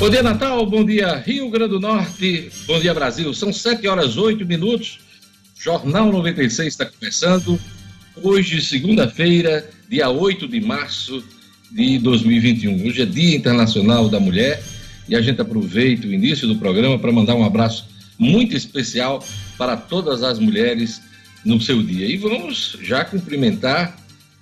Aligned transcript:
Bom 0.00 0.08
dia, 0.08 0.22
Natal. 0.22 0.64
Bom 0.64 0.82
dia, 0.82 1.18
Rio 1.18 1.50
Grande 1.50 1.74
do 1.74 1.78
Norte. 1.78 2.50
Bom 2.66 2.80
dia, 2.80 2.94
Brasil. 2.94 3.34
São 3.34 3.52
7 3.52 3.86
horas 3.86 4.16
8 4.16 4.46
minutos. 4.46 4.98
Jornal 5.54 6.10
96 6.10 6.68
está 6.68 6.86
começando. 6.86 7.60
Hoje, 8.16 8.62
segunda-feira, 8.62 9.68
dia 9.90 10.08
8 10.08 10.48
de 10.48 10.58
março 10.58 11.22
de 11.70 11.98
2021. 11.98 12.86
Hoje 12.86 13.02
é 13.02 13.04
Dia 13.04 13.36
Internacional 13.36 14.08
da 14.08 14.18
Mulher 14.18 14.62
e 15.06 15.14
a 15.14 15.20
gente 15.20 15.42
aproveita 15.42 16.06
o 16.06 16.12
início 16.14 16.48
do 16.48 16.56
programa 16.56 16.98
para 16.98 17.12
mandar 17.12 17.34
um 17.34 17.44
abraço 17.44 17.86
muito 18.18 18.56
especial 18.56 19.22
para 19.58 19.76
todas 19.76 20.22
as 20.22 20.38
mulheres 20.38 21.02
no 21.44 21.60
seu 21.60 21.82
dia. 21.82 22.06
E 22.06 22.16
vamos 22.16 22.78
já 22.80 23.04
cumprimentar 23.04 23.98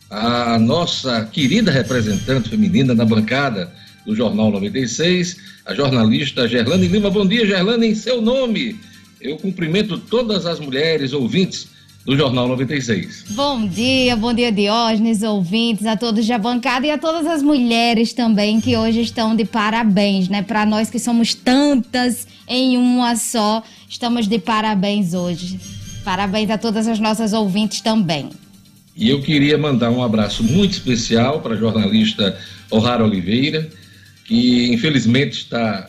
a 0.08 0.56
nossa 0.56 1.24
querida 1.24 1.72
representante 1.72 2.48
feminina 2.48 2.94
na 2.94 3.04
bancada 3.04 3.72
do 4.08 4.16
Jornal 4.16 4.50
96, 4.50 5.36
a 5.68 5.74
jornalista 5.74 6.48
Gerlane 6.48 6.88
Lima. 6.88 7.10
Bom 7.10 7.26
dia, 7.26 7.46
Gerlane, 7.46 7.88
em 7.88 7.94
seu 7.94 8.22
nome. 8.22 8.80
Eu 9.20 9.36
cumprimento 9.36 9.98
todas 9.98 10.46
as 10.46 10.58
mulheres 10.58 11.12
ouvintes 11.12 11.68
do 12.06 12.16
Jornal 12.16 12.48
96. 12.48 13.26
Bom 13.32 13.68
dia, 13.68 14.16
bom 14.16 14.32
dia, 14.32 14.50
Diógenes, 14.50 15.22
ouvintes, 15.22 15.84
a 15.84 15.94
todos 15.94 16.26
da 16.26 16.38
bancada 16.38 16.86
e 16.86 16.90
a 16.90 16.96
todas 16.96 17.26
as 17.26 17.42
mulheres 17.42 18.14
também 18.14 18.62
que 18.62 18.78
hoje 18.78 19.02
estão 19.02 19.36
de 19.36 19.44
parabéns, 19.44 20.30
né? 20.30 20.40
Para 20.40 20.64
nós 20.64 20.88
que 20.88 20.98
somos 20.98 21.34
tantas 21.34 22.26
em 22.48 22.78
uma 22.78 23.14
só, 23.14 23.62
estamos 23.86 24.26
de 24.26 24.38
parabéns 24.38 25.12
hoje. 25.12 25.60
Parabéns 26.02 26.48
a 26.48 26.56
todas 26.56 26.88
as 26.88 26.98
nossas 26.98 27.34
ouvintes 27.34 27.82
também. 27.82 28.30
E 28.96 29.10
eu 29.10 29.20
queria 29.20 29.58
mandar 29.58 29.90
um 29.90 30.02
abraço 30.02 30.42
muito 30.42 30.72
especial 30.72 31.42
para 31.42 31.52
a 31.52 31.58
jornalista 31.58 32.38
O'Hara 32.70 33.04
Oliveira, 33.04 33.68
que 34.28 34.70
infelizmente 34.72 35.38
está 35.38 35.88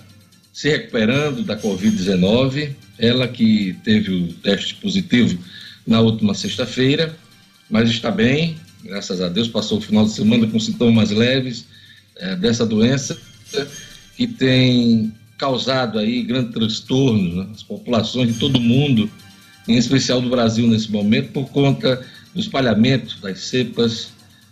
se 0.53 0.69
recuperando 0.69 1.43
da 1.43 1.59
Covid-19. 1.59 2.71
Ela 2.97 3.27
que 3.27 3.75
teve 3.83 4.11
o 4.11 4.33
teste 4.33 4.75
positivo 4.75 5.37
na 5.85 5.99
última 5.99 6.33
sexta-feira, 6.33 7.15
mas 7.69 7.89
está 7.89 8.09
bem, 8.09 8.57
graças 8.83 9.21
a 9.21 9.27
Deus. 9.27 9.49
Passou 9.49 9.77
o 9.77 9.81
final 9.81 10.05
de 10.05 10.11
semana 10.11 10.47
com 10.47 10.59
sintomas 10.59 11.11
leves 11.11 11.65
é, 12.15 12.35
dessa 12.35 12.65
doença 12.65 13.17
que 14.15 14.25
tem 14.25 15.13
causado 15.37 15.99
aí 15.99 16.23
grande 16.23 16.51
transtorno 16.51 17.45
nas 17.45 17.63
populações 17.63 18.33
de 18.33 18.39
todo 18.39 18.57
o 18.57 18.61
mundo, 18.61 19.09
em 19.67 19.77
especial 19.77 20.21
do 20.21 20.29
Brasil 20.29 20.67
nesse 20.67 20.91
momento, 20.91 21.31
por 21.31 21.49
conta 21.49 22.05
do 22.33 22.39
espalhamento 22.39 23.17
das 23.21 23.39
cepas 23.39 24.09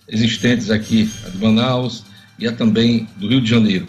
existentes 0.08 0.70
aqui, 0.70 1.10
de 1.32 1.38
Manaus, 1.38 2.04
e 2.40 2.48
a 2.48 2.52
também 2.52 3.08
do 3.18 3.28
Rio 3.28 3.42
de 3.42 3.50
Janeiro. 3.50 3.88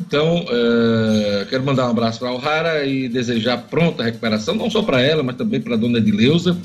Então, 0.00 0.44
uh, 0.44 1.46
quero 1.48 1.62
mandar 1.62 1.86
um 1.86 1.90
abraço 1.90 2.18
para 2.18 2.28
a 2.28 2.32
Alhara 2.32 2.86
e 2.86 3.08
desejar 3.08 3.58
pronta 3.58 4.02
recuperação, 4.02 4.54
não 4.54 4.70
só 4.70 4.82
para 4.82 5.00
ela, 5.02 5.22
mas 5.22 5.36
também 5.36 5.60
para 5.60 5.74
a 5.74 5.76
dona 5.76 5.98
Edileuza. 5.98 6.56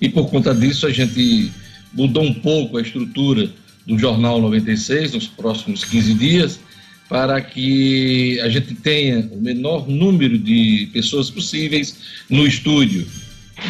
E 0.00 0.08
por 0.08 0.28
conta 0.28 0.54
disso, 0.54 0.86
a 0.86 0.90
gente 0.90 1.50
mudou 1.92 2.22
um 2.22 2.34
pouco 2.34 2.76
a 2.76 2.82
estrutura 2.82 3.50
do 3.86 3.98
Jornal 3.98 4.40
96 4.40 5.12
nos 5.12 5.26
próximos 5.26 5.84
15 5.84 6.14
dias, 6.14 6.60
para 7.08 7.40
que 7.40 8.38
a 8.40 8.48
gente 8.48 8.74
tenha 8.74 9.28
o 9.30 9.40
menor 9.40 9.88
número 9.88 10.38
de 10.38 10.88
pessoas 10.92 11.30
possíveis 11.30 11.96
no 12.28 12.46
estúdio. 12.46 13.06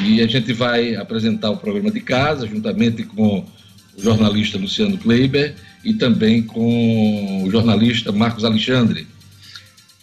E 0.04 0.20
a 0.22 0.26
gente 0.26 0.52
vai 0.52 0.96
apresentar 0.96 1.50
o 1.50 1.56
programa 1.56 1.90
de 1.90 2.00
casa, 2.00 2.48
juntamente 2.48 3.04
com 3.04 3.44
o 3.96 4.02
jornalista 4.02 4.58
Luciano 4.58 4.98
Kleiber 4.98 5.54
e 5.84 5.94
também 5.94 6.42
com 6.42 7.44
o 7.44 7.50
jornalista 7.50 8.12
Marcos 8.12 8.44
Alexandre. 8.44 9.06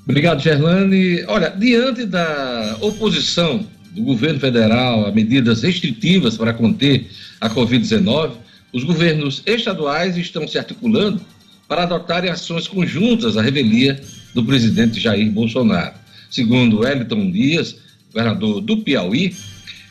Obrigado, 0.03 0.43
Gerlane. 0.43 1.23
Olha, 1.29 1.51
diante 1.51 2.05
da 2.05 2.77
oposição 2.81 3.65
do 3.93 4.03
governo 4.03 4.41
federal 4.41 5.07
a 5.07 5.13
medidas 5.13 5.63
restritivas 5.63 6.37
para 6.37 6.53
conter 6.53 7.09
a 7.41 7.49
Covid-19, 7.49 8.33
os 8.73 8.83
governos 8.83 9.41
estaduais 9.47 10.17
estão 10.17 10.49
se 10.49 10.59
articulando 10.59 11.21
para 11.69 11.85
adotarem 11.85 12.29
ações 12.29 12.67
conjuntas 12.67 13.37
à 13.37 13.43
revelia 13.43 14.03
do 14.35 14.45
presidente 14.45 15.01
Jair 15.01 15.31
Bolsonaro. 15.31 15.95
Segundo 16.31 16.81
Wellington 16.81 17.31
Dias, 17.31 17.77
governador 18.13 18.61
do 18.61 18.79
Piauí 18.79 19.35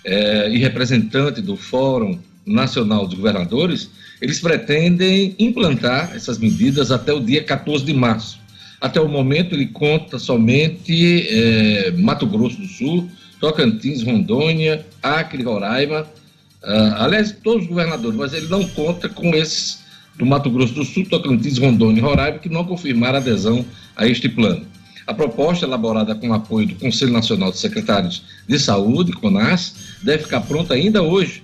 eh, 0.05 0.49
e 0.51 0.57
representante 0.57 1.41
do 1.41 1.55
Fórum 1.55 2.19
Nacional 2.45 3.05
dos 3.05 3.15
Governadores, 3.15 3.89
eles 4.21 4.39
pretendem 4.39 5.35
implantar 5.39 6.11
essas 6.15 6.37
medidas 6.37 6.91
até 6.91 7.13
o 7.13 7.19
dia 7.19 7.43
14 7.43 7.85
de 7.85 7.93
março. 7.93 8.39
Até 8.81 8.99
o 8.99 9.09
momento, 9.09 9.55
ele 9.55 9.67
conta 9.67 10.17
somente 10.17 11.27
eh, 11.29 11.91
Mato 11.97 12.25
Grosso 12.25 12.57
do 12.61 12.67
Sul, 12.67 13.09
Tocantins, 13.39 14.03
Rondônia, 14.03 14.85
Acre, 15.01 15.43
Roraima, 15.43 16.01
uh, 16.01 16.95
aliás, 16.97 17.31
todos 17.31 17.63
os 17.63 17.69
governadores, 17.69 18.17
mas 18.17 18.33
ele 18.33 18.47
não 18.47 18.67
conta 18.69 19.07
com 19.07 19.33
esses 19.33 19.79
do 20.17 20.25
Mato 20.25 20.49
Grosso 20.49 20.73
do 20.73 20.83
Sul, 20.83 21.05
Tocantins, 21.05 21.57
Rondônia 21.57 21.99
e 21.99 22.03
Roraima, 22.03 22.39
que 22.39 22.49
não 22.49 22.65
confirmaram 22.65 23.19
adesão 23.19 23.65
a 23.95 24.07
este 24.07 24.27
plano. 24.27 24.65
A 25.07 25.13
proposta, 25.13 25.65
elaborada 25.65 26.13
com 26.13 26.29
o 26.29 26.33
apoio 26.33 26.67
do 26.67 26.75
Conselho 26.75 27.11
Nacional 27.11 27.51
de 27.51 27.57
Secretários 27.57 28.23
de 28.47 28.59
Saúde, 28.59 29.11
CONAS, 29.11 29.75
deve 30.03 30.23
ficar 30.23 30.41
pronta 30.41 30.75
ainda 30.75 31.01
hoje, 31.01 31.41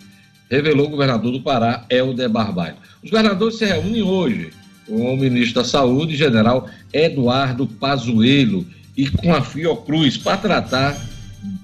revelou 0.50 0.85
o 0.88 0.89
governador 0.89 1.31
do 1.31 1.41
Pará, 1.41 1.85
Helder 1.89 2.29
Barbalho. 2.29 2.75
Os 3.03 3.09
governadores 3.09 3.57
se 3.57 3.65
reúnem 3.65 4.03
hoje 4.03 4.51
com 4.85 5.13
o 5.13 5.17
ministro 5.17 5.62
da 5.62 5.67
Saúde, 5.67 6.15
general 6.15 6.69
Eduardo 6.94 7.65
Pazuello, 7.65 8.65
e 8.95 9.09
com 9.09 9.33
a 9.33 9.41
Fiocruz, 9.41 10.17
para 10.17 10.38
tratar 10.38 10.95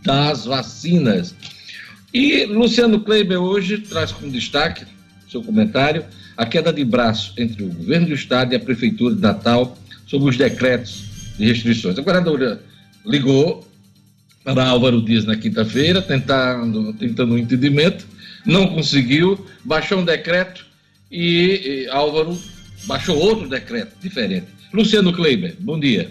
das 0.04 0.46
vacinas. 0.46 1.36
E 2.14 2.46
Luciano 2.46 3.00
Kleiber 3.00 3.40
hoje 3.40 3.78
traz 3.78 4.12
como 4.12 4.32
destaque 4.32 4.86
seu 5.30 5.42
comentário 5.42 6.04
a 6.42 6.46
queda 6.48 6.74
de 6.74 6.84
braço 6.84 7.36
entre 7.38 7.64
o 7.64 7.68
governo 7.68 8.08
do 8.08 8.16
estado 8.16 8.52
e 8.52 8.56
a 8.56 8.60
prefeitura 8.60 9.14
de 9.14 9.22
Natal 9.22 9.78
sobre 10.08 10.32
os 10.32 10.36
decretos 10.36 11.04
de 11.38 11.46
restrições. 11.46 12.00
A 12.00 12.02
governadora 12.02 12.60
ligou 13.06 13.64
para 14.44 14.66
Álvaro 14.66 15.04
Dias 15.04 15.24
na 15.24 15.36
quinta-feira, 15.36 16.02
tentando, 16.02 16.94
tentando 16.94 17.36
um 17.36 17.38
entendimento, 17.38 18.08
não 18.44 18.66
conseguiu, 18.66 19.46
baixou 19.64 20.00
um 20.00 20.04
decreto 20.04 20.66
e, 21.12 21.84
e 21.86 21.88
Álvaro 21.90 22.36
baixou 22.86 23.20
outro 23.20 23.48
decreto 23.48 23.94
diferente. 24.02 24.48
Luciano 24.74 25.14
Kleiber, 25.14 25.56
bom 25.60 25.80
dia. 25.80 26.10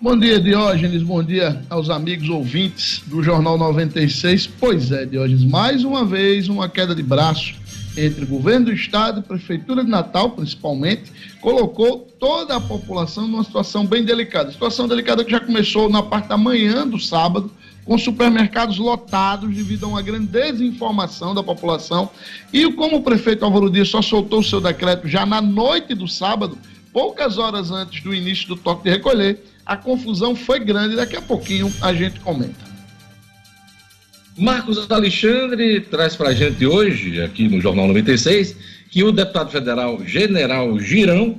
Bom 0.00 0.16
dia, 0.16 0.38
Diógenes. 0.38 1.02
Bom 1.02 1.22
dia 1.22 1.60
aos 1.68 1.90
amigos 1.90 2.28
ouvintes 2.28 3.02
do 3.08 3.20
Jornal 3.24 3.58
96. 3.58 4.46
Pois 4.60 4.92
é, 4.92 5.04
Diógenes, 5.04 5.44
mais 5.44 5.82
uma 5.82 6.04
vez 6.04 6.48
uma 6.48 6.68
queda 6.68 6.94
de 6.94 7.02
braço 7.02 7.60
entre 7.96 8.24
governo 8.24 8.66
do 8.66 8.72
estado 8.72 9.20
e 9.20 9.22
prefeitura 9.22 9.84
de 9.84 9.90
Natal, 9.90 10.30
principalmente, 10.30 11.12
colocou 11.40 12.08
toda 12.18 12.56
a 12.56 12.60
população 12.60 13.26
numa 13.26 13.44
situação 13.44 13.86
bem 13.86 14.04
delicada. 14.04 14.50
Situação 14.50 14.88
delicada 14.88 15.24
que 15.24 15.30
já 15.30 15.40
começou 15.40 15.88
na 15.88 16.02
parte 16.02 16.28
da 16.28 16.36
manhã 16.36 16.86
do 16.86 16.98
sábado, 16.98 17.50
com 17.84 17.98
supermercados 17.98 18.78
lotados 18.78 19.54
devido 19.54 19.84
a 19.84 19.88
uma 19.88 20.02
grande 20.02 20.26
desinformação 20.26 21.34
da 21.34 21.42
população. 21.42 22.08
E 22.52 22.70
como 22.72 22.98
o 22.98 23.02
prefeito 23.02 23.44
Álvaro 23.44 23.70
Dias 23.70 23.88
só 23.88 24.00
soltou 24.00 24.40
o 24.40 24.44
seu 24.44 24.60
decreto 24.60 25.08
já 25.08 25.26
na 25.26 25.42
noite 25.42 25.94
do 25.94 26.06
sábado, 26.06 26.56
poucas 26.92 27.38
horas 27.38 27.70
antes 27.70 28.02
do 28.02 28.14
início 28.14 28.48
do 28.48 28.56
toque 28.56 28.84
de 28.84 28.90
recolher, 28.90 29.44
a 29.66 29.76
confusão 29.76 30.34
foi 30.34 30.60
grande. 30.60 30.96
Daqui 30.96 31.16
a 31.16 31.22
pouquinho 31.22 31.72
a 31.80 31.92
gente 31.92 32.20
comenta. 32.20 32.71
Marcos 34.36 34.90
Alexandre 34.90 35.80
traz 35.80 36.16
para 36.16 36.30
a 36.30 36.34
gente 36.34 36.64
hoje, 36.64 37.20
aqui 37.20 37.48
no 37.48 37.60
Jornal 37.60 37.86
96, 37.88 38.56
que 38.90 39.04
o 39.04 39.12
deputado 39.12 39.50
federal 39.50 40.02
General 40.06 40.78
Girão 40.80 41.38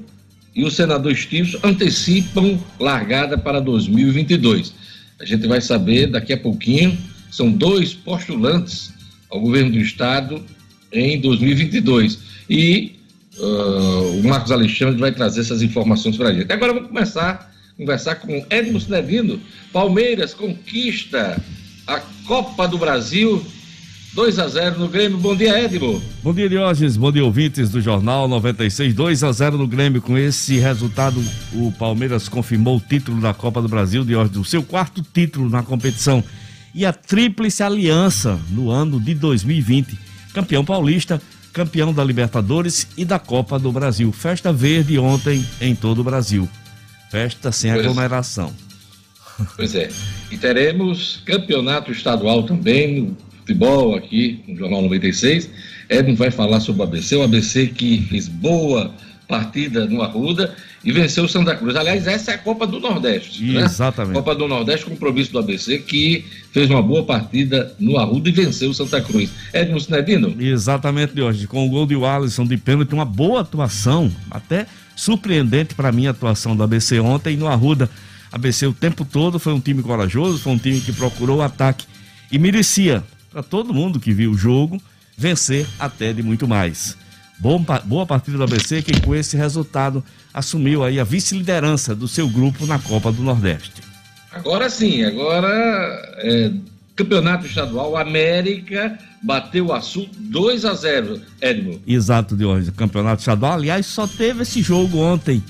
e 0.55 0.63
o 0.63 0.69
senador 0.69 1.15
Stilson 1.15 1.57
antecipam 1.63 2.59
largada 2.79 3.37
para 3.37 3.59
2022. 3.59 4.73
A 5.19 5.25
gente 5.25 5.47
vai 5.47 5.59
saber 5.59 6.07
daqui 6.07 6.33
a 6.33 6.37
pouquinho. 6.37 6.95
São 7.31 7.51
dois 7.51 7.93
postulantes 7.93 8.93
ao 9.31 9.39
governo 9.39 9.71
do 9.71 9.79
estado 9.79 10.43
em 10.91 11.19
2022. 11.19 12.19
E 12.47 12.99
uh, 13.39 14.19
o 14.19 14.23
Marcos 14.23 14.51
Alexandre 14.51 14.99
vai 14.99 15.11
trazer 15.11 15.41
essas 15.41 15.63
informações 15.63 16.15
para 16.15 16.29
a 16.29 16.33
gente. 16.33 16.51
Agora 16.51 16.73
vamos 16.73 16.89
começar 16.89 17.51
a 17.73 17.77
conversar 17.77 18.15
com 18.15 18.45
Edmo 18.51 18.79
Cinedino. 18.79 19.39
Palmeiras 19.71 20.35
conquista 20.35 21.41
a 21.87 21.99
Copa 22.25 22.67
do 22.67 22.77
Brasil 22.77 23.43
2 24.13 24.37
a 24.37 24.47
0 24.47 24.79
no 24.79 24.87
Grêmio. 24.87 25.17
Bom 25.17 25.35
dia, 25.35 25.59
Edmo. 25.59 26.01
Bom 26.21 26.33
dia, 26.33 26.47
Diógenes. 26.47 26.95
Bom 26.95 27.11
dia, 27.11 27.25
ouvintes 27.25 27.71
do 27.71 27.81
Jornal 27.81 28.27
96. 28.27 28.93
2 28.93 29.23
a 29.23 29.31
0 29.31 29.57
no 29.57 29.67
Grêmio. 29.67 30.01
Com 30.01 30.17
esse 30.17 30.57
resultado, 30.57 31.23
o 31.53 31.71
Palmeiras 31.71 32.29
confirmou 32.29 32.77
o 32.77 32.79
título 32.79 33.19
da 33.19 33.33
Copa 33.33 33.61
do 33.61 33.67
Brasil, 33.67 34.05
Diógenes, 34.05 34.37
o 34.37 34.45
seu 34.45 34.61
quarto 34.61 35.01
título 35.01 35.49
na 35.49 35.63
competição. 35.63 36.23
E 36.75 36.85
a 36.85 36.93
Tríplice 36.93 37.63
Aliança 37.63 38.39
no 38.49 38.69
ano 38.69 38.99
de 38.99 39.15
2020. 39.15 39.97
Campeão 40.31 40.63
paulista, 40.63 41.19
campeão 41.51 41.91
da 41.91 42.03
Libertadores 42.03 42.87
e 42.95 43.03
da 43.03 43.17
Copa 43.17 43.57
do 43.57 43.71
Brasil. 43.71 44.11
Festa 44.11 44.53
verde 44.53 44.97
ontem 44.99 45.43
em 45.59 45.73
todo 45.73 46.01
o 46.01 46.03
Brasil. 46.03 46.47
Festa 47.09 47.51
sem 47.51 47.71
aglomeração. 47.71 48.53
Pois 49.55 49.75
é. 49.75 49.89
E 50.31 50.37
teremos 50.37 51.21
campeonato 51.25 51.91
estadual 51.91 52.43
também 52.43 53.01
no 53.01 53.17
futebol 53.39 53.95
aqui 53.95 54.43
no 54.47 54.57
Jornal 54.57 54.81
96. 54.83 55.49
Edmo 55.89 56.15
vai 56.15 56.31
falar 56.31 56.59
sobre 56.59 56.81
o 56.81 56.85
ABC, 56.85 57.15
o 57.15 57.23
ABC 57.23 57.67
que 57.67 58.01
fez 58.09 58.27
boa 58.27 58.93
partida 59.27 59.85
no 59.85 60.01
Arruda 60.01 60.53
e 60.83 60.91
venceu 60.91 61.23
o 61.23 61.29
Santa 61.29 61.55
Cruz. 61.55 61.75
Aliás, 61.75 62.07
essa 62.07 62.31
é 62.31 62.35
a 62.35 62.37
Copa 62.37 62.67
do 62.67 62.79
Nordeste. 62.79 63.43
Né? 63.43 63.61
Exatamente. 63.61 64.15
Copa 64.15 64.35
do 64.35 64.47
Nordeste, 64.47 64.85
compromisso 64.85 65.31
do 65.31 65.39
ABC, 65.39 65.79
que 65.79 66.25
fez 66.51 66.69
uma 66.69 66.81
boa 66.81 67.03
partida 67.03 67.73
no 67.79 67.97
Arruda 67.97 68.29
e 68.29 68.31
venceu 68.31 68.69
o 68.69 68.73
Santa 68.73 69.01
Cruz. 69.01 69.29
Edmo 69.53 69.79
Sinedino? 69.79 70.35
Exatamente, 70.39 71.19
hoje. 71.19 71.47
Com 71.47 71.65
o 71.65 71.69
gol 71.69 71.85
de 71.85 71.95
Alisson 71.95 72.45
de 72.45 72.57
pênalti, 72.57 72.93
uma 72.93 73.05
boa 73.05 73.41
atuação, 73.41 74.11
até 74.29 74.65
surpreendente 74.95 75.73
para 75.73 75.91
mim 75.91 76.07
a 76.07 76.11
atuação 76.11 76.55
do 76.55 76.63
ABC 76.63 76.99
ontem 76.99 77.37
no 77.37 77.47
Arruda. 77.47 77.89
ABC 78.33 78.65
o 78.65 78.73
tempo 78.73 79.05
todo 79.05 79.37
foi 79.37 79.53
um 79.53 79.59
time 79.59 79.83
corajoso, 79.83 80.39
foi 80.39 80.53
um 80.53 80.57
time 80.57 80.81
que 80.81 80.91
procurou 80.91 81.37
o 81.37 81.41
ataque 81.43 81.85
e 82.31 82.39
merecia, 82.39 83.03
para 83.31 83.43
todo 83.43 83.71
mundo 83.71 83.99
que 83.99 84.11
viu 84.11 84.31
o 84.31 84.37
jogo, 84.37 84.81
vencer 85.15 85.67
até 85.79 86.11
de 86.11 86.23
muito 86.23 86.47
mais. 86.47 86.97
Bom, 87.37 87.63
boa 87.85 88.07
partida 88.07 88.37
do 88.37 88.43
ABC 88.43 88.81
que 88.81 88.99
com 89.01 89.13
esse 89.13 89.37
resultado 89.37 90.03
assumiu 90.33 90.83
aí 90.83 90.99
a 90.99 91.03
vice-liderança 91.03 91.95
do 91.95 92.07
seu 92.07 92.27
grupo 92.27 92.65
na 92.65 92.79
Copa 92.79 93.11
do 93.11 93.21
Nordeste. 93.21 93.83
Agora 94.31 94.67
sim, 94.67 95.03
agora 95.03 95.47
é, 96.17 96.51
campeonato 96.95 97.45
estadual, 97.45 97.95
América 97.95 98.97
bateu 99.21 99.67
o 99.67 99.73
Açul 99.73 100.09
2 100.17 100.65
a 100.65 100.73
0, 100.73 101.21
Edmo. 101.39 101.79
Exato, 101.85 102.35
de 102.35 102.45
hoje, 102.45 102.71
campeonato 102.71 103.19
estadual. 103.19 103.53
Aliás, 103.53 103.85
só 103.85 104.07
teve 104.07 104.41
esse 104.41 104.63
jogo 104.63 104.97
ontem 104.97 105.43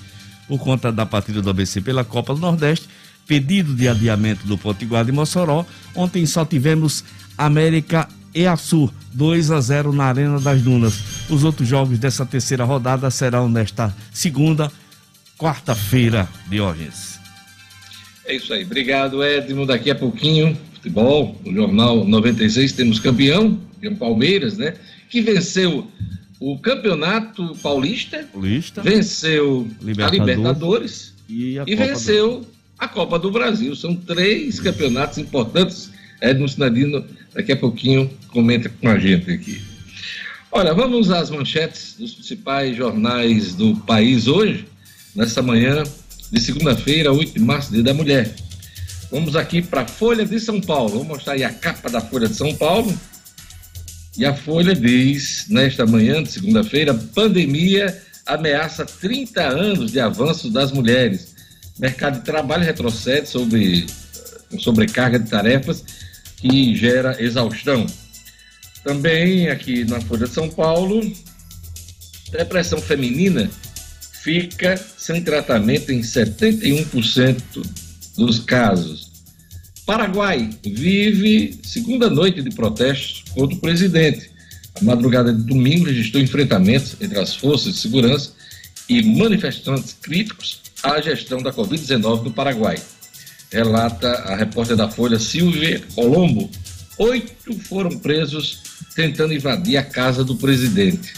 por 0.53 0.59
conta 0.59 0.91
da 0.91 1.03
partida 1.03 1.41
do 1.41 1.49
ABC 1.49 1.81
pela 1.81 2.03
Copa 2.03 2.35
do 2.35 2.39
Nordeste, 2.39 2.87
pedido 3.25 3.73
de 3.73 3.87
adiamento 3.87 4.45
do 4.45 4.55
Potiguar 4.55 5.03
de 5.03 5.11
Mossoró. 5.11 5.65
Ontem 5.95 6.27
só 6.27 6.45
tivemos 6.45 7.03
América 7.35 8.07
e 8.35 8.45
Açu, 8.45 8.93
2 9.13 9.49
a 9.49 9.59
0 9.59 9.91
na 9.91 10.05
Arena 10.05 10.39
das 10.39 10.61
Dunas. 10.61 10.93
Os 11.27 11.43
outros 11.43 11.67
jogos 11.67 11.97
dessa 11.97 12.23
terceira 12.23 12.63
rodada 12.63 13.09
serão 13.09 13.49
nesta 13.49 13.91
segunda, 14.11 14.71
quarta-feira, 15.39 16.29
de 16.47 16.61
hoje. 16.61 16.89
É 18.27 18.35
isso 18.35 18.53
aí. 18.53 18.63
Obrigado, 18.63 19.23
Edmo. 19.23 19.65
Daqui 19.65 19.89
a 19.89 19.95
pouquinho, 19.95 20.55
futebol, 20.75 21.35
no 21.43 21.51
Jornal 21.51 22.05
96, 22.05 22.73
temos 22.73 22.99
campeão, 22.99 23.59
campeão 23.73 23.95
Palmeiras, 23.95 24.55
né? 24.55 24.75
Que 25.09 25.19
venceu 25.19 25.87
o 26.45 26.59
Campeonato 26.59 27.55
Paulista, 27.63 28.27
Paulista 28.33 28.81
venceu 28.81 29.65
Libertadores, 29.81 30.19
a 30.19 30.25
Libertadores 30.25 31.13
e, 31.29 31.57
a 31.57 31.63
e 31.65 31.73
venceu 31.73 32.41
do... 32.41 32.47
a 32.77 32.85
Copa 32.85 33.17
do 33.17 33.31
Brasil. 33.31 33.73
São 33.77 33.95
três 33.95 34.59
campeonatos 34.59 35.19
importantes. 35.19 35.89
Edmo 36.19 36.47
Sinadino, 36.49 37.05
daqui 37.33 37.53
a 37.53 37.55
pouquinho, 37.55 38.11
comenta 38.27 38.67
com 38.67 38.89
a 38.89 38.99
gente 38.99 39.31
aqui. 39.31 39.61
Olha, 40.51 40.73
vamos 40.73 41.09
às 41.11 41.29
manchetes 41.29 41.95
dos 41.97 42.13
principais 42.13 42.75
jornais 42.75 43.55
do 43.55 43.77
país 43.77 44.27
hoje, 44.27 44.65
nessa 45.15 45.41
manhã 45.41 45.83
de 46.29 46.41
segunda-feira, 46.41 47.13
8 47.13 47.35
de 47.35 47.39
março, 47.39 47.71
dia 47.71 47.83
da 47.83 47.93
mulher. 47.93 48.35
Vamos 49.09 49.37
aqui 49.37 49.61
para 49.61 49.83
a 49.83 49.87
Folha 49.87 50.25
de 50.25 50.37
São 50.41 50.59
Paulo. 50.59 50.89
Vou 50.89 51.03
mostrar 51.05 51.33
aí 51.33 51.43
a 51.45 51.53
capa 51.53 51.89
da 51.89 52.01
Folha 52.01 52.27
de 52.27 52.35
São 52.35 52.53
Paulo. 52.53 52.93
E 54.15 54.25
a 54.25 54.35
Folha 54.35 54.75
diz, 54.75 55.45
nesta 55.49 55.85
manhã 55.85 56.21
de 56.21 56.31
segunda-feira, 56.31 56.93
pandemia 56.93 57.99
ameaça 58.25 58.85
30 58.85 59.41
anos 59.41 59.91
de 59.91 59.99
avanço 59.99 60.51
das 60.51 60.71
mulheres. 60.71 61.33
Mercado 61.79 62.19
de 62.19 62.25
trabalho 62.25 62.63
retrocede 62.63 63.27
sobre 63.27 63.87
sobrecarga 64.59 65.17
de 65.17 65.29
tarefas 65.29 65.83
que 66.37 66.75
gera 66.75 67.21
exaustão. 67.21 67.87
Também 68.83 69.49
aqui 69.49 69.83
na 69.85 69.99
Folha 70.01 70.27
de 70.27 70.33
São 70.33 70.49
Paulo, 70.49 71.01
depressão 72.31 72.79
feminina 72.79 73.49
fica 74.21 74.77
sem 74.97 75.21
tratamento 75.23 75.91
em 75.91 76.01
71% 76.01 77.41
dos 78.15 78.39
casos. 78.39 79.12
Paraguai 79.85 80.49
vive 80.63 81.59
segunda 81.61 82.09
noite 82.09 82.41
de 82.41 82.49
protestos 82.51 83.25
contra 83.33 83.57
o 83.57 83.59
presidente. 83.59 84.31
A 84.79 84.83
madrugada 84.83 85.33
de 85.33 85.43
domingo 85.43 85.85
registrou 85.85 86.23
enfrentamentos 86.23 86.95
entre 87.01 87.19
as 87.19 87.35
forças 87.35 87.73
de 87.73 87.79
segurança 87.79 88.31
e 88.87 89.03
manifestantes 89.03 89.93
críticos 90.01 90.61
à 90.81 91.01
gestão 91.01 91.41
da 91.41 91.51
Covid-19 91.51 92.23
no 92.23 92.31
Paraguai. 92.31 92.81
Relata 93.51 94.09
a 94.09 94.35
repórter 94.35 94.77
da 94.77 94.89
Folha 94.89 95.19
Silvia 95.19 95.83
Colombo. 95.93 96.49
Oito 96.97 97.53
foram 97.59 97.99
presos 97.99 98.61
tentando 98.95 99.33
invadir 99.33 99.75
a 99.75 99.83
casa 99.83 100.23
do 100.23 100.35
presidente. 100.37 101.13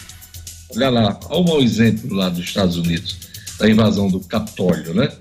Olha 0.75 0.89
lá, 0.89 1.19
olha 1.25 1.41
o 1.41 1.45
mau 1.45 1.62
exemplo 1.62 2.15
lá 2.15 2.29
dos 2.29 2.43
Estados 2.43 2.77
Unidos, 2.77 3.15
da 3.60 3.69
invasão 3.69 4.10
do 4.10 4.19
Capitólio, 4.22 4.93
né? 4.95 5.12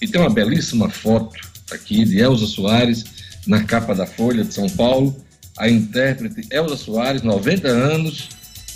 E 0.00 0.06
tem 0.06 0.20
uma 0.20 0.30
belíssima 0.30 0.88
foto 0.88 1.36
aqui 1.70 2.04
de 2.04 2.18
Elza 2.18 2.46
Soares 2.46 3.04
na 3.46 3.64
capa 3.64 3.94
da 3.94 4.06
Folha 4.06 4.44
de 4.44 4.52
São 4.52 4.68
Paulo. 4.70 5.24
A 5.58 5.68
intérprete 5.68 6.46
Elza 6.50 6.76
Soares, 6.76 7.22
90 7.22 7.68
anos, 7.68 8.28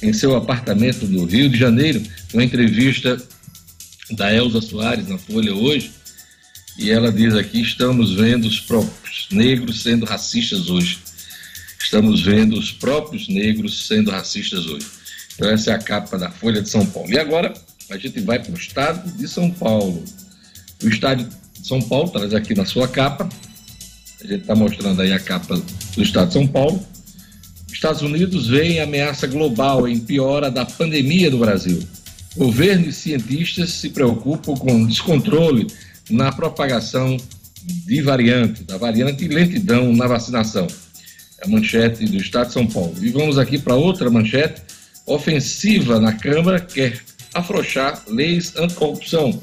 em 0.02 0.12
seu 0.12 0.34
apartamento 0.34 1.06
no 1.06 1.24
Rio 1.24 1.48
de 1.48 1.58
Janeiro. 1.58 2.02
Uma 2.32 2.44
entrevista 2.44 3.20
da 4.12 4.32
Elza 4.32 4.60
Soares 4.60 5.08
na 5.08 5.18
Folha 5.18 5.54
hoje. 5.54 5.92
E 6.78 6.90
ela 6.90 7.12
diz 7.12 7.34
aqui: 7.34 7.60
estamos 7.60 8.14
vendo 8.14 8.46
os 8.46 8.60
próprios 8.60 9.28
negros 9.30 9.82
sendo 9.82 10.06
racistas 10.06 10.70
hoje. 10.70 10.98
Estamos 11.82 12.22
vendo 12.22 12.58
os 12.58 12.72
próprios 12.72 13.28
negros 13.28 13.86
sendo 13.86 14.10
racistas 14.10 14.66
hoje. 14.66 14.86
Então, 15.34 15.50
essa 15.50 15.70
é 15.70 15.74
a 15.74 15.78
capa 15.78 16.18
da 16.18 16.30
Folha 16.30 16.62
de 16.62 16.68
São 16.68 16.84
Paulo. 16.86 17.10
E 17.10 17.18
agora 17.18 17.52
a 17.90 17.98
gente 17.98 18.20
vai 18.20 18.38
para 18.38 18.52
o 18.52 18.56
estado 18.56 19.10
de 19.16 19.26
São 19.26 19.50
Paulo. 19.50 20.04
O 20.82 20.88
estado 20.88 21.28
São 21.62 21.80
Paulo 21.80 22.10
traz 22.10 22.34
aqui 22.34 22.54
na 22.54 22.64
sua 22.64 22.88
capa. 22.88 23.28
A 24.22 24.26
gente 24.26 24.42
está 24.42 24.54
mostrando 24.54 25.00
aí 25.00 25.12
a 25.12 25.18
capa 25.18 25.60
do 25.94 26.02
estado 26.02 26.28
de 26.28 26.34
São 26.34 26.46
Paulo. 26.46 26.84
Estados 27.72 28.02
Unidos 28.02 28.48
vê 28.48 28.78
ameaça 28.80 29.26
global 29.26 29.88
em 29.88 29.98
piora 29.98 30.50
da 30.50 30.66
pandemia 30.66 31.30
do 31.30 31.38
Brasil. 31.38 31.82
Governo 32.36 32.88
e 32.88 32.92
cientistas 32.92 33.70
se 33.70 33.88
preocupam 33.88 34.54
com 34.54 34.84
descontrole 34.84 35.66
na 36.10 36.30
propagação 36.30 37.16
de 37.64 38.02
variante, 38.02 38.64
da 38.64 38.76
variante 38.76 39.24
e 39.24 39.28
lentidão 39.28 39.92
na 39.94 40.06
vacinação. 40.06 40.66
É 41.38 41.46
a 41.46 41.48
manchete 41.48 42.04
do 42.04 42.16
Estado 42.18 42.48
de 42.48 42.52
São 42.52 42.66
Paulo. 42.66 42.94
E 43.00 43.10
vamos 43.10 43.38
aqui 43.38 43.58
para 43.58 43.74
outra 43.74 44.10
manchete. 44.10 44.62
Ofensiva 45.06 45.98
na 45.98 46.12
Câmara 46.12 46.60
quer 46.60 47.00
afrouxar 47.34 48.02
leis 48.08 48.54
anticorrupção. 48.56 49.40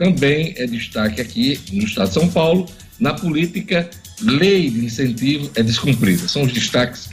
Também 0.00 0.54
é 0.56 0.66
destaque 0.66 1.20
aqui 1.20 1.60
no 1.72 1.84
Estado 1.84 2.08
de 2.08 2.14
São 2.14 2.26
Paulo, 2.26 2.66
na 2.98 3.12
política, 3.12 3.90
lei 4.22 4.70
de 4.70 4.86
incentivo 4.86 5.50
é 5.54 5.62
descumprida. 5.62 6.26
São 6.26 6.40
os 6.40 6.54
destaques 6.54 7.10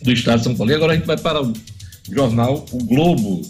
do 0.00 0.10
Estado 0.10 0.38
de 0.38 0.44
São 0.44 0.56
Paulo. 0.56 0.72
E 0.72 0.74
agora 0.74 0.94
a 0.94 0.96
gente 0.96 1.04
vai 1.04 1.18
para 1.18 1.42
o 1.42 1.52
jornal 2.10 2.64
O 2.72 2.78
Globo. 2.78 3.42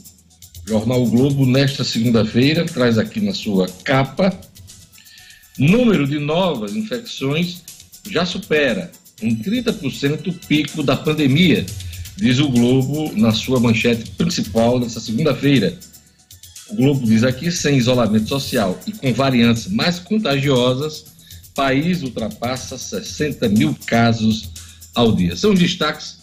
O 0.67 0.69
jornal 0.69 1.01
O 1.01 1.09
Globo, 1.09 1.47
nesta 1.47 1.85
segunda-feira, 1.85 2.67
traz 2.67 2.99
aqui 2.99 3.21
na 3.21 3.33
sua 3.33 3.69
capa: 3.85 4.37
número 5.57 6.05
de 6.05 6.19
novas 6.19 6.75
infecções 6.75 7.63
já 8.11 8.27
supera 8.27 8.91
em 9.23 9.37
30% 9.37 10.27
o 10.27 10.33
pico 10.33 10.83
da 10.83 10.97
pandemia 10.97 11.65
diz 12.17 12.41
o 12.41 12.49
Globo 12.49 13.13
na 13.17 13.33
sua 13.33 13.61
manchete 13.61 14.11
principal 14.11 14.81
nessa 14.81 14.99
segunda-feira. 14.99 15.79
O 16.71 16.77
Globo 16.77 17.07
diz 17.07 17.25
aqui: 17.25 17.51
sem 17.51 17.77
isolamento 17.77 18.29
social 18.29 18.79
e 18.87 18.93
com 18.93 19.13
variantes 19.13 19.67
mais 19.69 19.99
contagiosas, 19.99 21.05
país 21.55 22.03
ultrapassa 22.03 22.79
60 22.79 23.49
mil 23.49 23.77
casos 23.87 24.51
ao 24.95 25.13
dia. 25.13 25.37
São 25.37 25.53
os 25.53 25.59
destaques 25.59 26.19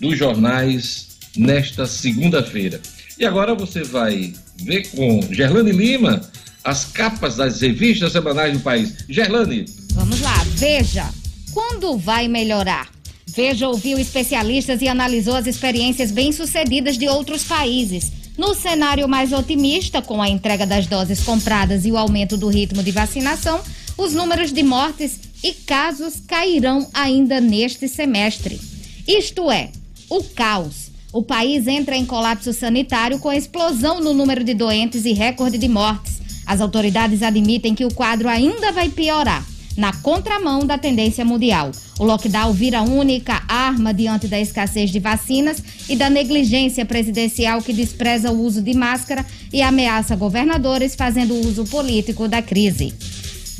dos 0.00 0.16
jornais 0.16 1.08
nesta 1.36 1.86
segunda-feira. 1.86 2.80
E 3.18 3.26
agora 3.26 3.54
você 3.54 3.82
vai 3.82 4.32
ver 4.62 4.88
com 4.90 5.20
Gerlane 5.32 5.72
Lima 5.72 6.20
as 6.62 6.84
capas 6.84 7.36
das 7.36 7.60
revistas 7.60 8.12
semanais 8.12 8.52
do 8.52 8.60
país. 8.60 8.94
Gerlane. 9.08 9.64
Vamos 9.92 10.20
lá, 10.20 10.44
veja. 10.54 11.08
Quando 11.52 11.96
vai 11.96 12.28
melhorar? 12.28 12.88
Veja 13.26 13.68
ouviu 13.68 13.98
especialistas 13.98 14.82
e 14.82 14.88
analisou 14.88 15.34
as 15.34 15.46
experiências 15.46 16.10
bem-sucedidas 16.10 16.96
de 16.96 17.08
outros 17.08 17.44
países. 17.44 18.12
No 18.38 18.54
cenário 18.54 19.08
mais 19.08 19.32
otimista, 19.32 20.00
com 20.00 20.22
a 20.22 20.28
entrega 20.28 20.64
das 20.64 20.86
doses 20.86 21.24
compradas 21.24 21.84
e 21.84 21.90
o 21.90 21.98
aumento 21.98 22.36
do 22.36 22.46
ritmo 22.46 22.84
de 22.84 22.92
vacinação, 22.92 23.60
os 23.96 24.14
números 24.14 24.52
de 24.52 24.62
mortes 24.62 25.18
e 25.42 25.52
casos 25.52 26.22
cairão 26.24 26.88
ainda 26.94 27.40
neste 27.40 27.88
semestre. 27.88 28.60
Isto 29.08 29.50
é, 29.50 29.70
o 30.08 30.22
caos. 30.22 30.92
O 31.12 31.20
país 31.20 31.66
entra 31.66 31.96
em 31.96 32.06
colapso 32.06 32.52
sanitário 32.52 33.18
com 33.18 33.32
explosão 33.32 34.00
no 34.00 34.14
número 34.14 34.44
de 34.44 34.54
doentes 34.54 35.04
e 35.04 35.12
recorde 35.12 35.58
de 35.58 35.68
mortes. 35.68 36.20
As 36.46 36.60
autoridades 36.60 37.24
admitem 37.24 37.74
que 37.74 37.84
o 37.84 37.92
quadro 37.92 38.28
ainda 38.28 38.70
vai 38.70 38.88
piorar 38.88 39.44
na 39.78 39.92
contramão 39.92 40.66
da 40.66 40.76
tendência 40.76 41.24
mundial. 41.24 41.70
O 42.00 42.04
lockdown 42.04 42.52
vira 42.52 42.82
única 42.82 43.44
arma 43.46 43.94
diante 43.94 44.26
da 44.26 44.38
escassez 44.40 44.90
de 44.90 44.98
vacinas 44.98 45.62
e 45.88 45.94
da 45.94 46.10
negligência 46.10 46.84
presidencial 46.84 47.62
que 47.62 47.72
despreza 47.72 48.32
o 48.32 48.42
uso 48.42 48.60
de 48.60 48.74
máscara 48.74 49.24
e 49.52 49.62
ameaça 49.62 50.16
governadores 50.16 50.96
fazendo 50.96 51.32
uso 51.46 51.64
político 51.64 52.26
da 52.26 52.42
crise. 52.42 52.92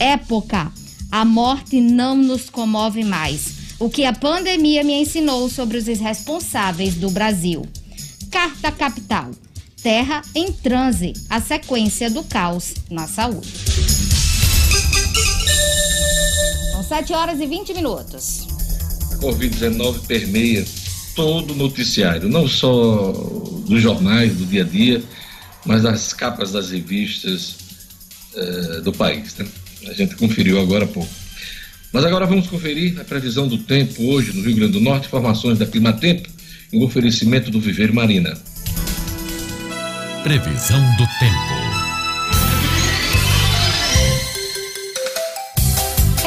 Época. 0.01 0.73
A 1.11 1.25
morte 1.25 1.81
não 1.81 2.15
nos 2.15 2.51
comove 2.51 3.03
mais. 3.03 3.53
O 3.79 3.89
que 3.89 4.05
a 4.05 4.13
pandemia 4.13 4.85
me 4.85 4.93
ensinou 5.01 5.49
sobre 5.49 5.79
os 5.79 5.89
irresponsáveis 5.89 6.97
do 6.97 7.11
Brasil. 7.11 7.65
Carta 8.31 8.71
Capital. 8.71 9.31
Terra 9.83 10.21
em 10.35 10.53
transe, 10.53 11.15
a 11.31 11.41
sequência 11.41 12.11
do 12.11 12.25
caos 12.25 12.75
na 12.91 13.07
saúde. 13.07 13.98
7 16.89 17.13
horas 17.13 17.39
e 17.39 17.47
20 17.47 17.75
minutos. 17.75 18.47
Covid-19 19.21 20.07
permeia 20.07 20.65
todo 21.15 21.53
o 21.53 21.57
noticiário, 21.57 22.29
não 22.29 22.49
só 22.49 23.13
dos 23.67 23.83
jornais, 23.83 24.35
do 24.35 24.47
dia 24.47 24.63
a 24.63 24.65
dia, 24.65 25.03
mas 25.67 25.83
das 25.83 26.13
capas 26.13 26.53
das 26.53 26.71
revistas 26.71 27.57
uh, 28.35 28.81
do 28.83 28.93
país. 28.93 29.35
Né? 29.37 29.47
A 29.87 29.93
gente 29.93 30.17
conferiu 30.17 30.61
agora 30.61 30.85
há 30.85 30.89
pouco. 30.89 31.11
Mas 31.93 32.05
agora 32.05 32.27
vamos 32.27 32.47
conferir 32.47 33.01
a 33.01 33.05
previsão 33.05 33.49
do 33.49 33.59
tempo 33.59 34.03
hoje 34.05 34.33
no 34.33 34.43
Rio 34.43 34.57
Grande 34.57 34.73
do 34.73 34.81
Norte, 34.81 35.07
informações 35.07 35.59
da 35.59 35.67
Climatempo 35.67 36.29
e 36.73 36.79
o 36.79 36.85
oferecimento 36.85 37.51
do 37.51 37.61
Viveiro 37.61 37.95
Marina. 37.95 38.37
Previsão 40.23 40.81
do 40.97 41.07
tempo. 41.19 41.58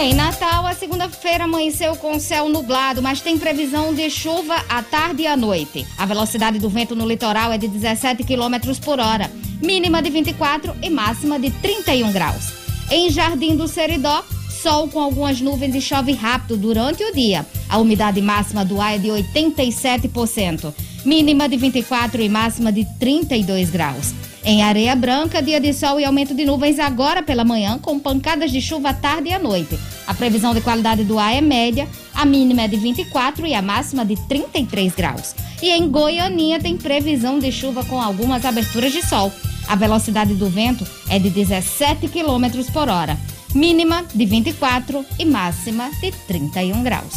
Em 0.01 0.15
Natal, 0.15 0.65
a 0.65 0.73
segunda-feira 0.73 1.43
amanheceu 1.43 1.95
com 1.95 2.19
céu 2.19 2.49
nublado, 2.49 3.03
mas 3.03 3.21
tem 3.21 3.37
previsão 3.37 3.93
de 3.93 4.09
chuva 4.09 4.55
à 4.67 4.81
tarde 4.81 5.21
e 5.21 5.27
à 5.27 5.37
noite. 5.37 5.85
A 5.95 6.07
velocidade 6.07 6.57
do 6.57 6.67
vento 6.69 6.95
no 6.95 7.07
litoral 7.07 7.51
é 7.51 7.57
de 7.59 7.67
17 7.67 8.23
km 8.23 8.75
por 8.83 8.99
hora, 8.99 9.29
mínima 9.61 10.01
de 10.01 10.09
24 10.09 10.75
e 10.81 10.89
máxima 10.89 11.37
de 11.37 11.51
31 11.51 12.11
graus. 12.11 12.51
Em 12.89 13.11
Jardim 13.11 13.55
do 13.55 13.67
Seridó, 13.67 14.25
sol 14.63 14.87
com 14.87 14.99
algumas 14.99 15.39
nuvens 15.39 15.75
e 15.75 15.81
chove 15.81 16.13
rápido 16.13 16.57
durante 16.57 17.03
o 17.03 17.13
dia. 17.13 17.45
A 17.69 17.77
umidade 17.77 18.19
máxima 18.23 18.65
do 18.65 18.81
ar 18.81 18.95
é 18.95 18.97
de 18.97 19.09
87%, 19.09 20.73
mínima 21.05 21.47
de 21.47 21.57
24 21.57 22.23
e 22.23 22.27
máxima 22.27 22.71
de 22.71 22.87
32 22.97 23.69
graus. 23.69 24.15
Em 24.43 24.63
Areia 24.63 24.95
Branca, 24.95 25.41
dia 25.41 25.59
de 25.59 25.71
sol 25.71 25.99
e 25.99 26.05
aumento 26.05 26.33
de 26.33 26.45
nuvens 26.45 26.79
agora 26.79 27.21
pela 27.21 27.43
manhã, 27.43 27.77
com 27.77 27.99
pancadas 27.99 28.51
de 28.51 28.59
chuva 28.59 28.89
à 28.89 28.93
tarde 28.93 29.29
e 29.29 29.33
à 29.33 29.37
noite. 29.37 29.77
A 30.07 30.15
previsão 30.15 30.53
de 30.53 30.61
qualidade 30.61 31.03
do 31.03 31.19
ar 31.19 31.35
é 31.35 31.41
média, 31.41 31.87
a 32.13 32.25
mínima 32.25 32.63
é 32.63 32.67
de 32.67 32.75
24 32.75 33.45
e 33.45 33.53
a 33.53 33.61
máxima 33.61 34.03
de 34.03 34.15
33 34.27 34.95
graus. 34.95 35.35
E 35.61 35.69
em 35.69 35.87
Goianinha 35.87 36.59
tem 36.59 36.75
previsão 36.75 37.37
de 37.37 37.51
chuva 37.51 37.85
com 37.85 38.01
algumas 38.01 38.43
aberturas 38.43 38.91
de 38.91 39.05
sol. 39.05 39.31
A 39.67 39.75
velocidade 39.75 40.33
do 40.33 40.49
vento 40.49 40.87
é 41.07 41.19
de 41.19 41.29
17 41.29 42.07
km 42.07 42.63
por 42.73 42.89
hora, 42.89 43.17
mínima 43.53 44.03
de 44.13 44.25
24 44.25 45.05
e 45.19 45.25
máxima 45.25 45.91
de 46.01 46.11
31 46.27 46.81
graus. 46.81 47.13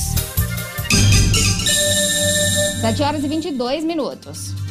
7 2.82 3.02
horas 3.02 3.24
e 3.24 3.28
22 3.28 3.82
minutos. 3.82 4.63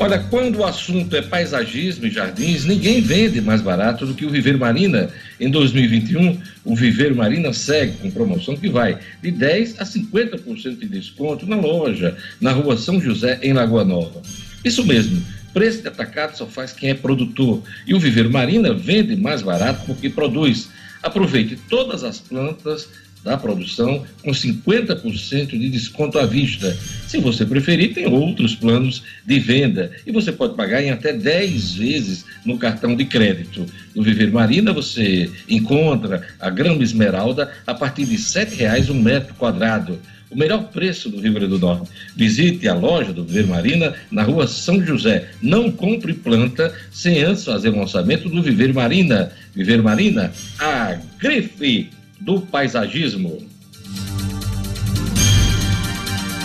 Olha, 0.00 0.20
quando 0.30 0.60
o 0.60 0.64
assunto 0.64 1.16
é 1.16 1.22
paisagismo 1.22 2.06
e 2.06 2.10
jardins, 2.10 2.64
ninguém 2.64 3.00
vende 3.00 3.40
mais 3.40 3.60
barato 3.60 4.06
do 4.06 4.14
que 4.14 4.24
o 4.24 4.30
Viveiro 4.30 4.56
Marina. 4.56 5.10
Em 5.40 5.50
2021, 5.50 6.40
o 6.64 6.76
Viveiro 6.76 7.16
Marina 7.16 7.52
segue 7.52 7.94
com 7.94 8.08
promoção 8.08 8.56
que 8.56 8.68
vai 8.68 8.96
de 9.20 9.32
10% 9.32 9.74
a 9.80 9.84
50% 9.84 10.78
de 10.78 10.88
desconto 10.88 11.46
na 11.46 11.56
loja, 11.56 12.16
na 12.40 12.52
rua 12.52 12.76
São 12.76 13.00
José, 13.00 13.40
em 13.42 13.52
Lagoa 13.52 13.84
Nova. 13.84 14.22
Isso 14.64 14.86
mesmo, 14.86 15.20
preço 15.52 15.82
de 15.82 15.88
atacado 15.88 16.36
só 16.36 16.46
faz 16.46 16.72
quem 16.72 16.90
é 16.90 16.94
produtor. 16.94 17.60
E 17.84 17.92
o 17.92 17.98
Viveiro 17.98 18.30
Marina 18.30 18.72
vende 18.72 19.16
mais 19.16 19.42
barato 19.42 19.84
porque 19.84 20.08
produz. 20.08 20.68
Aproveite 21.02 21.58
todas 21.68 22.04
as 22.04 22.20
plantas 22.20 22.88
da 23.28 23.36
produção 23.36 24.04
com 24.24 24.30
50% 24.30 25.50
de 25.50 25.68
desconto 25.68 26.18
à 26.18 26.24
vista. 26.24 26.74
Se 27.06 27.18
você 27.18 27.44
preferir, 27.44 27.92
tem 27.92 28.06
outros 28.06 28.54
planos 28.54 29.02
de 29.26 29.38
venda 29.38 29.90
e 30.06 30.10
você 30.10 30.32
pode 30.32 30.54
pagar 30.54 30.82
em 30.82 30.90
até 30.90 31.12
10 31.12 31.74
vezes 31.74 32.24
no 32.44 32.56
cartão 32.56 32.96
de 32.96 33.04
crédito. 33.04 33.66
No 33.94 34.02
Viver 34.02 34.32
Marina 34.32 34.72
você 34.72 35.30
encontra 35.46 36.26
a 36.40 36.48
grama 36.48 36.82
esmeralda 36.82 37.52
a 37.66 37.74
partir 37.74 38.06
de 38.06 38.16
R$ 38.16 38.22
7,00 38.22 38.90
um 38.90 38.94
metro 38.94 39.34
quadrado 39.34 39.98
o 40.30 40.36
melhor 40.36 40.64
preço 40.64 41.08
do 41.08 41.20
Rio 41.20 41.32
Grande 41.32 41.48
do 41.48 41.58
Norte. 41.58 41.90
Visite 42.14 42.68
a 42.68 42.74
loja 42.74 43.14
do 43.14 43.24
Viver 43.24 43.46
Marina 43.46 43.94
na 44.10 44.22
rua 44.22 44.46
São 44.46 44.82
José. 44.84 45.30
Não 45.40 45.70
compre 45.70 46.12
planta 46.12 46.74
sem 46.90 47.22
antes 47.22 47.44
fazer 47.44 47.70
um 47.70 47.80
orçamento 47.80 48.28
do 48.28 48.42
Viver 48.42 48.74
Marina. 48.74 49.32
Viver 49.54 49.82
Marina, 49.82 50.30
a 50.58 50.98
grife 51.18 51.90
do 52.20 52.40
paisagismo. 52.40 53.38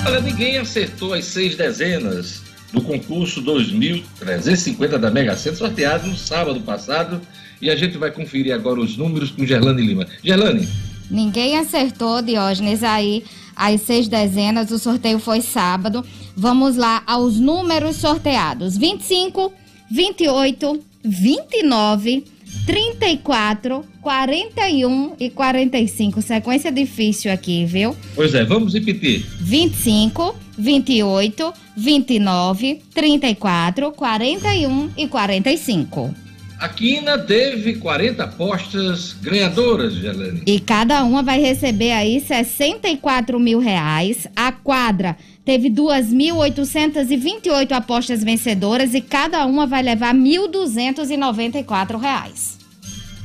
Olha, 0.06 0.20
ninguém 0.20 0.58
acertou 0.58 1.14
as 1.14 1.26
seis 1.26 1.56
dezenas 1.56 2.42
do 2.74 2.82
concurso 2.82 3.42
2350 3.42 5.00
da 5.00 5.10
Mega 5.10 5.36
Sena, 5.36 5.56
sorteado 5.56 6.08
no 6.08 6.18
sábado 6.18 6.60
passado. 6.62 7.22
E 7.62 7.70
a 7.70 7.76
gente 7.76 7.98
vai 7.98 8.12
conferir 8.12 8.54
agora 8.54 8.82
os 8.82 8.98
números 8.98 9.32
com 9.32 9.46
Gerlane 9.46 9.82
Lima. 9.82 10.06
Gerlane. 10.22 10.68
Ninguém 11.10 11.58
acertou, 11.58 12.22
Diógenes, 12.22 12.84
aí 12.84 13.24
as 13.56 13.82
seis 13.82 14.08
dezenas. 14.08 14.72
O 14.72 14.80
sorteio 14.80 15.20
foi 15.20 15.40
sábado. 15.40 16.04
Vamos 16.36 16.76
lá 16.76 17.04
aos 17.06 17.40
números 17.40 17.98
sorteados: 17.98 18.76
25, 18.76 19.54
28, 19.90 20.80
29, 21.06 22.26
34, 22.66 23.86
41 24.02 25.16
e 25.20 25.30
45. 25.30 26.22
Sequência 26.22 26.72
difícil 26.72 27.32
aqui, 27.32 27.66
viu? 27.66 27.96
Pois 28.16 28.34
é, 28.34 28.44
vamos 28.44 28.74
repetir: 28.74 29.26
25, 29.40 30.36
28, 30.58 31.54
29, 31.76 32.82
34, 32.94 33.92
41 33.92 34.92
e 34.98 35.08
45. 35.08 36.24
A 36.64 36.70
Quina 36.70 37.18
teve 37.18 37.76
40 37.76 38.24
apostas 38.24 39.12
ganhadoras, 39.22 39.96
Gelane. 39.96 40.44
E 40.46 40.62
cada 40.62 41.04
uma 41.04 41.22
vai 41.22 41.38
receber 41.42 41.92
aí 41.92 42.22
64 42.22 43.38
mil 43.38 43.60
reais. 43.60 44.28
A 44.34 44.50
quadra 44.50 45.18
teve 45.46 45.70
2.828 45.70 47.72
apostas 47.72 48.24
vencedoras 48.24 48.94
e 48.94 49.02
cada 49.02 49.46
uma 49.46 49.68
vai 49.68 49.84
levar 49.84 50.14
1.294 50.14 52.00
reais. 52.00 52.58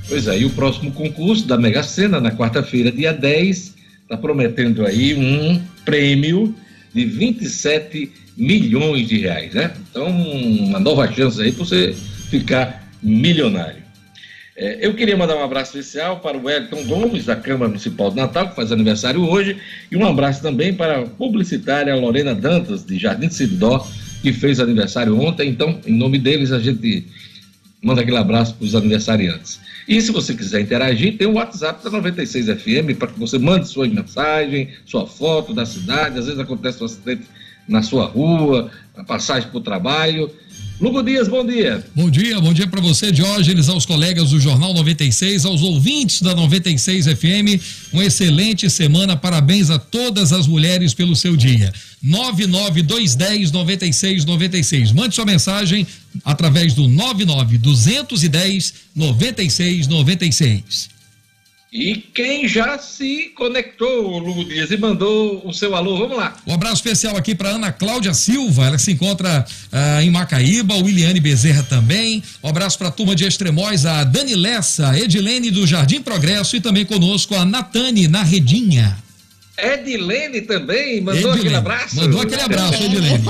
Pois 0.08 0.26
é, 0.26 0.38
e 0.38 0.44
o 0.44 0.50
próximo 0.50 0.90
concurso 0.90 1.46
da 1.46 1.58
Mega 1.58 1.82
Sena, 1.82 2.20
na 2.20 2.30
quarta-feira, 2.30 2.90
dia 2.90 3.12
10, 3.12 3.74
está 4.02 4.16
prometendo 4.16 4.86
aí 4.86 5.14
um 5.14 5.60
prêmio 5.84 6.54
de 6.94 7.04
27 7.04 8.10
milhões 8.36 9.06
de 9.06 9.18
reais, 9.18 9.52
né? 9.52 9.72
Então, 9.90 10.08
uma 10.08 10.80
nova 10.80 11.10
chance 11.12 11.40
aí 11.42 11.52
para 11.52 11.64
você 11.64 11.94
ficar 12.30 12.88
milionário. 13.02 13.82
É, 14.60 14.84
eu 14.84 14.92
queria 14.92 15.16
mandar 15.16 15.36
um 15.36 15.44
abraço 15.44 15.78
especial 15.78 16.18
para 16.18 16.36
o 16.36 16.44
Wellington 16.44 16.82
Gomes, 16.82 17.26
da 17.26 17.36
Câmara 17.36 17.68
Municipal 17.68 18.10
de 18.10 18.16
Natal, 18.16 18.48
que 18.48 18.56
faz 18.56 18.72
aniversário 18.72 19.24
hoje, 19.24 19.56
e 19.88 19.96
um 19.96 20.04
abraço 20.04 20.42
também 20.42 20.74
para 20.74 20.98
a 20.98 21.06
publicitária 21.06 21.94
Lorena 21.94 22.34
Dantas, 22.34 22.84
de 22.84 22.98
Jardim 22.98 23.28
de 23.28 23.34
Sidó, 23.34 23.86
que 24.20 24.32
fez 24.32 24.58
aniversário 24.58 25.16
ontem. 25.16 25.48
Então, 25.48 25.78
em 25.86 25.96
nome 25.96 26.18
deles, 26.18 26.50
a 26.50 26.58
gente 26.58 27.06
manda 27.80 28.00
aquele 28.00 28.16
abraço 28.16 28.52
para 28.56 28.64
os 28.64 28.74
aniversariantes. 28.74 29.60
E 29.86 30.00
se 30.02 30.10
você 30.10 30.34
quiser 30.34 30.60
interagir, 30.60 31.16
tem 31.16 31.28
o 31.28 31.34
WhatsApp 31.34 31.84
da 31.84 31.90
96FM 31.92 32.96
para 32.96 33.06
que 33.06 33.18
você 33.18 33.38
mande 33.38 33.68
sua 33.68 33.86
mensagem, 33.86 34.70
sua 34.84 35.06
foto 35.06 35.54
da 35.54 35.64
cidade. 35.64 36.18
Às 36.18 36.24
vezes 36.26 36.40
acontece 36.40 36.82
um 36.82 36.86
acidente 36.86 37.28
na 37.68 37.80
sua 37.80 38.06
rua, 38.06 38.72
a 38.96 39.04
passagem 39.04 39.48
para 39.48 39.58
o 39.58 39.62
trabalho. 39.62 40.28
Lugo 40.80 41.02
Dias, 41.02 41.26
bom 41.26 41.44
dia. 41.44 41.84
Bom 41.92 42.08
dia, 42.08 42.40
bom 42.40 42.52
dia 42.52 42.68
para 42.68 42.80
você, 42.80 43.10
Diógenes, 43.10 43.68
aos 43.68 43.84
colegas 43.84 44.30
do 44.30 44.38
Jornal 44.38 44.72
96, 44.72 45.44
aos 45.44 45.60
ouvintes 45.60 46.22
da 46.22 46.36
96 46.36 47.06
FM. 47.06 47.60
Uma 47.92 48.04
excelente 48.04 48.70
semana, 48.70 49.16
parabéns 49.16 49.70
a 49.70 49.78
todas 49.78 50.32
as 50.32 50.46
mulheres 50.46 50.94
pelo 50.94 51.16
seu 51.16 51.36
dia. 51.36 51.72
99210 52.00 53.50
9696. 53.50 54.92
Mande 54.92 55.16
sua 55.16 55.26
mensagem 55.26 55.84
através 56.24 56.74
do 56.74 56.86
99 56.86 57.58
210 57.58 58.74
9696. 58.94 60.97
E 61.70 61.96
quem 61.96 62.48
já 62.48 62.78
se 62.78 63.30
conectou, 63.36 64.18
Lugo 64.18 64.42
Dias, 64.42 64.70
e 64.70 64.78
mandou 64.78 65.46
o 65.46 65.52
seu 65.52 65.76
alô, 65.76 65.98
vamos 65.98 66.16
lá. 66.16 66.34
Um 66.46 66.54
abraço 66.54 66.76
especial 66.76 67.14
aqui 67.14 67.34
para 67.34 67.50
Ana 67.50 67.70
Cláudia 67.70 68.14
Silva, 68.14 68.66
ela 68.66 68.78
se 68.78 68.90
encontra 68.90 69.44
uh, 69.70 70.00
em 70.00 70.10
Macaíba, 70.10 70.74
o 70.76 70.84
Williane 70.84 71.20
Bezerra 71.20 71.62
também. 71.62 72.22
Um 72.42 72.48
abraço 72.48 72.78
para 72.78 72.88
a 72.88 72.90
turma 72.90 73.14
de 73.14 73.26
Extremóis, 73.26 73.84
a 73.84 74.02
Dani 74.02 74.34
Lessa, 74.34 74.98
Edilene 74.98 75.50
do 75.50 75.66
Jardim 75.66 76.00
Progresso 76.00 76.56
e 76.56 76.60
também 76.60 76.86
conosco 76.86 77.34
a 77.34 77.44
Natane 77.44 78.08
na 78.08 78.22
Redinha. 78.22 78.96
Edilene 79.58 80.40
também 80.42 81.02
mandou 81.02 81.32
Edilene. 81.32 81.40
aquele 81.40 81.56
abraço. 81.56 81.96
Mandou 81.96 82.22
aquele 82.22 82.42
abraço, 82.42 82.82
Edilene. 82.82 83.24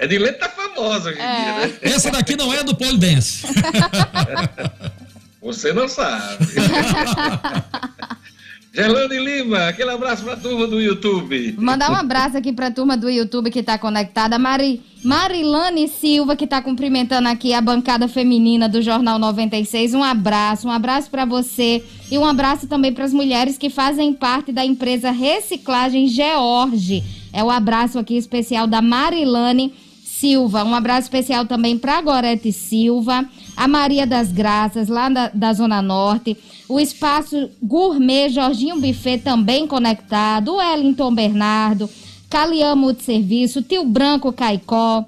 Edilene 0.00 0.32
tá 0.32 0.48
famosa 0.48 1.10
hoje 1.10 1.18
em 1.18 1.22
é. 1.22 1.42
dia, 1.42 1.54
né? 1.54 1.72
Essa 1.82 2.10
daqui 2.10 2.34
não 2.34 2.52
é 2.52 2.64
do 2.64 2.74
pole 2.74 2.98
dance. 2.98 3.42
Você 5.42 5.72
não 5.72 5.88
sabe. 5.88 6.44
Gelane 8.72 9.18
Lima, 9.18 9.66
aquele 9.66 9.90
abraço 9.90 10.22
para 10.22 10.34
a 10.34 10.36
turma 10.36 10.64
do 10.66 10.80
YouTube. 10.80 11.56
Mandar 11.58 11.90
um 11.90 11.94
abraço 11.96 12.36
aqui 12.36 12.52
para 12.52 12.68
a 12.68 12.70
turma 12.70 12.96
do 12.96 13.10
YouTube 13.10 13.50
que 13.50 13.58
está 13.58 13.76
conectada. 13.76 14.38
Mari, 14.38 14.80
Marilane 15.02 15.88
Silva, 15.88 16.36
que 16.36 16.44
está 16.44 16.62
cumprimentando 16.62 17.28
aqui 17.28 17.52
a 17.52 17.60
bancada 17.60 18.06
feminina 18.06 18.68
do 18.68 18.80
Jornal 18.80 19.18
96. 19.18 19.92
Um 19.94 20.04
abraço, 20.04 20.68
um 20.68 20.70
abraço 20.70 21.10
para 21.10 21.24
você. 21.24 21.82
E 22.12 22.16
um 22.16 22.24
abraço 22.24 22.68
também 22.68 22.92
para 22.92 23.04
as 23.04 23.12
mulheres 23.12 23.58
que 23.58 23.70
fazem 23.70 24.12
parte 24.12 24.52
da 24.52 24.64
empresa 24.64 25.10
Reciclagem 25.10 26.06
George. 26.06 27.02
É 27.32 27.42
o 27.42 27.50
abraço 27.50 27.98
aqui 27.98 28.16
especial 28.16 28.68
da 28.68 28.80
Marilane 28.80 29.74
Silva. 30.04 30.62
Um 30.62 30.76
abraço 30.76 31.02
especial 31.02 31.44
também 31.44 31.76
para 31.76 32.00
Gorete 32.02 32.52
Silva 32.52 33.28
a 33.56 33.68
Maria 33.68 34.06
das 34.06 34.32
Graças, 34.32 34.88
lá 34.88 35.08
da, 35.08 35.28
da 35.28 35.52
Zona 35.52 35.82
Norte, 35.82 36.36
o 36.68 36.78
Espaço 36.78 37.50
Gourmet 37.62 38.28
Jorginho 38.28 38.80
Buffet 38.80 39.18
também 39.18 39.66
conectado, 39.66 40.52
o 40.52 40.56
Wellington 40.56 41.14
Bernardo, 41.14 41.88
Caliamo 42.28 42.92
de 42.92 43.02
Serviço, 43.02 43.62
Tio 43.62 43.84
Branco 43.84 44.32
Caicó, 44.32 45.04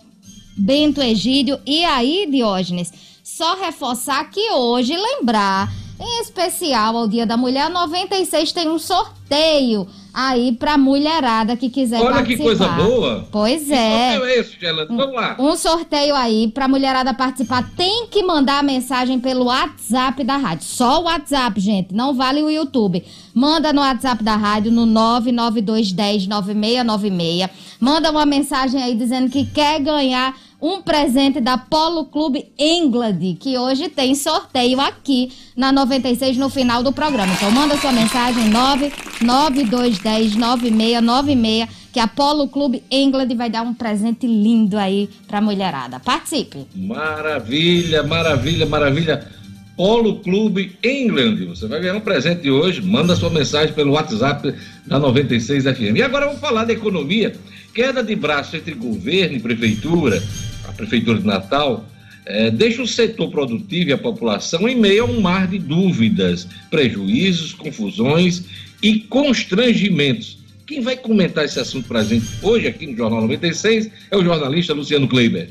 Bento 0.57 1.01
Egídio 1.01 1.59
e 1.65 1.85
aí, 1.85 2.27
Diógenes, 2.31 2.93
só 3.23 3.55
reforçar 3.61 4.29
que 4.31 4.51
hoje, 4.51 4.97
lembrar, 4.97 5.73
em 6.03 6.21
especial 6.21 6.97
ao 6.97 7.07
Dia 7.07 7.25
da 7.25 7.37
Mulher, 7.37 7.71
96 7.71 8.51
tem 8.53 8.69
um 8.69 8.79
sorteio 8.79 9.87
aí 10.13 10.53
pra 10.53 10.77
mulherada 10.77 11.57
que 11.57 11.71
quiser 11.71 12.01
Olha 12.01 12.17
participar. 12.17 12.37
que 12.37 12.43
coisa 12.43 12.69
boa. 12.69 13.27
Pois 13.31 13.65
que 13.67 13.73
é. 13.73 14.11
sorteio 14.13 14.25
é 14.31 14.39
esse, 14.39 14.61
Gelando? 14.61 14.95
Vamos 14.97 15.15
lá. 15.15 15.37
Um 15.39 15.57
sorteio 15.57 16.15
aí 16.15 16.49
pra 16.49 16.69
mulherada 16.69 17.15
participar. 17.15 17.71
Tem 17.77 18.09
que 18.09 18.23
mandar 18.23 18.59
a 18.59 18.63
mensagem 18.63 19.19
pelo 19.21 19.45
WhatsApp 19.47 20.23
da 20.25 20.37
rádio. 20.37 20.65
Só 20.65 21.01
o 21.01 21.05
WhatsApp, 21.05 21.59
gente. 21.61 21.95
Não 21.95 22.13
vale 22.15 22.43
o 22.43 22.51
YouTube. 22.51 23.03
Manda 23.33 23.73
no 23.73 23.81
WhatsApp 23.81 24.23
da 24.23 24.37
rádio 24.37 24.71
no 24.73 24.85
992109696. 24.87 27.49
Manda 27.81 28.11
uma 28.11 28.27
mensagem 28.27 28.83
aí 28.83 28.95
dizendo 28.95 29.31
que 29.31 29.47
quer 29.47 29.81
ganhar 29.81 30.37
um 30.63 30.81
presente 30.81 31.41
da 31.41 31.59
Polo 31.59 32.05
Clube 32.05 32.47
England, 32.57 33.19
que 33.41 33.59
hoje 33.59 33.89
tem 33.89 34.15
sorteio 34.15 34.81
aqui 34.81 35.33
na 35.57 35.73
96 35.73 36.37
no 36.37 36.49
final 36.49 36.85
do 36.85 36.93
programa. 36.93 37.33
Então 37.33 37.51
manda 37.51 37.77
sua 37.77 37.91
mensagem 37.91 38.45
992109696 39.21 41.69
que 41.93 41.99
a 41.99 42.07
Polo 42.07 42.49
Clube 42.49 42.85
England 42.91 43.35
vai 43.37 43.51
dar 43.51 43.63
um 43.63 43.75
presente 43.75 44.25
lindo 44.25 44.79
aí 44.79 45.11
pra 45.27 45.41
mulherada. 45.41 45.99
Participe. 45.99 46.65
Maravilha, 46.75 48.05
maravilha, 48.05 48.65
maravilha. 48.65 49.27
Polo 49.77 50.21
Clube 50.21 50.79
England. 50.83 51.45
Você 51.47 51.67
vai 51.67 51.81
ganhar 51.81 51.97
um 51.97 52.01
presente 52.01 52.49
hoje. 52.49 52.81
Manda 52.81 53.17
sua 53.17 53.31
mensagem 53.31 53.75
pelo 53.75 53.93
WhatsApp 53.93 54.55
da 54.87 54.99
96 54.99 55.65
FM. 55.65 55.97
E 55.97 56.03
agora 56.03 56.27
vamos 56.27 56.41
falar 56.41 56.65
da 56.65 56.73
economia. 56.73 57.35
Queda 57.75 58.03
de 58.03 58.15
braço 58.15 58.57
entre 58.57 58.75
governo 58.75 59.37
e 59.37 59.41
prefeitura 59.41 60.23
a 60.73 60.77
Prefeitura 60.77 61.19
de 61.19 61.27
Natal, 61.27 61.87
é, 62.25 62.51
deixa 62.51 62.83
o 62.83 62.87
setor 62.87 63.31
produtivo 63.31 63.91
e 63.91 63.93
a 63.93 63.99
população 63.99 64.69
em 64.69 64.77
meio 64.77 65.05
a 65.05 65.07
um 65.07 65.21
mar 65.21 65.47
de 65.47 65.59
dúvidas, 65.59 66.47
prejuízos, 66.71 67.53
confusões 67.53 68.45
e 68.83 69.01
constrangimentos. 69.01 70.39
Quem 70.67 70.81
vai 70.81 70.97
comentar 70.97 71.45
esse 71.45 71.59
assunto 71.59 71.89
para 71.89 72.01
a 72.01 72.05
gente 72.05 72.27
hoje 72.41 72.67
aqui 72.67 72.87
no 72.87 72.97
Jornal 72.97 73.23
96 73.23 73.91
é 74.11 74.17
o 74.17 74.25
jornalista 74.25 74.73
Luciano 74.73 75.09
Kleiber. 75.09 75.51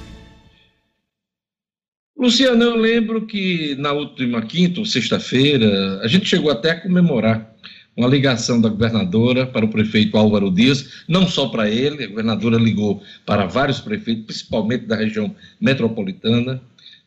Luciano, 2.21 2.63
eu 2.63 2.75
lembro 2.75 3.25
que 3.25 3.73
na 3.79 3.91
última 3.93 4.43
quinta 4.43 4.79
ou 4.79 4.85
sexta-feira, 4.85 5.99
a 6.03 6.07
gente 6.07 6.27
chegou 6.27 6.51
até 6.51 6.69
a 6.69 6.79
comemorar 6.79 7.51
uma 7.97 8.07
ligação 8.07 8.61
da 8.61 8.69
governadora 8.69 9.47
para 9.47 9.65
o 9.65 9.69
prefeito 9.69 10.15
Álvaro 10.15 10.51
Dias, 10.51 11.03
não 11.07 11.27
só 11.27 11.47
para 11.47 11.67
ele, 11.67 12.03
a 12.03 12.07
governadora 12.07 12.57
ligou 12.57 13.01
para 13.25 13.47
vários 13.47 13.79
prefeitos, 13.79 14.25
principalmente 14.25 14.85
da 14.85 14.97
região 14.97 15.35
metropolitana, 15.59 16.61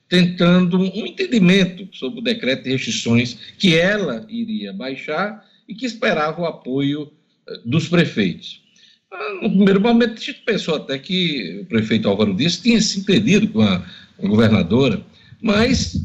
tentando 0.08 0.80
um 0.80 1.06
entendimento 1.06 1.88
sobre 1.96 2.18
o 2.18 2.24
decreto 2.24 2.64
de 2.64 2.72
restrições 2.72 3.38
que 3.56 3.76
ela 3.76 4.26
iria 4.28 4.72
baixar 4.72 5.46
e 5.68 5.76
que 5.76 5.86
esperava 5.86 6.42
o 6.42 6.44
apoio 6.44 7.08
eh, 7.48 7.60
dos 7.64 7.86
prefeitos. 7.86 8.64
Ah, 9.12 9.34
no 9.42 9.48
primeiro 9.48 9.80
momento, 9.80 10.14
a 10.14 10.20
gente 10.20 10.42
pensou 10.44 10.74
até 10.74 10.98
que 10.98 11.60
o 11.62 11.66
prefeito 11.66 12.08
Álvaro 12.08 12.34
Dias 12.34 12.58
tinha 12.58 12.80
se 12.80 12.98
entendido 12.98 13.46
com 13.46 13.62
a 13.62 13.86
governadora, 14.20 15.04
mas 15.42 16.00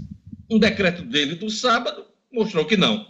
um 0.49 0.57
decreto 0.57 1.03
dele 1.03 1.35
do 1.35 1.49
sábado 1.49 2.03
mostrou 2.31 2.65
que 2.65 2.77
não. 2.77 3.05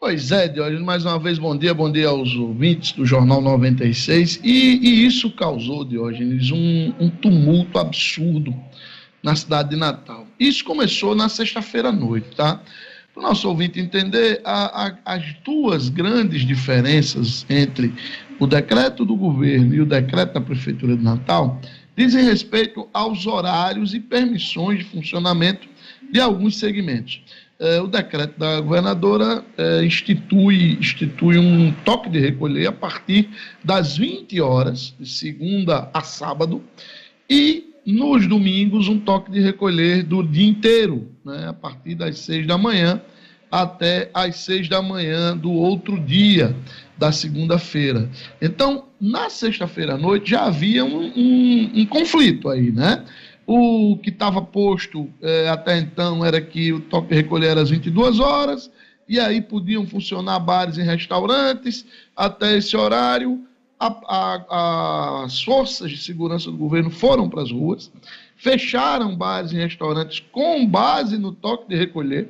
Pois 0.00 0.30
é, 0.30 0.46
Diógenes, 0.46 0.84
mais 0.84 1.04
uma 1.04 1.18
vez, 1.18 1.40
bom 1.40 1.56
dia, 1.56 1.74
bom 1.74 1.90
dia 1.90 2.06
aos 2.06 2.32
ouvintes 2.36 2.92
do 2.92 3.04
Jornal 3.04 3.40
96. 3.40 4.40
E, 4.44 4.76
e 4.76 5.04
isso 5.04 5.28
causou, 5.32 5.84
Diógenes, 5.84 6.52
um, 6.52 6.94
um 7.00 7.10
tumulto 7.10 7.78
absurdo 7.80 8.54
na 9.22 9.34
cidade 9.34 9.70
de 9.70 9.76
Natal. 9.76 10.24
Isso 10.38 10.64
começou 10.64 11.16
na 11.16 11.28
sexta-feira 11.28 11.88
à 11.88 11.92
noite, 11.92 12.28
tá? 12.36 12.62
Para 13.12 13.20
o 13.20 13.26
nosso 13.26 13.48
ouvinte 13.48 13.80
entender, 13.80 14.40
a, 14.44 14.86
a, 14.86 14.98
as 15.04 15.34
duas 15.44 15.88
grandes 15.88 16.46
diferenças 16.46 17.44
entre 17.50 17.92
o 18.38 18.46
decreto 18.46 19.04
do 19.04 19.16
governo 19.16 19.74
e 19.74 19.80
o 19.80 19.86
decreto 19.86 20.34
da 20.34 20.40
Prefeitura 20.40 20.96
de 20.96 21.02
Natal 21.02 21.60
dizem 21.98 22.22
respeito 22.22 22.88
aos 22.94 23.26
horários 23.26 23.92
e 23.92 23.98
permissões 23.98 24.78
de 24.78 24.84
funcionamento 24.84 25.68
de 26.12 26.20
alguns 26.20 26.56
segmentos. 26.56 27.20
É, 27.58 27.80
o 27.80 27.88
decreto 27.88 28.38
da 28.38 28.60
governadora 28.60 29.44
é, 29.56 29.84
institui, 29.84 30.78
institui 30.78 31.38
um 31.38 31.72
toque 31.84 32.08
de 32.08 32.20
recolher 32.20 32.68
a 32.68 32.72
partir 32.72 33.28
das 33.64 33.96
20 33.96 34.40
horas, 34.40 34.94
de 34.96 35.08
segunda 35.08 35.90
a 35.92 36.00
sábado, 36.02 36.62
e 37.28 37.74
nos 37.84 38.28
domingos 38.28 38.86
um 38.86 39.00
toque 39.00 39.32
de 39.32 39.40
recolher 39.40 40.04
do 40.04 40.22
dia 40.22 40.48
inteiro, 40.48 41.10
né, 41.24 41.48
a 41.48 41.52
partir 41.52 41.96
das 41.96 42.20
6 42.20 42.46
da 42.46 42.56
manhã 42.56 43.02
até 43.50 44.08
às 44.14 44.36
6 44.36 44.68
da 44.68 44.80
manhã 44.80 45.36
do 45.36 45.50
outro 45.50 45.98
dia 45.98 46.54
da 46.98 47.12
segunda-feira. 47.12 48.10
Então, 48.42 48.86
na 49.00 49.30
sexta-feira 49.30 49.94
à 49.94 49.98
noite 49.98 50.30
já 50.30 50.46
havia 50.46 50.84
um, 50.84 51.12
um, 51.16 51.70
um 51.76 51.86
conflito 51.86 52.48
aí, 52.48 52.72
né? 52.72 53.04
O 53.46 53.96
que 54.02 54.10
estava 54.10 54.42
posto 54.42 55.08
é, 55.22 55.48
até 55.48 55.78
então 55.78 56.24
era 56.24 56.40
que 56.40 56.72
o 56.72 56.80
toque 56.80 57.08
de 57.08 57.14
recolher 57.14 57.46
era 57.46 57.62
às 57.62 57.70
22 57.70 58.20
horas, 58.20 58.70
e 59.08 59.18
aí 59.18 59.40
podiam 59.40 59.86
funcionar 59.86 60.38
bares 60.40 60.76
e 60.76 60.82
restaurantes 60.82 61.86
até 62.14 62.58
esse 62.58 62.76
horário. 62.76 63.44
A, 63.80 63.86
a, 63.86 65.24
as 65.24 65.40
forças 65.40 65.88
de 65.88 65.98
segurança 65.98 66.50
do 66.50 66.56
governo 66.56 66.90
foram 66.90 67.28
para 67.28 67.42
as 67.42 67.52
ruas, 67.52 67.92
fecharam 68.36 69.16
bares 69.16 69.52
e 69.52 69.56
restaurantes 69.56 70.20
com 70.32 70.66
base 70.66 71.16
no 71.16 71.30
toque 71.30 71.68
de 71.68 71.76
recolher, 71.76 72.28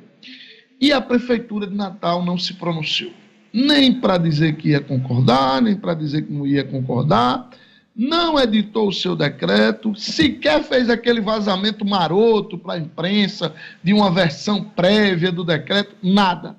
e 0.79 0.93
a 0.93 1.01
prefeitura 1.01 1.65
de 1.65 1.75
Natal 1.75 2.23
não 2.23 2.37
se 2.37 2.53
pronunciou 2.53 3.11
nem 3.53 3.93
para 3.93 4.17
dizer 4.17 4.55
que 4.55 4.69
ia 4.69 4.81
concordar, 4.81 5.61
nem 5.61 5.75
para 5.75 5.93
dizer 5.93 6.23
que 6.23 6.31
não 6.31 6.45
ia 6.45 6.63
concordar, 6.63 7.49
não 7.95 8.39
editou 8.39 8.87
o 8.87 8.93
seu 8.93 9.15
decreto, 9.15 9.93
sequer 9.95 10.63
fez 10.63 10.89
aquele 10.89 11.19
vazamento 11.19 11.83
maroto 11.83 12.57
para 12.57 12.75
a 12.75 12.77
imprensa 12.77 13.53
de 13.83 13.93
uma 13.93 14.09
versão 14.09 14.63
prévia 14.63 15.31
do 15.31 15.43
decreto, 15.43 15.95
nada. 16.01 16.55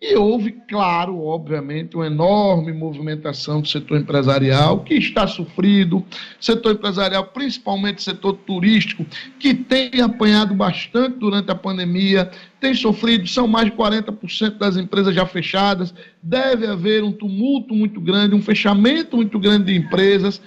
E 0.00 0.14
houve, 0.14 0.52
claro, 0.68 1.24
obviamente, 1.24 1.96
uma 1.96 2.06
enorme 2.06 2.72
movimentação 2.72 3.60
do 3.60 3.66
setor 3.66 3.98
empresarial, 3.98 4.84
que 4.84 4.94
está 4.94 5.26
sofrido, 5.26 6.04
setor 6.40 6.74
empresarial, 6.74 7.26
principalmente 7.26 8.04
setor 8.04 8.34
turístico, 8.34 9.04
que 9.40 9.52
tem 9.52 10.00
apanhado 10.00 10.54
bastante 10.54 11.18
durante 11.18 11.50
a 11.50 11.54
pandemia, 11.56 12.30
tem 12.60 12.74
sofrido, 12.74 13.26
são 13.26 13.48
mais 13.48 13.66
de 13.66 13.72
40% 13.72 14.56
das 14.56 14.76
empresas 14.76 15.12
já 15.12 15.26
fechadas, 15.26 15.92
deve 16.22 16.68
haver 16.68 17.02
um 17.02 17.10
tumulto 17.10 17.74
muito 17.74 18.00
grande, 18.00 18.36
um 18.36 18.42
fechamento 18.42 19.16
muito 19.16 19.36
grande 19.36 19.64
de 19.64 19.76
empresas, 19.76 20.40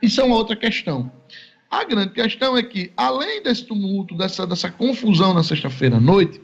isso 0.00 0.20
é 0.20 0.24
uma 0.24 0.36
outra 0.36 0.54
questão. 0.54 1.10
A 1.68 1.82
grande 1.82 2.12
questão 2.12 2.56
é 2.56 2.62
que, 2.62 2.92
além 2.96 3.42
desse 3.42 3.64
tumulto, 3.64 4.14
dessa, 4.14 4.46
dessa 4.46 4.70
confusão 4.70 5.34
na 5.34 5.42
sexta-feira 5.42 5.96
à 5.96 6.00
noite, 6.00 6.40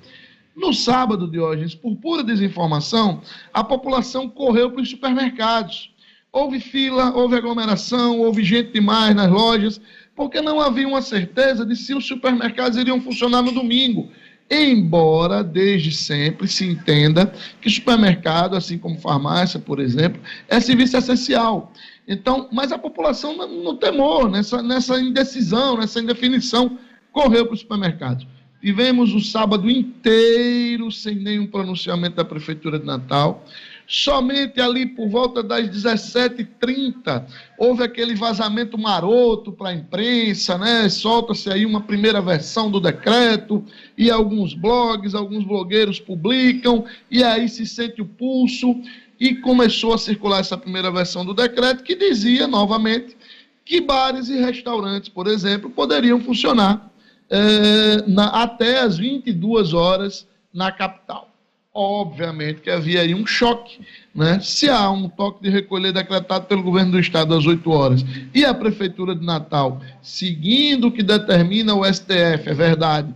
no 0.59 0.75
sábado, 0.75 1.31
Diógenes, 1.31 1.75
por 1.75 1.94
pura 1.97 2.23
desinformação, 2.23 3.23
a 3.55 3.62
população 3.62 4.29
correu 4.29 4.71
para 4.71 4.83
os 4.83 4.90
supermercados. 4.90 5.94
Houve 6.33 6.61
fila, 6.61 7.14
houve 7.14 7.37
aglomeração, 7.37 8.21
houve 8.21 8.42
gente 8.42 8.73
demais 8.73 9.14
nas 9.14 9.31
lojas, 9.31 9.81
porque 10.14 10.40
não 10.40 10.61
havia 10.61 10.87
uma 10.87 11.01
certeza 11.01 11.64
de 11.64 11.77
se 11.77 11.94
os 11.94 12.07
supermercados 12.07 12.77
iriam 12.77 13.01
funcionar 13.01 13.40
no 13.40 13.53
domingo. 13.53 14.11
Embora 14.51 15.44
desde 15.44 15.92
sempre 15.92 16.49
se 16.49 16.66
entenda 16.66 17.33
que 17.61 17.71
supermercado, 17.71 18.57
assim 18.57 18.79
como 18.79 18.99
farmácia, 18.99 19.61
por 19.61 19.79
exemplo, 19.79 20.21
é 20.49 20.59
serviço 20.59 20.97
essencial. 20.97 21.73
Então, 22.07 22.49
mas 22.51 22.73
a 22.73 22.79
população 22.79 23.37
no 23.47 23.75
temor, 23.75 24.29
nessa, 24.31 24.62
nessa 24.62 24.99
indecisão, 24.99 25.77
nessa 25.77 26.01
indefinição, 26.01 26.79
correu 27.12 27.44
para 27.47 27.55
os 27.55 27.61
supermercados. 27.61 28.27
Tivemos 28.61 29.14
o 29.14 29.21
sábado 29.21 29.71
inteiro 29.71 30.90
sem 30.90 31.14
nenhum 31.14 31.47
pronunciamento 31.47 32.16
da 32.16 32.25
Prefeitura 32.25 32.79
de 32.79 32.85
Natal. 32.85 33.44
Somente 33.87 34.61
ali 34.61 34.85
por 34.85 35.09
volta 35.09 35.42
das 35.42 35.68
17h30 35.68 37.25
houve 37.57 37.85
aquele 37.85 38.14
vazamento 38.14 38.77
maroto 38.77 39.53
para 39.53 39.71
a 39.71 39.75
imprensa, 39.75 40.59
né? 40.59 40.88
Solta-se 40.88 41.51
aí 41.51 41.64
uma 41.64 41.81
primeira 41.81 42.21
versão 42.21 42.71
do 42.71 42.81
decreto 42.81 43.64
e 43.97 44.11
alguns 44.11 44.55
blogs, 44.55 45.14
alguns 45.14 45.44
blogueiros 45.44 46.01
publicam 46.01 46.85
e 47.11 47.23
aí 47.23 47.49
se 47.49 47.64
sente 47.64 48.03
o 48.03 48.07
pulso 48.07 48.75
e 49.21 49.37
começou 49.37 49.94
a 49.94 49.99
circular 49.99 50.40
essa 50.40 50.59
primeira 50.59 50.90
versão 50.90 51.25
do 51.25 51.33
decreto 51.33 51.85
que 51.85 51.94
dizia 51.94 52.47
novamente 52.47 53.16
que 53.64 53.81
bares 53.81 54.29
e 54.29 54.38
restaurantes, 54.40 55.09
por 55.09 55.27
exemplo, 55.27 55.71
poderiam 55.71 56.21
funcionar 56.21 56.90
é, 57.31 58.03
na, 58.07 58.43
até 58.43 58.81
as 58.81 58.99
22 58.99 59.73
horas 59.73 60.27
na 60.53 60.73
capital. 60.73 61.29
Obviamente 61.73 62.61
que 62.61 62.71
havia 62.71 63.03
aí 63.03 63.14
um 63.14 63.25
choque, 63.25 63.81
né? 64.12 64.41
Se 64.41 64.69
há 64.69 64.91
um 64.91 65.09
toque 65.09 65.43
de 65.43 65.51
recolher 65.51 65.93
decretado 65.93 66.47
pelo 66.47 66.62
governo 66.62 66.93
do 66.93 66.99
estado 66.99 67.35
às 67.35 67.47
8 67.47 67.71
horas 67.71 68.05
e 68.35 68.45
a 68.45 68.53
prefeitura 68.53 69.14
de 69.14 69.25
Natal, 69.25 69.81
seguindo 70.03 70.88
o 70.88 70.93
que 70.93 71.03
determina 71.03 71.75
o 71.75 71.85
STF, 71.85 72.49
é 72.49 72.55
verdade, 72.55 73.14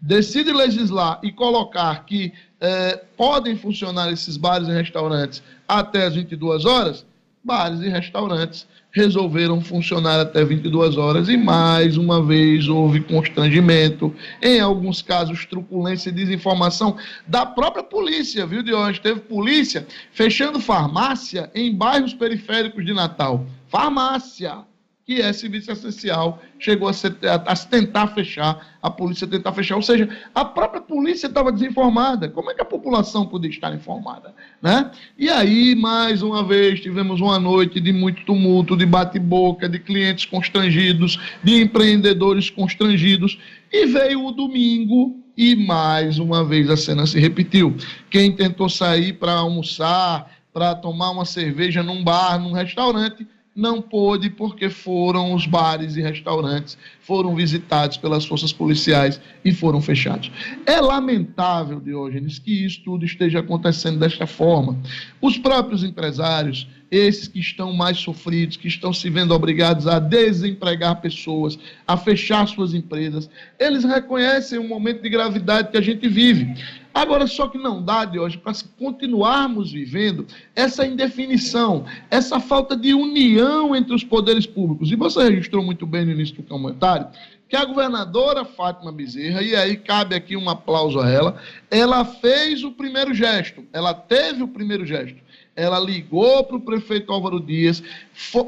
decide 0.00 0.52
legislar 0.52 1.20
e 1.22 1.32
colocar 1.32 2.04
que 2.04 2.32
é, 2.60 3.02
podem 3.16 3.56
funcionar 3.56 4.12
esses 4.12 4.36
bares 4.36 4.68
e 4.68 4.72
restaurantes 4.72 5.42
até 5.66 6.04
as 6.04 6.14
22 6.14 6.64
horas, 6.64 7.06
bares 7.42 7.80
e 7.80 7.88
restaurantes 7.88 8.66
resolveram 8.92 9.60
funcionar 9.60 10.20
até 10.20 10.44
22 10.44 10.96
horas 10.96 11.28
e 11.28 11.36
mais 11.36 11.96
uma 11.96 12.22
vez 12.22 12.68
houve 12.68 13.00
constrangimento, 13.00 14.14
em 14.40 14.60
alguns 14.60 15.00
casos 15.00 15.46
truculência 15.46 16.10
e 16.10 16.12
desinformação 16.12 16.96
da 17.26 17.46
própria 17.46 17.82
polícia, 17.82 18.46
viu, 18.46 18.62
de 18.62 18.72
hoje 18.72 19.00
teve 19.00 19.20
polícia 19.20 19.86
fechando 20.12 20.60
farmácia 20.60 21.50
em 21.54 21.74
bairros 21.74 22.12
periféricos 22.12 22.84
de 22.84 22.92
Natal. 22.92 23.46
Farmácia 23.68 24.58
que 25.04 25.20
é 25.20 25.32
serviço 25.32 25.72
essencial, 25.72 26.40
chegou 26.58 26.88
a, 26.88 26.92
ser, 26.92 27.16
a, 27.24 27.34
a, 27.34 27.56
tentar 27.56 28.08
fechar, 28.08 28.78
a 28.80 28.88
polícia 28.88 29.26
tentar 29.26 29.52
fechar, 29.52 29.74
ou 29.74 29.82
seja, 29.82 30.08
a 30.32 30.44
própria 30.44 30.80
polícia 30.80 31.26
estava 31.26 31.50
desinformada. 31.50 32.28
Como 32.28 32.50
é 32.50 32.54
que 32.54 32.62
a 32.62 32.64
população 32.64 33.26
podia 33.26 33.50
estar 33.50 33.74
informada? 33.74 34.32
Né? 34.60 34.90
E 35.18 35.28
aí, 35.28 35.74
mais 35.74 36.22
uma 36.22 36.44
vez, 36.44 36.80
tivemos 36.80 37.20
uma 37.20 37.38
noite 37.38 37.80
de 37.80 37.92
muito 37.92 38.24
tumulto, 38.24 38.76
de 38.76 38.86
bate-boca, 38.86 39.68
de 39.68 39.80
clientes 39.80 40.24
constrangidos, 40.24 41.18
de 41.42 41.60
empreendedores 41.60 42.48
constrangidos, 42.48 43.38
e 43.72 43.86
veio 43.86 44.24
o 44.24 44.32
domingo, 44.32 45.18
E 45.34 45.56
mais 45.56 46.18
uma 46.18 46.44
vez 46.44 46.68
a 46.68 46.76
cena 46.76 47.06
se 47.06 47.18
repetiu. 47.18 47.74
Quem 48.10 48.30
tentou 48.36 48.68
sair 48.68 49.14
para 49.14 49.32
almoçar, 49.32 50.30
para 50.52 50.74
tomar 50.74 51.10
uma 51.10 51.24
cerveja 51.24 51.82
num 51.82 52.04
bar, 52.04 52.38
num 52.38 52.52
restaurante, 52.52 53.26
não 53.54 53.82
pôde 53.82 54.30
porque 54.30 54.70
foram 54.70 55.34
os 55.34 55.46
bares 55.46 55.96
e 55.96 56.00
restaurantes 56.00 56.78
foram 57.00 57.34
visitados 57.34 57.96
pelas 57.96 58.24
forças 58.24 58.52
policiais 58.52 59.20
e 59.44 59.52
foram 59.52 59.82
fechados. 59.82 60.30
É 60.64 60.80
lamentável, 60.80 61.80
Diógenes, 61.80 62.38
que 62.38 62.64
isso 62.64 62.80
tudo 62.84 63.04
esteja 63.04 63.40
acontecendo 63.40 63.98
desta 63.98 64.26
forma. 64.26 64.78
Os 65.20 65.36
próprios 65.36 65.84
empresários, 65.84 66.66
esses 66.90 67.28
que 67.28 67.40
estão 67.40 67.72
mais 67.72 67.98
sofridos, 67.98 68.56
que 68.56 68.68
estão 68.68 68.92
se 68.92 69.10
vendo 69.10 69.34
obrigados 69.34 69.86
a 69.86 69.98
desempregar 69.98 71.00
pessoas, 71.00 71.58
a 71.86 71.96
fechar 71.96 72.46
suas 72.46 72.72
empresas, 72.72 73.28
eles 73.58 73.84
reconhecem 73.84 74.58
o 74.58 74.68
momento 74.68 75.02
de 75.02 75.10
gravidade 75.10 75.70
que 75.70 75.76
a 75.76 75.82
gente 75.82 76.08
vive. 76.08 76.54
Agora, 76.94 77.26
só 77.26 77.48
que 77.48 77.58
não 77.58 77.82
dá, 77.82 78.04
de 78.04 78.18
hoje, 78.18 78.36
para 78.38 78.52
continuarmos 78.78 79.72
vivendo 79.72 80.26
essa 80.54 80.86
indefinição, 80.86 81.84
essa 82.10 82.38
falta 82.38 82.76
de 82.76 82.92
união 82.92 83.74
entre 83.74 83.94
os 83.94 84.04
poderes 84.04 84.46
públicos. 84.46 84.90
E 84.90 84.96
você 84.96 85.22
registrou 85.24 85.64
muito 85.64 85.86
bem 85.86 86.04
no 86.04 86.12
início 86.12 86.36
do 86.36 86.42
comentário 86.42 87.08
que 87.52 87.56
a 87.56 87.66
governadora 87.66 88.46
Fátima 88.46 88.90
Bezerra, 88.90 89.42
e 89.42 89.54
aí 89.54 89.76
cabe 89.76 90.14
aqui 90.14 90.38
um 90.38 90.48
aplauso 90.48 90.98
a 90.98 91.10
ela, 91.10 91.36
ela 91.70 92.02
fez 92.02 92.64
o 92.64 92.70
primeiro 92.70 93.12
gesto, 93.12 93.62
ela 93.74 93.92
teve 93.92 94.42
o 94.42 94.48
primeiro 94.48 94.86
gesto. 94.86 95.18
Ela 95.54 95.78
ligou 95.78 96.42
para 96.44 96.56
o 96.56 96.60
prefeito 96.62 97.12
Álvaro 97.12 97.38
Dias, 97.38 97.82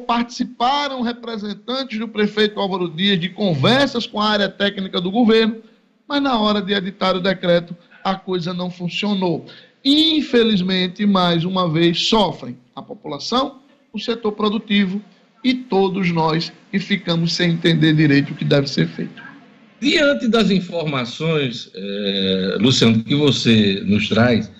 participaram 0.06 1.02
representantes 1.02 1.98
do 1.98 2.08
prefeito 2.08 2.58
Álvaro 2.58 2.88
Dias 2.88 3.20
de 3.20 3.28
conversas 3.28 4.06
com 4.06 4.18
a 4.18 4.26
área 4.26 4.48
técnica 4.48 4.98
do 5.02 5.10
governo, 5.10 5.60
mas 6.08 6.22
na 6.22 6.40
hora 6.40 6.62
de 6.62 6.72
editar 6.72 7.14
o 7.14 7.20
decreto, 7.20 7.76
a 8.04 8.14
coisa 8.14 8.52
não 8.52 8.70
funcionou. 8.70 9.46
Infelizmente, 9.82 11.06
mais 11.06 11.44
uma 11.44 11.68
vez, 11.70 12.06
sofrem 12.06 12.56
a 12.76 12.82
população, 12.82 13.62
o 13.92 13.98
setor 13.98 14.32
produtivo 14.32 15.02
e 15.42 15.54
todos 15.54 16.10
nós 16.10 16.52
que 16.70 16.78
ficamos 16.78 17.32
sem 17.32 17.52
entender 17.52 17.94
direito 17.94 18.32
o 18.32 18.36
que 18.36 18.44
deve 18.44 18.68
ser 18.68 18.86
feito. 18.88 19.22
Diante 19.80 20.28
das 20.28 20.50
informações, 20.50 21.70
eh, 21.74 22.56
Luciano, 22.60 23.02
que 23.04 23.14
você 23.14 23.82
nos 23.84 24.08
traz, 24.08 24.50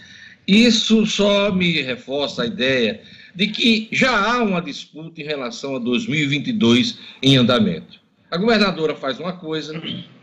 isso 0.47 1.07
só 1.07 1.51
me 1.53 1.81
reforça 1.81 2.43
a 2.43 2.47
ideia 2.47 3.01
de 3.35 3.49
que 3.49 3.89
já 3.91 4.11
há 4.11 4.43
uma 4.43 4.61
disputa 4.61 5.21
em 5.21 5.25
relação 5.25 5.77
a 5.77 5.79
2022 5.79 6.99
em 7.23 7.37
andamento. 7.37 7.99
A 8.31 8.37
governadora 8.37 8.95
faz 8.95 9.19
uma 9.19 9.33
coisa, 9.33 9.81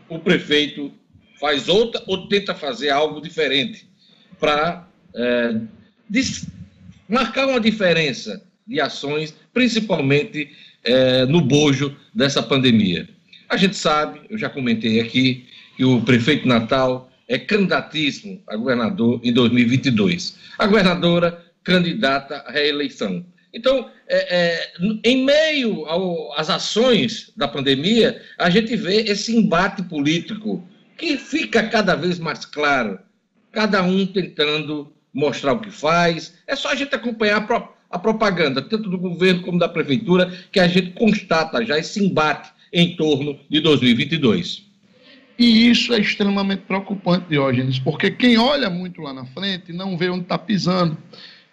o 0.08 0.18
prefeito 0.18 0.92
faz 1.42 1.68
outra 1.68 2.00
ou 2.06 2.28
tenta 2.28 2.54
fazer 2.54 2.90
algo 2.90 3.20
diferente 3.20 3.84
para 4.38 4.88
é, 5.12 5.56
marcar 7.08 7.48
uma 7.48 7.58
diferença 7.58 8.40
de 8.64 8.80
ações, 8.80 9.34
principalmente 9.52 10.52
é, 10.84 11.26
no 11.26 11.40
bojo 11.40 11.96
dessa 12.14 12.40
pandemia. 12.40 13.08
A 13.48 13.56
gente 13.56 13.74
sabe, 13.74 14.20
eu 14.30 14.38
já 14.38 14.48
comentei 14.48 15.00
aqui, 15.00 15.44
que 15.76 15.84
o 15.84 16.00
prefeito 16.02 16.46
Natal 16.46 17.10
é 17.26 17.36
candidatíssimo 17.36 18.40
a 18.46 18.56
governador 18.56 19.20
em 19.24 19.32
2022. 19.32 20.38
A 20.56 20.66
governadora, 20.68 21.44
candidata 21.64 22.36
à 22.36 22.52
reeleição. 22.52 23.24
Então, 23.52 23.90
é, 24.06 24.36
é, 24.36 24.72
em 25.04 25.24
meio 25.24 25.84
às 26.36 26.48
ações 26.48 27.32
da 27.36 27.48
pandemia, 27.48 28.22
a 28.38 28.48
gente 28.48 28.76
vê 28.76 29.02
esse 29.02 29.36
embate 29.36 29.82
político 29.82 30.64
que 31.02 31.16
fica 31.16 31.64
cada 31.64 31.96
vez 31.96 32.20
mais 32.20 32.44
claro, 32.44 32.96
cada 33.50 33.82
um 33.82 34.06
tentando 34.06 34.92
mostrar 35.12 35.54
o 35.54 35.58
que 35.58 35.68
faz. 35.68 36.32
É 36.46 36.54
só 36.54 36.70
a 36.70 36.76
gente 36.76 36.94
acompanhar 36.94 37.38
a, 37.38 37.40
pro, 37.40 37.68
a 37.90 37.98
propaganda, 37.98 38.62
tanto 38.62 38.88
do 38.88 38.96
governo 38.96 39.42
como 39.42 39.58
da 39.58 39.68
prefeitura, 39.68 40.32
que 40.52 40.60
a 40.60 40.68
gente 40.68 40.92
constata 40.92 41.66
já 41.66 41.76
esse 41.76 42.04
embate 42.04 42.52
em 42.72 42.94
torno 42.94 43.36
de 43.50 43.60
2022. 43.60 44.64
E 45.36 45.68
isso 45.68 45.92
é 45.92 45.98
extremamente 45.98 46.62
preocupante, 46.68 47.26
Diógenes, 47.28 47.80
porque 47.80 48.08
quem 48.08 48.38
olha 48.38 48.70
muito 48.70 49.02
lá 49.02 49.12
na 49.12 49.26
frente 49.26 49.72
não 49.72 49.98
vê 49.98 50.08
onde 50.08 50.22
está 50.22 50.38
pisando. 50.38 50.96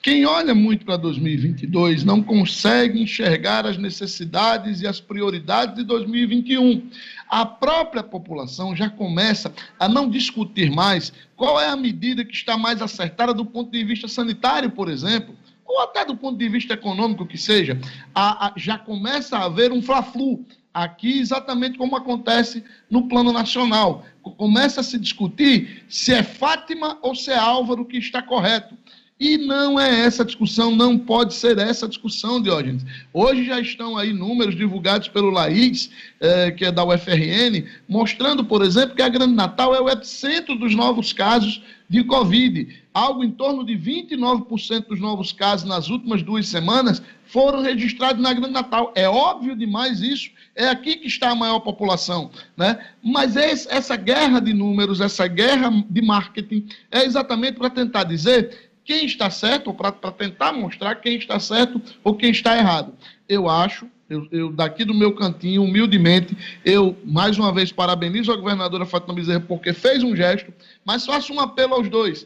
Quem 0.01 0.25
olha 0.25 0.55
muito 0.55 0.85
para 0.85 0.95
2022 0.95 2.05
não 2.05 2.23
consegue 2.23 3.01
enxergar 3.01 3.65
as 3.65 3.77
necessidades 3.77 4.81
e 4.81 4.87
as 4.87 5.01
prioridades 5.01 5.75
de 5.75 5.83
2021. 5.83 6.89
A 7.29 7.45
própria 7.45 8.01
população 8.01 8.75
já 8.75 8.89
começa 8.89 9.53
a 9.79 9.87
não 9.87 10.09
discutir 10.09 10.71
mais 10.71 11.13
qual 11.35 11.61
é 11.61 11.67
a 11.67 11.75
medida 11.75 12.25
que 12.25 12.33
está 12.33 12.57
mais 12.57 12.81
acertada 12.81 13.33
do 13.33 13.45
ponto 13.45 13.71
de 13.71 13.83
vista 13.83 14.07
sanitário, 14.07 14.71
por 14.71 14.89
exemplo, 14.89 15.35
ou 15.63 15.79
até 15.81 16.03
do 16.03 16.17
ponto 16.17 16.39
de 16.39 16.49
vista 16.49 16.73
econômico 16.73 17.27
que 17.27 17.37
seja. 17.37 17.79
A, 18.15 18.47
a, 18.47 18.53
já 18.57 18.79
começa 18.79 19.37
a 19.37 19.45
haver 19.45 19.71
um 19.71 19.81
fla-flu 19.81 20.43
aqui, 20.73 21.19
exatamente 21.19 21.77
como 21.77 21.95
acontece 21.95 22.63
no 22.89 23.07
plano 23.07 23.31
nacional. 23.31 24.03
Começa 24.23 24.81
a 24.81 24.83
se 24.83 24.97
discutir 24.97 25.85
se 25.87 26.11
é 26.11 26.23
Fátima 26.23 26.97
ou 27.01 27.13
se 27.13 27.31
é 27.31 27.37
Álvaro 27.37 27.85
que 27.85 27.97
está 27.97 28.23
correto. 28.23 28.75
E 29.19 29.37
não 29.37 29.77
é 29.77 30.05
essa 30.05 30.23
discussão, 30.23 30.73
não 30.73 30.97
pode 30.97 31.33
ser 31.33 31.57
essa 31.57 31.89
discussão, 31.89 32.41
Diógenes. 32.41 32.85
Hoje 33.11 33.43
já 33.43 33.59
estão 33.59 33.97
aí 33.97 34.13
números 34.13 34.55
divulgados 34.55 35.09
pelo 35.09 35.29
Laís, 35.29 35.91
eh, 36.21 36.51
que 36.51 36.63
é 36.63 36.71
da 36.71 36.85
UFRN, 36.85 37.65
mostrando, 37.85 38.45
por 38.45 38.63
exemplo, 38.63 38.95
que 38.95 39.01
a 39.01 39.09
Grande 39.09 39.33
Natal 39.33 39.75
é 39.75 39.81
o 39.81 39.89
epicentro 39.89 40.55
dos 40.55 40.73
novos 40.73 41.11
casos 41.11 41.61
de 41.89 42.01
Covid. 42.01 42.81
Algo 42.93 43.21
em 43.21 43.31
torno 43.31 43.65
de 43.65 43.73
29% 43.73 44.87
dos 44.87 45.01
novos 45.01 45.33
casos 45.33 45.67
nas 45.67 45.89
últimas 45.89 46.23
duas 46.23 46.47
semanas 46.47 47.01
foram 47.25 47.61
registrados 47.61 48.21
na 48.21 48.33
Grande 48.33 48.53
Natal. 48.53 48.93
É 48.95 49.09
óbvio 49.09 49.53
demais 49.53 50.01
isso, 50.01 50.29
é 50.55 50.69
aqui 50.69 50.95
que 50.95 51.07
está 51.07 51.31
a 51.31 51.35
maior 51.35 51.59
população. 51.59 52.31
Né? 52.55 52.79
Mas 53.03 53.35
essa 53.35 53.97
guerra 53.97 54.39
de 54.39 54.53
números, 54.53 55.01
essa 55.01 55.27
guerra 55.27 55.69
de 55.89 56.01
marketing, 56.01 56.67
é 56.89 57.03
exatamente 57.03 57.57
para 57.57 57.69
tentar 57.69 58.05
dizer 58.05 58.68
quem 58.89 59.05
está 59.05 59.29
certo, 59.29 59.71
para 59.71 59.91
tentar 60.11 60.51
mostrar 60.51 60.95
quem 60.95 61.15
está 61.15 61.39
certo 61.39 61.79
ou 62.03 62.15
quem 62.15 62.31
está 62.31 62.57
errado. 62.57 62.91
Eu 63.27 63.47
acho, 63.47 63.85
eu, 64.09 64.27
eu, 64.31 64.51
daqui 64.51 64.83
do 64.83 64.95
meu 64.95 65.13
cantinho, 65.13 65.61
humildemente, 65.63 66.35
eu 66.65 66.97
mais 67.05 67.37
uma 67.37 67.53
vez 67.53 67.71
parabenizo 67.71 68.31
a 68.31 68.35
governadora 68.35 68.87
Fátima 68.87 69.13
Bezerra 69.13 69.41
porque 69.41 69.73
fez 69.73 70.01
um 70.01 70.15
gesto, 70.15 70.51
mas 70.83 71.05
faço 71.05 71.31
um 71.31 71.39
apelo 71.39 71.75
aos 71.75 71.87
dois. 71.87 72.25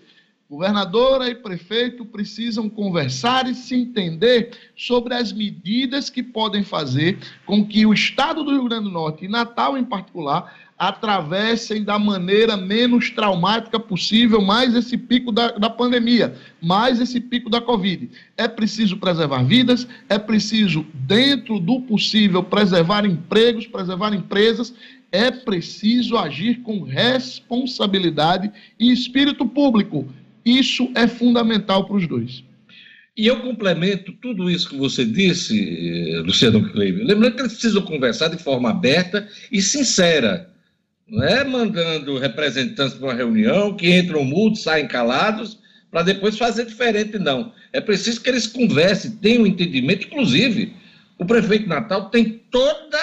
Governadora 0.49 1.29
e 1.29 1.35
prefeito 1.35 2.05
precisam 2.05 2.69
conversar 2.69 3.49
e 3.49 3.53
se 3.53 3.75
entender 3.75 4.51
sobre 4.73 5.15
as 5.15 5.33
medidas 5.33 6.09
que 6.09 6.23
podem 6.23 6.63
fazer 6.63 7.17
com 7.45 7.67
que 7.67 7.85
o 7.85 7.93
estado 7.93 8.41
do 8.41 8.51
Rio 8.51 8.69
Grande 8.69 8.85
do 8.85 8.91
Norte, 8.91 9.25
e 9.25 9.27
Natal 9.27 9.77
em 9.77 9.83
particular, 9.83 10.62
atravessem 10.77 11.83
da 11.83 11.97
maneira 11.99 12.57
menos 12.57 13.09
traumática 13.09 13.79
possível 13.79 14.41
mais 14.41 14.75
esse 14.75 14.97
pico 14.97 15.31
da, 15.31 15.51
da 15.51 15.69
pandemia, 15.69 16.35
mais 16.61 16.99
esse 16.99 17.19
pico 17.19 17.49
da 17.49 17.61
Covid. 17.61 18.09
É 18.37 18.47
preciso 18.47 18.97
preservar 18.97 19.43
vidas, 19.43 19.87
é 20.09 20.17
preciso, 20.17 20.85
dentro 20.93 21.59
do 21.59 21.81
possível, 21.81 22.43
preservar 22.43 23.05
empregos, 23.05 23.67
preservar 23.67 24.13
empresas, 24.13 24.73
é 25.11 25.29
preciso 25.29 26.17
agir 26.17 26.61
com 26.61 26.81
responsabilidade 26.81 28.51
e 28.79 28.91
espírito 28.91 29.45
público. 29.45 30.07
Isso 30.43 30.91
é 30.95 31.07
fundamental 31.07 31.85
para 31.85 31.95
os 31.95 32.07
dois. 32.07 32.43
E 33.15 33.27
eu 33.27 33.39
complemento 33.41 34.11
tudo 34.13 34.49
isso 34.49 34.67
que 34.67 34.75
você 34.75 35.05
disse, 35.05 35.55
eh, 35.55 36.19
Luciano 36.21 36.67
Kleber. 36.71 37.05
Lembrando 37.05 37.35
que 37.35 37.41
eles 37.41 37.53
precisam 37.53 37.83
conversar 37.83 38.29
de 38.29 38.41
forma 38.41 38.71
aberta 38.71 39.29
e 39.51 39.61
sincera 39.61 40.51
não 41.13 41.23
é 41.23 41.43
mandando 41.43 42.17
representantes 42.17 42.95
para 42.95 43.09
uma 43.09 43.13
reunião 43.13 43.77
que 43.77 43.95
entram 43.95 44.25
mudos, 44.25 44.63
saem 44.63 44.87
calados, 44.87 45.59
para 45.91 46.01
depois 46.01 46.39
fazer 46.39 46.65
diferente, 46.65 47.19
não. 47.19 47.53
É 47.71 47.79
preciso 47.79 48.19
que 48.19 48.29
eles 48.31 48.47
conversem, 48.47 49.11
tenham 49.17 49.43
um 49.43 49.47
entendimento. 49.47 50.07
Inclusive, 50.07 50.73
o 51.19 51.23
prefeito 51.23 51.69
Natal 51.69 52.09
tem 52.09 52.41
toda 52.49 52.97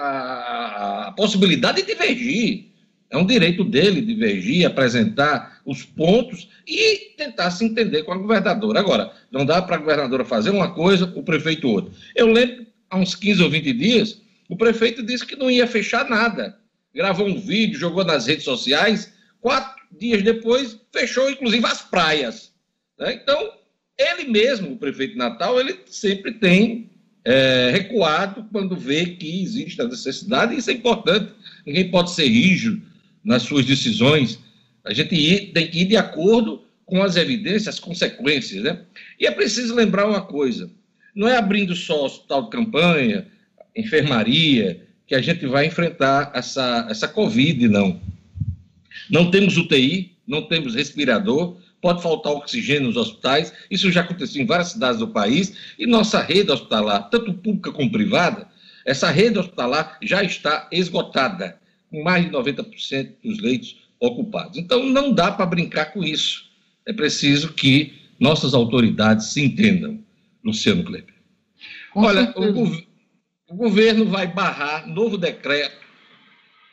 a, 0.00 1.08
a 1.08 1.12
possibilidade 1.12 1.82
de 1.82 1.88
divergir. 1.88 2.68
É 3.10 3.18
um 3.18 3.26
direito 3.26 3.64
dele 3.64 4.00
divergir, 4.00 4.64
apresentar 4.64 5.60
os 5.66 5.84
pontos 5.84 6.48
e 6.66 7.12
tentar 7.18 7.50
se 7.50 7.66
entender 7.66 8.04
com 8.04 8.12
a 8.12 8.16
governadora. 8.16 8.80
Agora, 8.80 9.12
não 9.30 9.44
dá 9.44 9.60
para 9.60 9.76
a 9.76 9.78
governadora 9.78 10.24
fazer 10.24 10.48
uma 10.48 10.72
coisa, 10.72 11.12
o 11.14 11.22
prefeito 11.22 11.68
outra. 11.68 11.92
Eu 12.16 12.28
lembro, 12.28 12.64
há 12.88 12.96
uns 12.96 13.14
15 13.14 13.42
ou 13.42 13.50
20 13.50 13.72
dias, 13.74 14.22
o 14.48 14.56
prefeito 14.56 15.02
disse 15.02 15.26
que 15.26 15.36
não 15.36 15.50
ia 15.50 15.66
fechar 15.66 16.08
nada 16.08 16.61
gravou 16.94 17.26
um 17.26 17.38
vídeo, 17.38 17.78
jogou 17.78 18.04
nas 18.04 18.26
redes 18.26 18.44
sociais. 18.44 19.12
Quatro 19.40 19.82
dias 19.98 20.22
depois, 20.22 20.78
fechou 20.92 21.30
inclusive 21.30 21.64
as 21.66 21.82
praias. 21.82 22.52
Né? 22.98 23.14
Então, 23.14 23.52
ele 23.98 24.24
mesmo, 24.24 24.72
o 24.72 24.76
prefeito 24.76 25.16
Natal, 25.16 25.60
ele 25.60 25.78
sempre 25.86 26.32
tem 26.32 26.90
é, 27.24 27.70
recuado 27.70 28.46
quando 28.50 28.76
vê 28.76 29.06
que 29.06 29.42
existe 29.42 29.80
a 29.80 29.86
necessidade, 29.86 30.54
e 30.54 30.58
isso 30.58 30.70
é 30.70 30.74
importante. 30.74 31.32
Ninguém 31.66 31.90
pode 31.90 32.10
ser 32.10 32.26
rígido 32.26 32.82
nas 33.24 33.42
suas 33.42 33.64
decisões 33.64 34.40
A 34.84 34.92
gente 34.92 35.52
tem 35.52 35.70
que 35.70 35.82
ir 35.82 35.84
de 35.84 35.96
acordo 35.96 36.64
com 36.84 37.02
as 37.02 37.16
evidências, 37.16 37.68
as 37.68 37.80
consequências, 37.80 38.62
né? 38.62 38.80
E 39.18 39.26
é 39.26 39.30
preciso 39.30 39.74
lembrar 39.74 40.08
uma 40.08 40.22
coisa: 40.22 40.70
não 41.14 41.28
é 41.28 41.36
abrindo 41.36 41.74
só 41.76 42.04
hospital 42.04 42.44
de 42.44 42.50
campanha, 42.50 43.28
enfermaria, 43.76 44.86
que 45.06 45.14
a 45.14 45.20
gente 45.20 45.46
vai 45.46 45.66
enfrentar 45.66 46.30
essa, 46.34 46.86
essa 46.88 47.08
Covid, 47.08 47.68
não. 47.68 48.00
Não 49.10 49.30
temos 49.30 49.56
UTI, 49.56 50.12
não 50.26 50.42
temos 50.42 50.74
respirador, 50.74 51.56
pode 51.80 52.02
faltar 52.02 52.32
oxigênio 52.32 52.88
nos 52.88 52.96
hospitais, 52.96 53.52
isso 53.70 53.90
já 53.90 54.02
aconteceu 54.02 54.40
em 54.40 54.46
várias 54.46 54.68
cidades 54.68 55.00
do 55.00 55.08
país, 55.08 55.54
e 55.78 55.86
nossa 55.86 56.20
rede 56.22 56.50
hospitalar, 56.50 57.10
tanto 57.10 57.34
pública 57.34 57.72
como 57.72 57.90
privada, 57.90 58.48
essa 58.84 59.10
rede 59.10 59.38
hospitalar 59.38 59.98
já 60.02 60.22
está 60.22 60.68
esgotada, 60.70 61.58
com 61.90 62.02
mais 62.02 62.24
de 62.24 62.30
90% 62.30 63.12
dos 63.22 63.38
leitos 63.40 63.76
ocupados. 64.00 64.58
Então, 64.58 64.84
não 64.86 65.12
dá 65.12 65.30
para 65.30 65.46
brincar 65.46 65.86
com 65.86 66.02
isso. 66.02 66.50
É 66.86 66.92
preciso 66.92 67.52
que 67.52 67.94
nossas 68.18 68.54
autoridades 68.54 69.26
se 69.26 69.44
entendam, 69.44 69.98
Luciano 70.44 70.84
Kleber. 70.84 71.14
Olha, 71.94 72.32
o, 72.36 72.82
o 73.52 73.56
governo 73.56 74.06
vai 74.06 74.26
barrar 74.26 74.86
novo 74.88 75.18
decreto, 75.18 75.76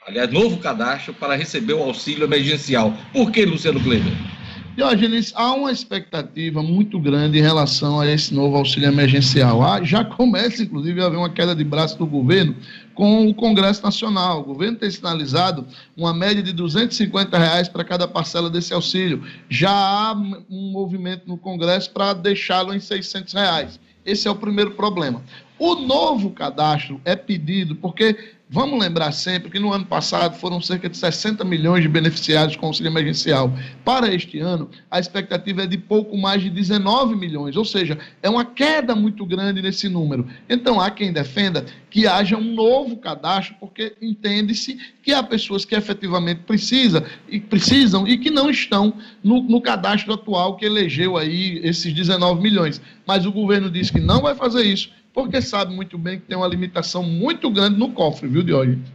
aliás, 0.08 0.32
novo 0.32 0.58
cadastro 0.58 1.14
para 1.14 1.36
receber 1.36 1.74
o 1.74 1.84
auxílio 1.84 2.24
emergencial. 2.24 2.94
Por 3.12 3.32
que, 3.32 3.44
Luciano 3.44 3.82
Kleber? 3.82 4.14
Diógenes, 4.78 5.34
há 5.36 5.52
uma 5.54 5.74
expectativa 5.74 6.64
muito 6.64 6.98
grande 6.98 7.38
em 7.38 7.42
relação 7.42 8.00
a 8.00 8.10
esse 8.10 8.34
novo 8.34 8.56
auxílio 8.56 8.88
emergencial. 8.88 9.62
Ah, 9.62 9.84
já 9.84 10.06
começa, 10.06 10.64
inclusive, 10.64 11.02
a 11.02 11.08
haver 11.08 11.18
uma 11.18 11.30
queda 11.30 11.54
de 11.54 11.66
braço 11.66 11.98
do 11.98 12.06
governo 12.06 12.56
com 12.96 13.28
o 13.28 13.34
Congresso 13.34 13.84
Nacional. 13.84 14.40
O 14.40 14.46
governo 14.46 14.78
tem 14.78 14.90
sinalizado 14.90 15.68
uma 15.98 16.14
média 16.14 16.42
de 16.42 16.54
250 16.54 17.38
reais 17.38 17.68
para 17.68 17.84
cada 17.84 18.08
parcela 18.08 18.50
desse 18.50 18.74
auxílio. 18.74 19.22
Já 19.50 19.70
há 19.70 20.14
um 20.50 20.72
movimento 20.72 21.24
no 21.28 21.38
Congresso 21.38 21.92
para 21.92 22.14
deixá-lo 22.14 22.74
em 22.74 22.80
600 22.80 23.34
reais. 23.34 23.80
Esse 24.06 24.30
é 24.30 24.32
o 24.32 24.36
primeiro 24.36 24.72
problema. 24.72 25.22
O 25.60 25.76
novo 25.76 26.32
cadastro 26.32 27.02
é 27.04 27.18
pedido 27.18 27.76
porque 27.76 28.16
Vamos 28.52 28.80
lembrar 28.80 29.12
sempre 29.12 29.52
que 29.52 29.60
no 29.60 29.72
ano 29.72 29.86
passado 29.86 30.36
foram 30.36 30.60
cerca 30.60 30.90
de 30.90 30.98
60 30.98 31.46
milhões 31.46 31.84
de 31.84 31.88
beneficiários 31.88 32.56
com 32.56 32.66
auxílio 32.66 32.90
emergencial. 32.90 33.54
Para 33.86 34.12
este 34.12 34.40
ano, 34.40 34.68
a 34.90 35.00
expectativa 35.00 35.62
é 35.62 35.68
de 35.68 35.78
pouco 35.78 36.18
mais 36.18 36.42
de 36.42 36.50
19 36.50 37.16
milhões, 37.16 37.56
ou 37.56 37.64
seja, 37.64 38.00
é 38.24 38.28
uma 38.28 38.44
queda 38.44 38.96
muito 38.96 39.24
grande 39.24 39.62
nesse 39.62 39.88
número. 39.88 40.28
Então, 40.50 40.82
há 40.82 40.90
quem 40.90 41.14
defenda 41.14 41.64
que 41.92 42.08
haja 42.08 42.38
um 42.38 42.56
novo 42.56 42.98
cadastro, 42.98 43.56
porque 43.60 43.96
entende-se 44.02 44.80
que 45.04 45.14
há 45.14 45.22
pessoas 45.22 45.64
que 45.64 45.76
efetivamente 45.76 46.42
precisa, 46.42 47.06
e 47.28 47.40
precisam 47.40 48.08
e 48.08 48.18
que 48.18 48.32
não 48.32 48.50
estão 48.50 48.96
no, 49.24 49.44
no 49.44 49.62
cadastro 49.62 50.12
atual 50.12 50.58
que 50.58 50.66
elegeu 50.66 51.18
aí 51.18 51.60
esses 51.64 51.94
19 51.94 52.42
milhões. 52.42 52.82
Mas 53.06 53.28
o 53.28 53.32
governo 53.32 53.70
diz 53.70 53.92
que 53.92 54.00
não 54.00 54.22
vai 54.22 54.34
fazer 54.34 54.64
isso 54.64 54.90
porque 55.14 55.42
sabe 55.42 55.74
muito 55.74 55.98
bem 55.98 56.20
que 56.20 56.26
tem 56.26 56.38
uma 56.38 56.48
limitação 56.48 57.04
muito 57.04 57.50
grande 57.50 57.78
no 57.78 57.92
cofre, 57.92 58.28
viu, 58.28 58.44
Diógenes? 58.44 58.90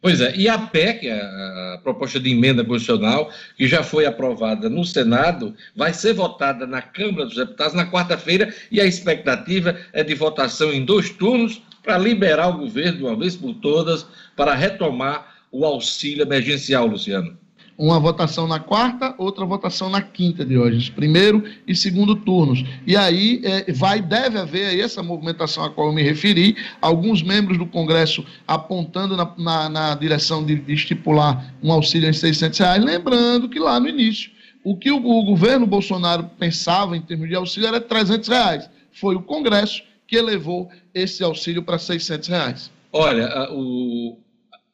Pois 0.00 0.20
é, 0.20 0.34
e 0.36 0.48
a 0.48 0.56
PEC, 0.56 1.10
a, 1.10 1.80
proposta 1.82 2.20
de 2.20 2.30
emenda 2.30 2.64
constitucional, 2.64 3.30
que 3.56 3.66
já 3.66 3.82
foi 3.82 4.06
aprovada 4.06 4.68
no 4.68 4.84
Senado, 4.84 5.54
vai 5.74 5.92
ser 5.92 6.12
votada 6.12 6.66
na 6.66 6.80
Câmara 6.80 7.26
dos 7.26 7.34
Deputados 7.34 7.74
na 7.74 7.90
quarta-feira 7.90 8.54
e 8.70 8.80
a 8.80 8.84
expectativa 8.84 9.76
é 9.92 10.04
de 10.04 10.14
votação 10.14 10.72
em 10.72 10.84
dois 10.84 11.10
turnos 11.10 11.60
para 11.82 11.98
liberar 11.98 12.48
o 12.48 12.58
governo 12.58 12.98
de 12.98 13.04
uma 13.04 13.16
vez 13.16 13.34
por 13.34 13.54
todas 13.54 14.06
para 14.36 14.54
retomar 14.54 15.34
o 15.50 15.64
auxílio 15.64 16.22
emergencial, 16.22 16.86
Luciano 16.86 17.36
uma 17.78 18.00
votação 18.00 18.48
na 18.48 18.58
quarta, 18.58 19.14
outra 19.16 19.44
votação 19.44 19.88
na 19.88 20.02
quinta 20.02 20.44
de 20.44 20.58
hoje, 20.58 20.90
primeiro 20.90 21.44
e 21.64 21.76
segundo 21.76 22.16
turnos. 22.16 22.64
E 22.84 22.96
aí 22.96 23.40
é, 23.44 23.72
vai, 23.72 24.02
deve 24.02 24.36
haver 24.36 24.66
aí 24.66 24.80
essa 24.80 25.00
movimentação 25.00 25.62
a 25.64 25.70
qual 25.70 25.86
eu 25.86 25.92
me 25.92 26.02
referi, 26.02 26.56
alguns 26.82 27.22
membros 27.22 27.56
do 27.56 27.66
Congresso 27.66 28.26
apontando 28.48 29.16
na, 29.16 29.32
na, 29.38 29.68
na 29.68 29.94
direção 29.94 30.44
de, 30.44 30.56
de, 30.56 30.74
estipular 30.74 31.54
um 31.62 31.70
auxílio 31.70 32.10
em 32.10 32.12
600 32.12 32.58
reais, 32.58 32.84
lembrando 32.84 33.48
que 33.48 33.60
lá 33.60 33.78
no 33.78 33.88
início, 33.88 34.32
o 34.64 34.76
que 34.76 34.90
o, 34.90 35.00
governo 35.00 35.64
Bolsonaro 35.64 36.28
pensava 36.36 36.96
em 36.96 37.00
termos 37.00 37.28
de 37.28 37.36
auxílio 37.36 37.68
era 37.68 37.80
300 37.80 38.28
reais. 38.28 38.68
Foi 38.90 39.14
o 39.14 39.22
Congresso 39.22 39.84
que 40.04 40.16
elevou 40.16 40.68
esse 40.92 41.22
auxílio 41.22 41.62
para 41.62 41.78
600 41.78 42.28
reais. 42.28 42.72
Olha, 42.92 43.48
o, 43.52 44.18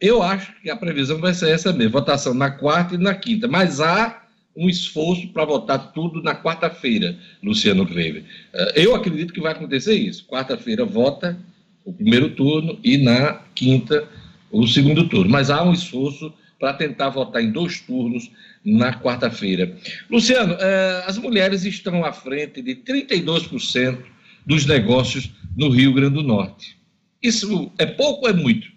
eu 0.07 0.23
acho 0.23 0.53
que 0.61 0.71
a 0.71 0.77
previsão 0.77 1.19
vai 1.19 1.33
ser 1.33 1.51
essa 1.51 1.73
mesmo, 1.73 1.93
votação 1.93 2.35
na 2.35 2.51
quarta 2.51 2.95
e 2.95 2.99
na 2.99 3.15
quinta, 3.15 3.49
mas 3.49 3.81
há 3.81 4.23
um 4.57 4.69
esforço 4.69 5.29
para 5.29 5.45
votar 5.45 5.93
tudo 5.93 6.23
na 6.23 6.35
quarta-feira, 6.35 7.17
Luciano 7.43 7.87
Kleber. 7.87 8.25
Eh, 8.53 8.85
eu 8.85 8.95
acredito 8.95 9.33
que 9.33 9.41
vai 9.41 9.53
acontecer 9.53 9.95
isso. 9.95 10.27
Quarta-feira 10.27 10.85
vota 10.85 11.37
o 11.85 11.93
primeiro 11.93 12.31
turno 12.31 12.79
e 12.85 12.99
na 12.99 13.41
quinta 13.55 14.07
o 14.51 14.67
segundo 14.67 15.09
turno. 15.09 15.31
Mas 15.31 15.51
há 15.51 15.63
um 15.63 15.73
esforço 15.73 16.33
para 16.61 16.73
tentar 16.73 17.11
votar 17.11 17.43
em 17.43 17.51
dois 17.51 17.81
turnos 17.81 18.31
na 18.65 18.95
quarta-feira. 18.95 19.77
Luciano, 20.09 20.57
eh, 20.61 21.05
as 21.07 21.19
mulheres 21.19 21.65
estão 21.65 22.05
à 22.05 22.13
frente 22.13 22.63
de 22.63 22.77
32% 22.77 23.99
dos 24.47 24.67
negócios 24.67 25.31
no 25.57 25.69
Rio 25.69 25.93
Grande 25.93 26.15
do 26.15 26.23
Norte. 26.23 26.77
Isso 27.23 27.73
é 27.79 27.87
pouco 27.87 28.27
ou 28.27 28.31
é 28.31 28.33
muito? 28.33 28.74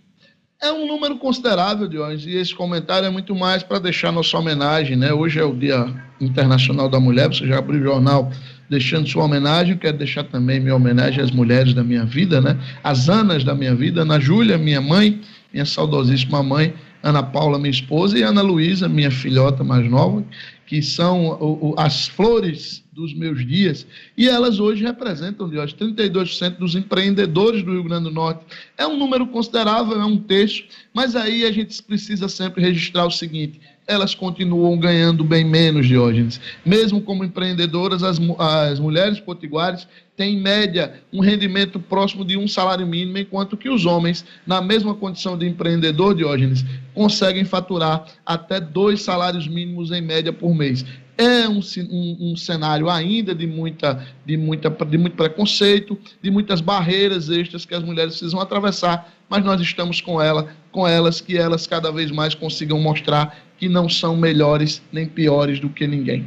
É 0.60 0.72
um 0.72 0.88
número 0.88 1.18
considerável, 1.20 1.88
Dionis, 1.88 2.26
e 2.26 2.36
esse 2.36 2.54
comentário 2.56 3.06
é 3.06 3.12
muito 3.12 3.36
mais 3.36 3.62
para 3.62 3.78
deixar 3.78 4.12
nossa 4.12 4.36
homenagem, 4.40 4.98
né? 4.98 5.14
Hoje 5.14 5.40
é 5.40 5.44
o 5.44 5.54
Dia 5.54 5.86
Internacional 6.20 6.90
da 6.90 7.00
Mulher, 7.00 7.28
você 7.28 7.46
já 7.46 7.60
abriu 7.60 7.80
o 7.80 7.84
jornal 7.84 8.32
deixando 8.68 9.08
sua 9.08 9.26
homenagem, 9.26 9.78
quero 9.78 10.00
deixar 10.00 10.24
também 10.24 10.60
minha 10.60 10.76
homenagem 10.76 11.24
às 11.24 11.30
mulheres 11.30 11.76
da 11.76 11.84
minha 11.84 12.04
vida, 12.06 12.42
né? 12.42 12.58
As 12.84 13.08
Anas 13.08 13.44
da 13.44 13.54
minha 13.54 13.76
vida, 13.76 14.02
Ana 14.02 14.20
Júlia, 14.20 14.58
minha 14.58 14.82
mãe, 14.82 15.22
minha 15.54 15.64
saudosíssima 15.64 16.42
mãe, 16.42 16.74
Ana 17.04 17.22
Paula, 17.22 17.60
minha 17.60 17.70
esposa, 17.70 18.18
e 18.18 18.24
Ana 18.24 18.42
Luísa, 18.42 18.90
minha 18.90 19.12
filhota 19.12 19.64
mais 19.64 19.88
nova, 19.88 20.24
que 20.68 20.82
são 20.82 21.74
as 21.78 22.10
flores 22.10 22.84
dos 22.92 23.14
meus 23.14 23.48
dias, 23.48 23.88
e 24.18 24.28
elas 24.28 24.60
hoje 24.60 24.84
representam, 24.84 25.50
de 25.50 25.58
hoje, 25.58 25.74
32% 25.76 26.58
dos 26.58 26.76
empreendedores 26.76 27.64
do 27.64 27.72
Rio 27.72 27.84
Grande 27.86 28.06
do 28.06 28.12
Norte. 28.12 28.46
É 28.78 28.86
um 28.86 28.98
número 28.98 29.26
considerável, 29.28 30.00
é 30.00 30.06
um 30.06 30.18
terço, 30.18 30.66
mas 30.94 31.16
aí 31.16 31.46
a 31.46 31.52
gente 31.52 31.82
precisa 31.82 32.28
sempre 32.28 32.62
registrar 32.62 33.06
o 33.06 33.12
seguinte: 33.12 33.62
elas 33.88 34.14
continuam 34.14 34.78
ganhando 34.78 35.24
bem 35.24 35.46
menos, 35.46 35.88
Diógenes. 35.88 36.42
Mesmo 36.66 37.02
como 37.02 37.24
empreendedoras, 37.24 38.04
as, 38.04 38.20
as 38.38 38.80
mulheres 38.80 39.20
potiguares 39.20 39.88
têm, 40.16 40.36
em 40.36 40.42
média, 40.42 40.96
um 41.14 41.22
rendimento 41.22 41.80
próximo 41.80 42.26
de 42.26 42.36
um 42.36 42.48
salário 42.48 42.86
mínimo, 42.86 43.18
enquanto 43.18 43.56
que 43.56 43.70
os 43.70 43.86
homens, 43.86 44.26
na 44.46 44.62
mesma 44.62 44.94
condição 44.94 45.38
de 45.38 45.48
empreendedor, 45.48 46.14
Diógenes, 46.14 46.66
conseguem 46.94 47.46
faturar 47.46 48.06
até 48.26 48.60
dois 48.60 49.02
salários 49.02 49.48
mínimos 49.48 49.92
em 49.92 50.02
média 50.02 50.34
por 50.34 50.54
mês. 50.54 50.84
É 51.18 51.48
um, 51.48 51.62
um, 51.90 52.18
um, 52.32 52.36
cenário 52.36 52.90
ainda 52.90 53.34
de, 53.34 53.48
muita, 53.48 54.06
de, 54.24 54.38
muita, 54.38 54.70
de 54.70 54.98
muito 54.98 55.16
preconceito, 55.16 55.98
de 56.22 56.30
muitas 56.30 56.62
barreiras 56.62 57.30
extras 57.30 57.66
que 57.66 57.74
as 57.74 57.84
mulheres 57.84 58.18
precisam 58.18 58.40
atravessar, 58.40 59.17
mas 59.30 59.44
nós 59.44 59.62
estamos 59.62 60.02
com 60.02 60.22
ela, 60.22 60.56
com 60.72 60.88
elas, 60.88 61.22
que 61.22 61.38
elas 61.38 61.68
cada 61.68 61.92
vez 61.92 62.12
mais 62.12 62.34
consigam 62.34 62.80
mostrar 62.80 63.38
que 63.58 63.68
não 63.68 63.90
são 63.90 64.16
melhores 64.16 64.82
nem 64.92 65.06
piores 65.06 65.60
do 65.60 65.70
que 65.70 65.88
ninguém. 65.88 66.26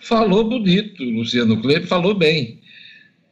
Falou 0.00 0.48
bonito, 0.48 1.02
Luciano 1.02 1.60
Kleber, 1.60 1.86
falou 1.86 2.14
bem. 2.14 2.60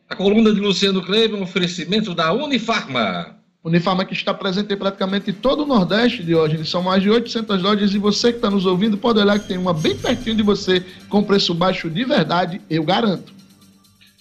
A 0.08 0.14
coluna 0.16 0.52
de 0.52 0.60
Luciano 0.60 1.02
Kleber 1.02 1.36
é 1.36 1.40
um 1.40 1.42
oferecimento 1.42 2.14
da 2.14 2.32
Unifarma. 2.32 3.36
Unifarma 3.62 4.04
que 4.04 4.14
está 4.14 4.32
presente 4.32 4.72
em 4.72 4.76
praticamente 4.76 5.32
todo 5.32 5.64
o 5.64 5.66
Nordeste 5.66 6.22
de 6.22 6.34
hoje. 6.34 6.64
São 6.64 6.82
mais 6.82 7.02
de 7.02 7.10
800 7.10 7.62
lojas 7.62 7.92
e 7.92 7.98
você 7.98 8.30
que 8.30 8.38
está 8.38 8.50
nos 8.50 8.66
ouvindo 8.66 8.96
pode 8.96 9.18
olhar 9.18 9.38
que 9.38 9.46
tem 9.46 9.58
uma 9.58 9.74
bem 9.74 9.96
pertinho 9.96 10.36
de 10.36 10.42
você 10.42 10.84
com 11.08 11.22
preço 11.22 11.54
baixo 11.54 11.90
de 11.90 12.04
verdade, 12.04 12.60
eu 12.70 12.82
garanto. 12.82 13.39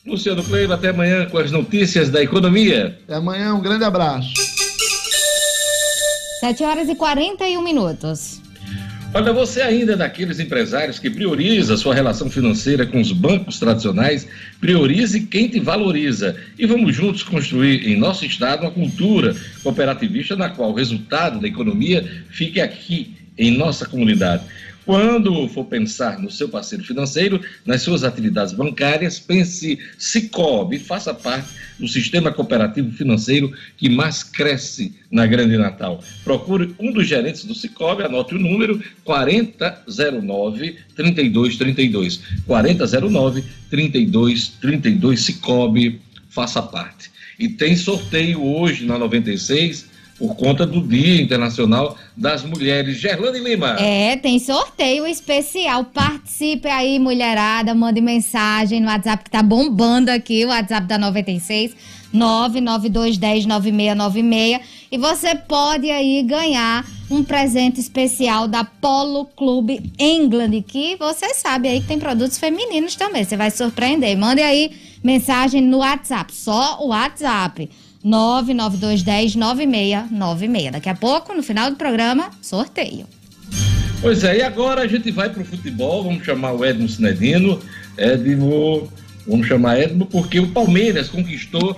Luciano 0.09 0.43
Kleber, 0.43 0.71
até 0.71 0.89
amanhã 0.89 1.25
com 1.27 1.37
as 1.37 1.51
notícias 1.51 2.09
da 2.09 2.21
economia. 2.21 2.99
Até 3.03 3.15
amanhã, 3.15 3.53
um 3.53 3.61
grande 3.61 3.83
abraço. 3.83 4.33
7 6.39 6.63
horas 6.63 6.89
e 6.89 6.95
41 6.95 7.61
minutos. 7.61 8.41
Olha, 9.11 9.33
você 9.33 9.61
ainda 9.61 9.93
é 9.93 9.95
daqueles 9.95 10.39
empresários 10.39 10.99
que 10.99 11.09
prioriza 11.09 11.75
sua 11.75 11.95
relação 11.95 12.29
financeira 12.29 12.85
com 12.85 13.01
os 13.01 13.11
bancos 13.11 13.59
tradicionais, 13.59 14.27
priorize 14.61 15.21
quem 15.21 15.47
te 15.47 15.59
valoriza. 15.59 16.35
E 16.57 16.65
vamos 16.67 16.95
juntos 16.95 17.23
construir 17.23 17.87
em 17.87 17.97
nosso 17.97 18.23
estado 18.23 18.61
uma 18.61 18.71
cultura 18.71 19.35
cooperativista 19.63 20.35
na 20.35 20.49
qual 20.49 20.69
o 20.69 20.75
resultado 20.75 21.39
da 21.39 21.47
economia 21.47 22.23
fique 22.29 22.61
aqui 22.61 23.15
em 23.35 23.57
nossa 23.57 23.85
comunidade. 23.87 24.43
Quando 24.85 25.47
for 25.49 25.65
pensar 25.65 26.19
no 26.19 26.31
seu 26.31 26.49
parceiro 26.49 26.83
financeiro, 26.83 27.41
nas 27.65 27.81
suas 27.81 28.03
atividades 28.03 28.53
bancárias, 28.53 29.19
pense 29.19 29.77
Cicobi, 29.97 30.79
faça 30.79 31.13
parte 31.13 31.49
do 31.79 31.87
sistema 31.87 32.31
cooperativo 32.31 32.91
financeiro 32.91 33.53
que 33.77 33.89
mais 33.89 34.23
cresce 34.23 34.95
na 35.11 35.25
Grande 35.25 35.57
Natal. 35.57 36.03
Procure 36.23 36.73
um 36.79 36.91
dos 36.91 37.07
gerentes 37.07 37.45
do 37.45 37.53
Cicobi, 37.53 38.03
anote 38.03 38.35
o 38.35 38.39
número 38.39 38.81
4009 39.03 40.77
3232. 40.95 42.21
4009 42.45 43.43
3232 43.69 45.21
Cicobi, 45.21 46.01
faça 46.29 46.61
parte. 46.61 47.11
E 47.37 47.47
tem 47.47 47.75
sorteio 47.75 48.43
hoje 48.43 48.85
na 48.85 48.97
96 48.97 49.88
por 50.19 50.35
conta 50.35 50.67
do 50.67 50.81
Dia 50.81 51.21
Internacional 51.21 51.95
das 52.15 52.43
Mulheres. 52.43 52.97
Gerlane 52.97 53.39
Lima. 53.39 53.77
É, 53.79 54.17
tem 54.17 54.37
sorteio 54.37 55.07
especial. 55.07 55.85
Participe 55.85 56.67
aí, 56.67 56.99
mulherada. 56.99 57.73
Mande 57.73 58.01
mensagem 58.01 58.81
no 58.81 58.87
WhatsApp 58.87 59.23
que 59.23 59.31
tá 59.31 59.41
bombando 59.41 60.11
aqui, 60.11 60.43
o 60.43 60.49
WhatsApp 60.49 60.85
da 60.85 60.97
96 60.97 61.73
992109696 62.13 64.59
e 64.91 64.97
você 64.97 65.35
pode 65.35 65.91
aí 65.91 66.23
ganhar 66.23 66.85
um 67.09 67.23
presente 67.23 67.79
especial 67.79 68.47
da 68.47 68.63
Polo 68.63 69.25
Clube 69.25 69.91
England, 69.99 70.61
que 70.63 70.95
você 70.95 71.33
sabe 71.33 71.67
aí 71.67 71.81
que 71.81 71.87
tem 71.87 71.99
produtos 71.99 72.37
femininos 72.37 72.95
também. 72.95 73.23
Você 73.23 73.37
vai 73.37 73.51
surpreender. 73.51 74.17
Mande 74.17 74.41
aí 74.41 74.71
mensagem 75.03 75.61
no 75.61 75.77
WhatsApp, 75.77 76.33
só 76.33 76.79
o 76.81 76.87
WhatsApp. 76.87 77.69
992109696. 78.05 80.71
Daqui 80.71 80.89
a 80.89 80.95
pouco, 80.95 81.33
no 81.33 81.43
final 81.43 81.69
do 81.69 81.75
programa, 81.75 82.29
sorteio. 82.41 83.05
Pois 84.01 84.23
é, 84.23 84.37
e 84.37 84.41
agora 84.41 84.83
a 84.83 84.87
gente 84.87 85.11
vai 85.11 85.29
para 85.29 85.41
o 85.41 85.45
futebol, 85.45 86.03
vamos 86.03 86.23
chamar 86.23 86.53
o 86.53 86.63
Edmo 86.63 86.87
Sinedino. 86.87 87.59
Edmo, 87.97 88.89
vamos 89.27 89.47
chamar 89.47 89.79
Edmo 89.79 90.05
porque 90.05 90.39
o 90.39 90.47
Palmeiras 90.47 91.09
conquistou 91.09 91.75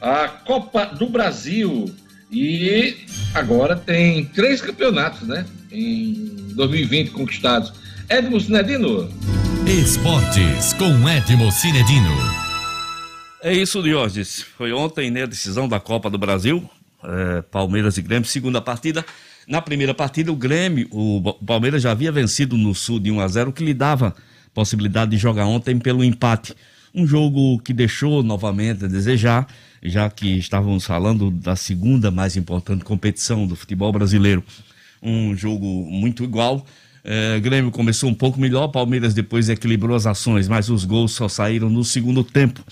a 0.00 0.28
Copa 0.28 0.86
do 0.86 1.08
Brasil 1.08 1.92
e 2.30 2.94
agora 3.34 3.74
tem 3.74 4.26
três 4.26 4.60
campeonatos, 4.60 5.26
né? 5.26 5.44
Em 5.72 6.30
2020 6.54 7.10
conquistados. 7.10 7.72
Edmo 8.08 8.40
Sinedino. 8.40 9.10
Esportes 9.66 10.72
com 10.74 11.08
Edmo 11.08 11.50
Sinedino. 11.50 12.45
É 13.42 13.52
isso, 13.52 13.82
Diógenes. 13.82 14.44
Foi 14.56 14.72
ontem, 14.72 15.10
né, 15.10 15.24
a 15.24 15.26
decisão 15.26 15.68
da 15.68 15.78
Copa 15.78 16.08
do 16.08 16.18
Brasil, 16.18 16.68
é, 17.04 17.42
Palmeiras 17.42 17.98
e 17.98 18.02
Grêmio, 18.02 18.26
segunda 18.26 18.60
partida. 18.60 19.04
Na 19.46 19.62
primeira 19.62 19.94
partida, 19.94 20.32
o 20.32 20.36
Grêmio, 20.36 20.88
o 20.90 21.34
Palmeiras 21.34 21.82
já 21.82 21.92
havia 21.92 22.10
vencido 22.10 22.56
no 22.56 22.74
Sul 22.74 22.98
de 22.98 23.10
1 23.10 23.20
a 23.20 23.28
0 23.28 23.52
que 23.52 23.64
lhe 23.64 23.74
dava 23.74 24.14
possibilidade 24.52 25.10
de 25.10 25.18
jogar 25.18 25.46
ontem 25.46 25.78
pelo 25.78 26.02
empate. 26.02 26.54
Um 26.94 27.06
jogo 27.06 27.58
que 27.60 27.74
deixou 27.74 28.22
novamente 28.22 28.86
a 28.86 28.88
desejar, 28.88 29.46
já 29.82 30.08
que 30.08 30.38
estávamos 30.38 30.86
falando 30.86 31.30
da 31.30 31.54
segunda 31.54 32.10
mais 32.10 32.36
importante 32.36 32.84
competição 32.84 33.46
do 33.46 33.54
futebol 33.54 33.92
brasileiro. 33.92 34.42
Um 35.02 35.36
jogo 35.36 35.66
muito 35.90 36.24
igual. 36.24 36.66
É, 37.04 37.38
Grêmio 37.38 37.70
começou 37.70 38.08
um 38.08 38.14
pouco 38.14 38.40
melhor, 38.40 38.68
Palmeiras 38.68 39.12
depois 39.12 39.48
equilibrou 39.50 39.94
as 39.94 40.06
ações, 40.06 40.48
mas 40.48 40.70
os 40.70 40.84
gols 40.84 41.12
só 41.12 41.28
saíram 41.28 41.68
no 41.68 41.84
segundo 41.84 42.24
tempo. 42.24 42.64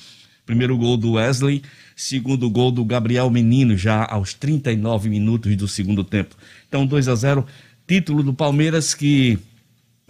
Primeiro 0.47 0.76
gol 0.76 0.97
do 0.97 1.12
Wesley, 1.12 1.62
segundo 1.97 2.51
gol 2.51 2.70
do 2.70 2.84
Gabriel 2.84 3.30
Menino, 3.30 3.76
já 3.76 4.07
aos 4.09 4.34
39 4.34 5.09
minutos 5.09 5.57
do 5.57 5.66
segundo 5.66 6.05
tempo. 6.05 6.36
Então, 6.68 6.84
2 6.86 7.09
a 7.09 7.14
0 7.14 7.47
título 7.86 8.22
do 8.22 8.34
Palmeiras 8.34 8.95
que 8.95 9.38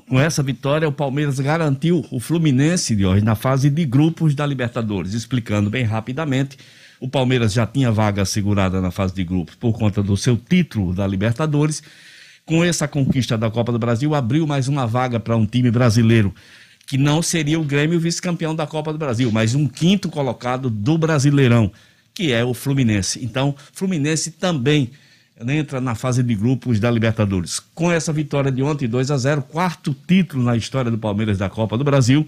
com 0.09 0.21
essa 0.21 0.43
vitória, 0.43 0.87
o 0.87 0.93
Palmeiras 0.93 1.41
garantiu 1.41 2.05
o 2.11 2.21
Fluminense 2.21 2.95
de 2.95 3.07
hoje 3.07 3.25
na 3.25 3.35
fase 3.35 3.71
de 3.71 3.87
grupos 3.87 4.35
da 4.35 4.45
Libertadores. 4.45 5.15
Explicando 5.15 5.71
bem 5.71 5.85
rapidamente, 5.85 6.59
o 7.01 7.09
Palmeiras 7.09 7.55
já 7.55 7.67
tinha 7.67 7.91
vaga 7.91 8.23
assegurada 8.23 8.81
na 8.83 8.91
fase 8.91 9.15
de 9.15 9.25
grupos 9.25 9.55
por 9.55 9.73
conta 9.73 10.03
do 10.03 10.17
seu 10.17 10.37
título 10.37 10.93
da 10.95 11.07
Libertadores. 11.07 11.83
Com 12.45 12.63
essa 12.63 12.87
conquista 12.87 13.39
da 13.39 13.51
Copa 13.51 13.73
do 13.73 13.79
Brasil, 13.79 14.15
abriu 14.15 14.47
mais 14.47 14.69
uma 14.69 14.87
vaga 14.87 15.19
para 15.19 15.37
um 15.37 15.47
time 15.47 15.71
brasileiro 15.71 16.35
que 16.87 16.99
não 16.99 17.23
seria 17.23 17.59
o 17.59 17.65
Grêmio 17.65 17.99
vice-campeão 17.99 18.55
da 18.55 18.67
Copa 18.67 18.93
do 18.93 18.99
Brasil, 18.99 19.31
mas 19.33 19.55
um 19.55 19.67
quinto 19.67 20.09
colocado 20.09 20.69
do 20.69 20.99
Brasileirão, 20.99 21.73
que 22.13 22.33
é 22.33 22.45
o 22.45 22.55
Fluminense. 22.55 23.25
Então, 23.25 23.55
Fluminense 23.73 24.33
também 24.33 24.91
entra 25.49 25.81
na 25.81 25.95
fase 25.95 26.23
de 26.23 26.35
grupos 26.35 26.79
da 26.79 26.91
Libertadores. 26.91 27.61
Com 27.75 27.91
essa 27.91 28.13
vitória 28.13 28.53
de 28.53 28.63
ontem, 28.63 28.87
2 28.87 29.11
a 29.11 29.17
0, 29.17 29.43
quarto 29.43 29.95
título 30.07 30.43
na 30.43 30.57
história 30.57 30.91
do 30.91 30.99
Palmeiras 30.99 31.39
da 31.39 31.49
Copa 31.51 31.77
do 31.77 31.85
Brasil. 31.85 32.27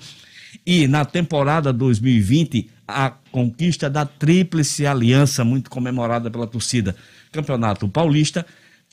E 0.67 0.89
na 0.89 1.05
temporada 1.05 1.73
2020, 1.73 2.69
a 2.89 3.11
conquista 3.31 3.91
da 3.91 4.05
Tríplice 4.05 4.87
Aliança, 4.87 5.45
muito 5.45 5.71
comemorada 5.71 6.31
pela 6.31 6.47
torcida. 6.47 6.97
Campeonato 7.31 7.89
Paulista, 7.89 8.47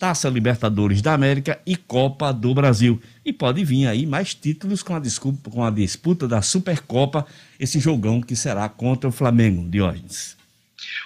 Taça 0.03 0.27
Libertadores 0.27 1.01
da 1.01 1.13
América 1.13 1.61
e 1.65 1.77
Copa 1.77 2.33
do 2.33 2.53
Brasil. 2.53 3.01
E 3.23 3.31
pode 3.31 3.63
vir 3.63 3.87
aí 3.87 4.05
mais 4.05 4.35
títulos 4.35 4.83
com 4.83 4.93
a, 4.93 4.99
desculpa, 4.99 5.49
com 5.49 5.63
a 5.63 5.69
disputa 5.69 6.27
da 6.27 6.41
Supercopa, 6.41 7.25
esse 7.57 7.79
jogão 7.79 8.19
que 8.19 8.35
será 8.35 8.67
contra 8.67 9.07
o 9.07 9.13
Flamengo, 9.13 9.65
Diógenes. 9.69 10.35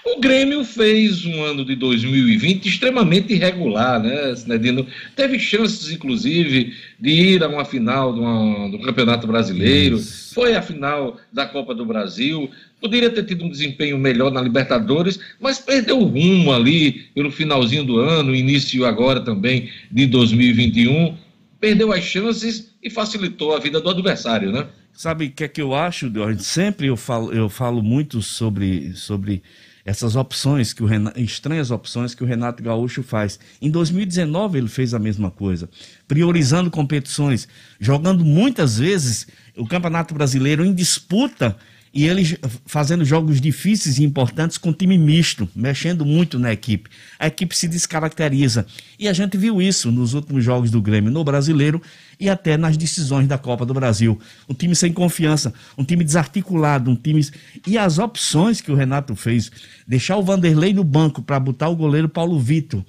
O 0.06 0.20
Grêmio 0.20 0.64
fez 0.64 1.26
um 1.26 1.44
ano 1.44 1.66
de 1.66 1.76
2020 1.76 2.66
extremamente 2.68 3.34
irregular, 3.34 4.02
né, 4.02 4.36
Sinedino? 4.36 4.88
Teve 5.16 5.38
chances, 5.40 5.92
inclusive, 5.92 6.74
de 7.00 7.10
ir 7.10 7.44
a 7.44 7.48
uma 7.48 7.66
final 7.66 8.14
do, 8.14 8.22
uma, 8.22 8.70
do 8.70 8.80
Campeonato 8.80 9.28
Brasileiro, 9.28 9.98
Isso. 9.98 10.34
foi 10.34 10.56
a 10.56 10.62
final 10.62 11.18
da 11.32 11.46
Copa 11.46 11.76
do 11.76 11.86
Brasil, 11.86 12.50
poderia 12.80 13.10
ter 13.10 13.24
tido 13.24 13.44
um 13.44 13.50
desempenho 13.50 13.98
melhor 13.98 14.32
na 14.32 14.42
Libertadores, 14.42 15.20
mas 15.40 15.60
perdeu 15.60 16.00
o 16.00 16.06
rumo 16.06 16.54
ali 16.54 17.08
pelo 17.14 17.32
finalzinho 17.32 17.84
do 17.84 18.00
ano, 18.00 18.36
início 18.36 18.86
agora 18.86 19.20
também 19.20 19.70
de 19.92 20.08
2021, 20.08 21.18
perdeu 21.60 21.92
as 21.92 22.04
chances 22.04 22.74
e 22.82 22.90
facilitou 22.90 23.56
a 23.56 23.60
vida 23.60 23.82
do 23.82 23.90
adversário, 23.90 24.52
né? 24.52 24.68
Sabe 24.94 25.26
o 25.26 25.32
que 25.32 25.44
é 25.44 25.48
que 25.48 25.62
eu 25.62 25.76
acho, 25.76 26.12
Jorge? 26.12 26.44
Sempre 26.44 26.88
eu 26.88 26.98
falo, 26.98 27.32
eu 27.32 27.48
falo 27.50 27.84
muito 27.84 28.20
sobre, 28.20 28.94
sobre 28.96 29.44
essas 29.88 30.18
opções 30.18 30.74
que 30.74 30.84
o 30.84 30.86
Renato, 30.86 31.18
estranhas 31.18 31.72
opções 31.72 32.14
que 32.14 32.22
o 32.22 32.28
Renato 32.28 32.62
Gaúcho 32.62 33.02
faz. 33.02 33.40
Em 33.62 33.72
2019 33.72 34.58
ele 34.58 34.68
fez 34.68 34.94
a 34.94 35.00
mesma 35.00 35.32
coisa, 35.32 35.70
priorizando 36.06 36.70
competições, 36.70 37.48
jogando 37.80 38.26
muitas 38.26 38.78
vezes 38.78 39.28
o 39.56 39.66
Campeonato 39.66 40.14
Brasileiro 40.14 40.66
em 40.66 40.74
disputa 40.74 41.56
e 41.94 42.06
ele 42.06 42.38
fazendo 42.66 43.04
jogos 43.04 43.40
difíceis 43.42 43.98
e 43.98 44.04
importantes 44.04 44.58
com 44.58 44.74
time 44.74 44.98
misto, 44.98 45.50
mexendo 45.56 46.06
muito 46.06 46.38
na 46.38 46.52
equipe. 46.52 46.90
A 47.18 47.28
equipe 47.28 47.56
se 47.58 47.68
descaracteriza. 47.68 48.66
E 49.00 49.08
a 49.08 49.14
gente 49.14 49.38
viu 49.38 49.62
isso 49.62 49.92
nos 49.92 50.14
últimos 50.14 50.44
jogos 50.44 50.70
do 50.70 50.82
Grêmio 50.82 51.12
no 51.12 51.24
Brasileiro 51.24 51.82
e 52.20 52.30
até 52.30 52.58
nas 52.58 52.78
decisões 52.78 53.28
da 53.28 53.38
Copa 53.38 53.66
do 53.66 53.74
Brasil. 53.74 54.20
Um 54.48 54.54
time 54.54 54.76
sem 54.76 54.92
confiança, 54.92 55.54
um 55.78 55.84
time 55.84 56.04
desarticulado, 56.04 56.92
um 56.92 56.96
time. 56.96 57.26
E 57.66 57.78
as 57.78 58.00
opções 58.00 58.62
que 58.62 58.72
o 58.72 58.76
Renato 58.76 59.16
fez, 59.16 59.52
deixar 59.88 60.18
o 60.18 60.24
Vanderlei 60.24 60.74
no 60.74 60.84
banco 60.84 61.22
para 61.22 61.40
botar 61.40 61.70
o 61.70 61.76
goleiro 61.76 62.10
Paulo 62.10 62.40
Vitor 62.40 62.84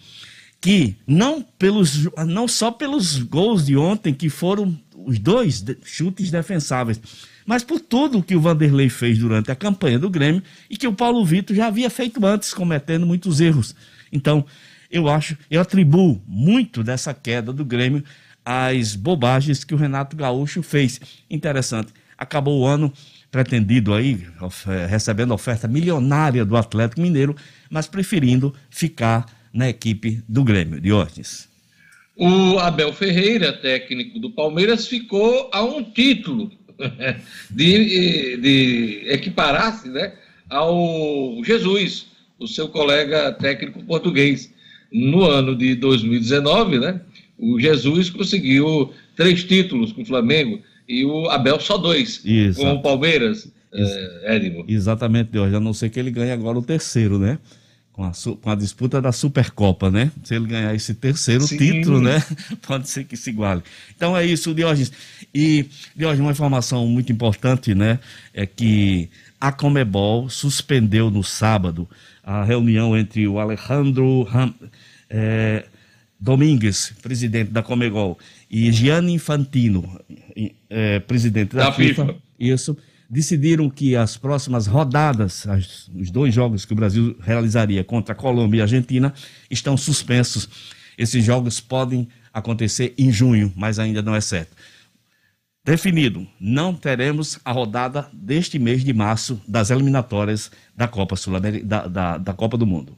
que 0.60 0.96
não 1.06 1.42
pelos 1.42 2.08
não 2.26 2.48
só 2.48 2.70
pelos 2.70 3.18
gols 3.18 3.66
de 3.66 3.76
ontem 3.76 4.12
que 4.12 4.28
foram 4.28 4.78
os 4.94 5.18
dois 5.18 5.64
chutes 5.84 6.30
defensáveis, 6.30 7.00
mas 7.46 7.64
por 7.64 7.80
tudo 7.80 8.22
que 8.22 8.36
o 8.36 8.40
Vanderlei 8.40 8.88
fez 8.88 9.18
durante 9.18 9.50
a 9.50 9.56
campanha 9.56 9.98
do 9.98 10.10
Grêmio 10.10 10.42
e 10.68 10.76
que 10.76 10.86
o 10.86 10.92
Paulo 10.92 11.24
Vitor 11.24 11.56
já 11.56 11.68
havia 11.68 11.88
feito 11.88 12.24
antes, 12.26 12.52
cometendo 12.52 13.06
muitos 13.06 13.40
erros. 13.40 13.74
Então, 14.12 14.44
eu 14.90 15.08
acho, 15.08 15.36
eu 15.50 15.60
atribuo 15.60 16.20
muito 16.26 16.82
dessa 16.82 17.14
queda 17.14 17.52
do 17.52 17.64
Grêmio 17.64 18.04
às 18.44 18.94
bobagens 18.94 19.64
que 19.64 19.74
o 19.74 19.78
Renato 19.78 20.16
Gaúcho 20.16 20.62
fez. 20.62 21.00
Interessante. 21.30 21.92
Acabou 22.18 22.60
o 22.60 22.66
ano 22.66 22.92
pretendido 23.30 23.94
aí, 23.94 24.26
recebendo 24.88 25.32
oferta 25.32 25.68
milionária 25.68 26.44
do 26.44 26.56
Atlético 26.56 27.00
Mineiro, 27.00 27.36
mas 27.70 27.86
preferindo 27.86 28.54
ficar 28.70 29.26
na 29.52 29.68
equipe 29.68 30.22
do 30.28 30.44
Grêmio, 30.44 30.80
de 30.80 30.92
Ortiz. 30.92 31.48
O 32.16 32.58
Abel 32.58 32.92
Ferreira, 32.92 33.52
técnico 33.52 34.18
do 34.18 34.30
Palmeiras, 34.30 34.86
ficou 34.88 35.48
a 35.52 35.62
um 35.62 35.84
título 35.84 36.50
de, 37.50 38.36
de 38.38 39.02
equiparar-se 39.06 39.88
né, 39.88 40.14
ao 40.50 41.40
Jesus, 41.44 42.06
o 42.38 42.46
seu 42.46 42.68
colega 42.68 43.32
técnico 43.32 43.82
português. 43.84 44.52
No 44.92 45.24
ano 45.24 45.54
de 45.54 45.74
2019, 45.74 46.78
né, 46.78 47.00
o 47.38 47.60
Jesus 47.60 48.10
conseguiu 48.10 48.92
três 49.14 49.44
títulos 49.44 49.92
com 49.92 50.02
o 50.02 50.06
Flamengo 50.06 50.60
e 50.88 51.04
o 51.04 51.28
Abel 51.28 51.60
só 51.60 51.76
dois 51.76 52.20
Isso. 52.24 52.60
com 52.60 52.72
o 52.72 52.82
Palmeiras, 52.82 53.52
Ex 53.72 53.90
é, 53.90 54.36
Edmo. 54.36 54.64
Exatamente, 54.66 55.30
Deus. 55.30 55.52
A 55.52 55.60
não 55.60 55.74
ser 55.74 55.90
que 55.90 56.00
ele 56.00 56.10
ganhe 56.10 56.32
agora 56.32 56.58
o 56.58 56.62
terceiro, 56.62 57.18
né? 57.18 57.38
Com 57.98 58.04
a, 58.04 58.12
com 58.40 58.48
a, 58.48 58.54
disputa 58.54 59.02
da 59.02 59.10
Supercopa, 59.10 59.90
né? 59.90 60.12
Se 60.22 60.36
ele 60.36 60.46
ganhar 60.46 60.72
esse 60.72 60.94
terceiro 60.94 61.42
Sim. 61.42 61.58
título, 61.58 62.00
né? 62.00 62.22
Pode 62.64 62.88
ser 62.88 63.02
que 63.02 63.16
se 63.16 63.30
iguale. 63.30 63.60
Então 63.96 64.16
é 64.16 64.24
isso, 64.24 64.54
Diógenes. 64.54 64.92
E, 65.34 65.66
Diógenes, 65.96 66.20
uma 66.20 66.30
informação 66.30 66.86
muito 66.86 67.10
importante, 67.10 67.74
né? 67.74 67.98
É 68.32 68.46
que 68.46 69.10
a 69.40 69.50
Comebol 69.50 70.30
suspendeu 70.30 71.10
no 71.10 71.24
sábado 71.24 71.88
a 72.22 72.44
reunião 72.44 72.96
entre 72.96 73.26
o 73.26 73.40
Alejandro 73.40 74.22
Ram, 74.22 74.54
é, 75.10 75.64
Domingues, 76.20 76.92
presidente 77.02 77.50
da 77.50 77.64
Comebol, 77.64 78.16
e 78.48 78.70
Gianni 78.70 79.14
Infantino, 79.14 80.00
é, 80.70 81.00
presidente 81.00 81.56
da, 81.56 81.64
da 81.64 81.72
FIFA, 81.72 82.06
FIFA. 82.06 82.18
Isso 82.38 82.76
decidiram 83.08 83.70
que 83.70 83.96
as 83.96 84.16
próximas 84.16 84.66
rodadas, 84.66 85.46
as, 85.46 85.88
os 85.94 86.10
dois 86.10 86.34
jogos 86.34 86.64
que 86.64 86.72
o 86.72 86.76
Brasil 86.76 87.16
realizaria 87.20 87.82
contra 87.82 88.12
a 88.12 88.16
Colômbia 88.16 88.58
e 88.58 88.60
a 88.60 88.64
Argentina, 88.64 89.14
estão 89.50 89.76
suspensos. 89.76 90.48
Esses 90.96 91.24
jogos 91.24 91.60
podem 91.60 92.08
acontecer 92.32 92.94
em 92.98 93.10
junho, 93.10 93.52
mas 93.56 93.78
ainda 93.78 94.02
não 94.02 94.14
é 94.14 94.20
certo. 94.20 94.54
Definido, 95.64 96.26
não 96.40 96.74
teremos 96.74 97.38
a 97.44 97.52
rodada 97.52 98.08
deste 98.12 98.58
mês 98.58 98.82
de 98.82 98.92
março 98.92 99.40
das 99.46 99.70
eliminatórias 99.70 100.50
da 100.74 100.88
Copa 100.88 101.14
Sul 101.14 101.38
da, 101.40 101.86
da, 101.86 102.18
da 102.18 102.32
Copa 102.32 102.56
do 102.56 102.66
Mundo. 102.66 102.96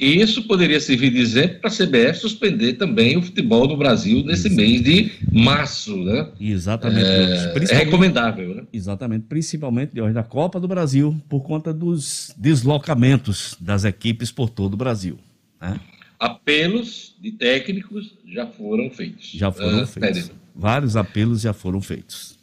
E 0.00 0.18
isso 0.18 0.44
poderia 0.44 0.80
servir 0.80 1.10
de 1.10 1.18
exemplo 1.18 1.60
para 1.60 1.68
a 1.68 1.72
CBF 1.72 2.20
suspender 2.20 2.72
também 2.72 3.18
o 3.18 3.22
futebol 3.22 3.68
no 3.68 3.76
Brasil 3.76 4.24
nesse 4.24 4.48
isso. 4.48 4.56
mês 4.56 4.82
de 4.82 5.12
março, 5.30 5.94
né? 5.94 6.26
Exatamente. 6.40 7.04
É, 7.04 7.54
é 7.70 7.74
recomendável, 7.74 8.54
né? 8.54 8.62
Exatamente, 8.72 9.26
principalmente 9.28 9.92
de 9.92 10.00
hoje 10.00 10.14
da 10.14 10.22
Copa 10.22 10.58
do 10.58 10.66
Brasil, 10.66 11.14
por 11.28 11.42
conta 11.42 11.70
dos 11.70 12.34
deslocamentos 12.38 13.54
das 13.60 13.84
equipes 13.84 14.32
por 14.32 14.48
todo 14.48 14.72
o 14.72 14.76
Brasil. 14.78 15.18
Né? 15.60 15.78
Apelos 16.18 17.14
de 17.20 17.32
técnicos 17.32 18.14
já 18.26 18.46
foram 18.46 18.88
feitos. 18.88 19.32
Já 19.34 19.52
foram 19.52 19.82
uh, 19.82 19.86
feitos. 19.86 20.32
Vários 20.56 20.96
apelos 20.96 21.42
já 21.42 21.52
foram 21.52 21.82
feitos. 21.82 22.38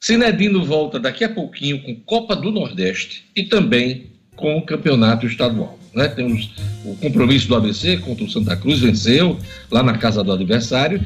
Sinedino 0.00 0.64
volta 0.64 0.98
daqui 0.98 1.22
a 1.22 1.28
pouquinho 1.28 1.82
com 1.82 1.94
Copa 1.96 2.34
do 2.34 2.50
Nordeste 2.50 3.26
e 3.36 3.42
também 3.42 4.06
com 4.34 4.56
o 4.56 4.62
campeonato 4.62 5.26
estadual. 5.26 5.78
Né? 5.94 6.08
Temos 6.08 6.50
o 6.84 6.94
compromisso 6.96 7.48
do 7.48 7.54
ABC 7.54 7.98
contra 7.98 8.24
o 8.24 8.30
Santa 8.30 8.56
Cruz, 8.56 8.80
venceu 8.80 9.38
lá 9.70 9.82
na 9.82 9.96
casa 9.96 10.22
do 10.22 10.32
adversário 10.32 11.04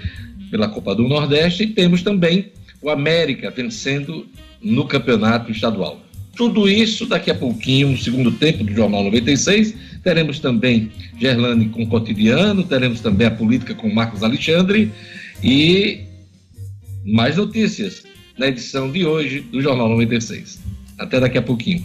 pela 0.51 0.69
Copa 0.69 0.95
do 0.95 1.07
Nordeste, 1.07 1.65
e 1.65 1.67
temos 1.67 2.03
também 2.03 2.53
o 2.81 2.89
América 2.89 3.51
vencendo 3.51 4.27
no 4.63 4.87
campeonato 4.87 5.53
estadual. 5.53 6.01
Tudo 6.37 6.69
isso 6.69 7.05
daqui 7.05 7.31
a 7.31 7.35
pouquinho, 7.35 7.89
no 7.89 7.99
segundo 7.99 8.31
tempo 8.31 8.63
do 8.63 8.73
Jornal 8.73 9.03
96. 9.05 9.75
Teremos 10.05 10.39
também 10.39 10.91
Gerlane 11.21 11.69
com 11.69 11.83
o 11.83 11.87
cotidiano, 11.89 12.63
teremos 12.63 13.01
também 13.01 13.27
a 13.27 13.31
política 13.31 13.75
com 13.75 13.93
Marcos 13.93 14.23
Alexandre 14.23 14.93
e 15.43 16.01
mais 17.05 17.37
notícias 17.37 18.05
na 18.39 18.47
edição 18.47 18.91
de 18.91 19.05
hoje 19.05 19.41
do 19.41 19.61
Jornal 19.61 19.89
96. 19.89 20.61
Até 20.97 21.19
daqui 21.19 21.39
a 21.39 21.43
pouquinho. 21.43 21.85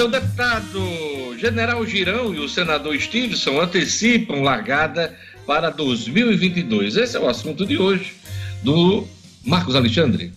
Olha, 0.00 0.06
o 0.06 0.10
deputado 0.12 1.38
General 1.38 1.84
Girão 1.84 2.34
e 2.34 2.38
o 2.38 2.48
senador 2.48 2.98
Stevenson 2.98 3.60
antecipam 3.60 4.40
largada 4.40 5.14
para 5.46 5.68
2022. 5.68 6.96
Esse 6.96 7.18
é 7.18 7.20
o 7.20 7.28
assunto 7.28 7.66
de 7.66 7.76
hoje 7.76 8.14
do 8.62 9.06
Marcos 9.44 9.76
Alexandre. 9.76 10.32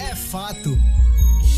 É 0.00 0.12
fato 0.12 0.76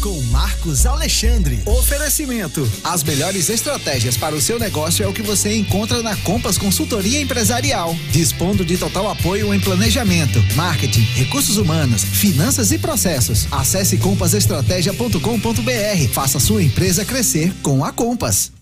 com 0.00 0.20
Marcos 0.24 0.86
Alexandre. 0.86 1.60
Oferecimento: 1.66 2.68
as 2.84 3.02
melhores 3.02 3.50
estratégias 3.50 4.16
para 4.16 4.34
o 4.34 4.40
seu 4.40 4.58
negócio 4.58 5.04
é 5.04 5.08
o 5.08 5.12
que 5.12 5.22
você 5.22 5.56
encontra 5.56 6.02
na 6.02 6.16
Compass 6.16 6.58
Consultoria 6.58 7.20
Empresarial, 7.20 7.94
dispondo 8.10 8.64
de 8.64 8.76
total 8.76 9.10
apoio 9.10 9.52
em 9.52 9.60
planejamento, 9.60 10.38
marketing, 10.56 11.02
recursos 11.14 11.56
humanos, 11.56 12.04
finanças 12.04 12.72
e 12.72 12.78
processos. 12.78 13.46
Acesse 13.52 13.98
compassestratégia.com.br. 13.98 16.12
Faça 16.12 16.38
sua 16.38 16.62
empresa 16.62 17.04
crescer 17.04 17.52
com 17.62 17.84
a 17.84 17.92
Compass. 17.92 18.52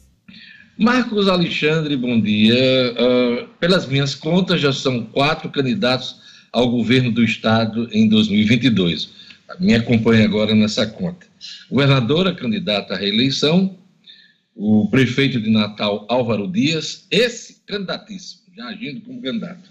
Marcos 0.78 1.28
Alexandre, 1.28 1.96
bom 1.96 2.20
dia. 2.20 2.54
Uh, 2.54 3.48
pelas 3.58 3.86
minhas 3.86 4.14
contas, 4.14 4.60
já 4.60 4.72
são 4.72 5.04
quatro 5.04 5.50
candidatos 5.50 6.16
ao 6.52 6.70
governo 6.70 7.10
do 7.10 7.24
estado 7.24 7.88
em 7.92 8.08
2022 8.08 9.25
me 9.60 9.74
acompanha 9.74 10.24
agora 10.24 10.54
nessa 10.54 10.86
conta. 10.86 11.26
Governadora 11.70 12.34
candidata 12.34 12.94
à 12.94 12.96
reeleição, 12.96 13.76
o 14.54 14.88
prefeito 14.90 15.40
de 15.40 15.50
Natal, 15.50 16.06
Álvaro 16.08 16.48
Dias, 16.48 17.06
esse 17.10 17.60
candidatíssimo, 17.66 18.42
já 18.56 18.66
agindo 18.68 19.00
como 19.02 19.22
candidato. 19.22 19.70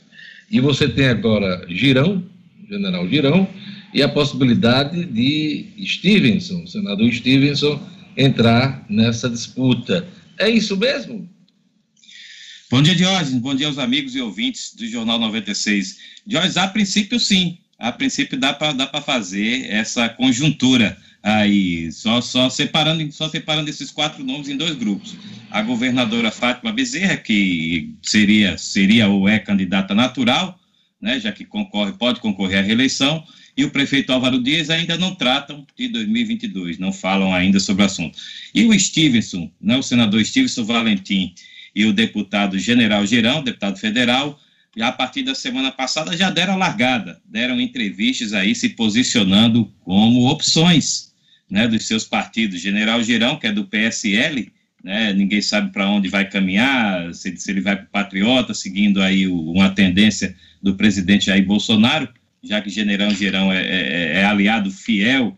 E 0.50 0.60
você 0.60 0.88
tem 0.88 1.08
agora 1.08 1.66
Girão, 1.70 2.24
general 2.70 3.08
Girão, 3.08 3.48
e 3.94 4.02
a 4.02 4.10
possibilidade 4.10 5.06
de 5.06 5.68
Stevenson, 5.86 6.68
senador 6.68 7.12
Stevenson, 7.12 7.82
entrar 8.16 8.86
nessa 8.90 9.30
disputa. 9.30 10.08
É 10.38 10.50
isso 10.50 10.78
mesmo? 10.78 11.28
Bom 12.70 12.82
dia, 12.82 12.96
Diógenes. 12.96 13.42
Bom 13.42 13.56
dia 13.56 13.68
aos 13.68 13.78
amigos 13.78 14.16
e 14.16 14.22
ouvintes 14.22 14.74
do 14.76 14.86
Jornal 14.88 15.20
96. 15.20 15.98
Diógenes, 16.26 16.58
a 16.58 16.68
princípio, 16.68 17.20
sim 17.20 17.58
a 17.78 17.92
princípio 17.92 18.40
dá 18.40 18.54
para 18.54 18.74
dá 18.74 18.88
fazer 19.02 19.70
essa 19.70 20.08
conjuntura 20.10 20.98
aí, 21.22 21.92
só, 21.92 22.22
só, 22.22 22.50
separando, 22.50 23.12
só 23.12 23.28
separando 23.28 23.70
esses 23.70 23.90
quatro 23.90 24.24
nomes 24.24 24.48
em 24.48 24.56
dois 24.56 24.76
grupos. 24.76 25.16
A 25.50 25.62
governadora 25.62 26.30
Fátima 26.30 26.72
Bezerra, 26.72 27.18
que 27.18 27.96
seria, 28.02 28.58
seria 28.58 29.08
ou 29.08 29.28
é 29.28 29.40
candidata 29.40 29.96
natural, 29.96 30.60
né, 31.02 31.20
já 31.20 31.32
que 31.32 31.44
concorre, 31.44 31.94
pode 31.94 32.20
concorrer 32.20 32.60
à 32.60 32.62
reeleição, 32.62 33.24
e 33.58 33.64
o 33.64 33.72
prefeito 33.72 34.12
Álvaro 34.12 34.42
Dias 34.42 34.70
ainda 34.70 34.98
não 34.98 35.16
tratam 35.16 35.66
de 35.78 35.88
2022, 35.88 36.78
não 36.78 36.92
falam 36.92 37.34
ainda 37.34 37.60
sobre 37.60 37.84
o 37.84 37.86
assunto. 37.86 38.18
E 38.54 38.66
o 38.66 38.80
Stevenson, 38.80 39.50
né, 39.60 39.78
o 39.78 39.84
senador 39.84 40.24
Stevenson 40.24 40.64
Valentim 40.64 41.34
e 41.74 41.86
o 41.86 41.94
deputado 41.94 42.60
General 42.60 43.06
Gerão, 43.06 43.44
deputado 43.44 43.78
federal, 43.78 44.40
a 44.82 44.92
partir 44.92 45.24
da 45.24 45.34
semana 45.34 45.72
passada 45.72 46.16
já 46.18 46.30
deram 46.30 46.58
largada, 46.58 47.22
deram 47.26 47.60
entrevistas 47.60 48.34
aí 48.34 48.54
se 48.54 48.70
posicionando 48.70 49.74
como 49.84 50.30
opções 50.30 51.14
né, 51.50 51.68
dos 51.68 51.88
seus 51.88 52.04
partidos. 52.04 52.62
General 52.62 53.02
Girão, 53.02 53.38
que 53.38 53.48
é 53.48 53.52
do 53.52 53.66
PSL, 53.66 54.52
né, 54.84 55.14
ninguém 55.14 55.42
sabe 55.42 55.72
para 55.72 55.90
onde 55.90 56.10
vai 56.10 56.30
caminhar, 56.30 57.14
se, 57.14 57.36
se 57.38 57.52
ele 57.52 57.62
vai 57.62 57.76
para 57.76 57.86
o 57.86 57.90
Patriota, 57.90 58.54
seguindo 58.54 59.02
aí 59.02 59.28
o, 59.28 59.52
uma 59.52 59.70
tendência 59.70 60.36
do 60.62 60.76
presidente 60.76 61.28
Jair 61.28 61.46
Bolsonaro, 61.46 62.10
já 62.44 62.62
que 62.62 62.70
General 62.70 63.10
Girão 63.12 63.52
é, 63.52 63.64
é, 63.66 64.20
é 64.20 64.26
aliado 64.26 64.70
fiel 64.70 65.38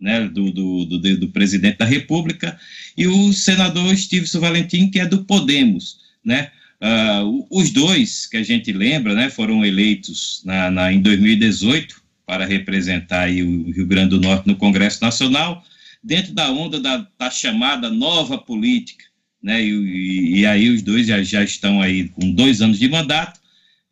né, 0.00 0.28
do, 0.28 0.50
do, 0.50 0.84
do, 0.84 1.16
do, 1.18 1.28
presidente 1.28 1.78
da 1.78 1.84
República, 1.84 2.58
e 2.96 3.06
o 3.06 3.32
senador 3.32 3.96
Stevenson 3.96 4.40
Valentim, 4.40 4.90
que 4.90 5.00
é 5.00 5.06
do 5.06 5.24
Podemos, 5.24 5.98
né? 6.24 6.50
Uh, 6.80 7.46
os 7.50 7.70
dois 7.70 8.26
que 8.26 8.36
a 8.36 8.42
gente 8.42 8.70
lembra, 8.70 9.14
né, 9.14 9.30
foram 9.30 9.64
eleitos 9.64 10.42
na, 10.44 10.70
na, 10.70 10.92
em 10.92 11.00
2018 11.00 12.02
para 12.26 12.44
representar 12.44 13.30
o 13.30 13.70
Rio 13.70 13.86
Grande 13.86 14.10
do 14.10 14.20
Norte 14.20 14.46
no 14.46 14.56
Congresso 14.56 15.02
Nacional, 15.02 15.64
dentro 16.02 16.34
da 16.34 16.50
onda 16.50 16.78
da, 16.78 17.06
da 17.18 17.30
chamada 17.30 17.88
nova 17.88 18.36
política, 18.36 19.04
né, 19.42 19.64
e, 19.64 20.40
e, 20.40 20.46
aí 20.46 20.68
os 20.68 20.82
dois 20.82 21.06
já, 21.06 21.22
já 21.22 21.42
estão 21.42 21.80
aí 21.80 22.08
com 22.08 22.32
dois 22.32 22.60
anos 22.60 22.78
de 22.78 22.88
mandato, 22.88 23.40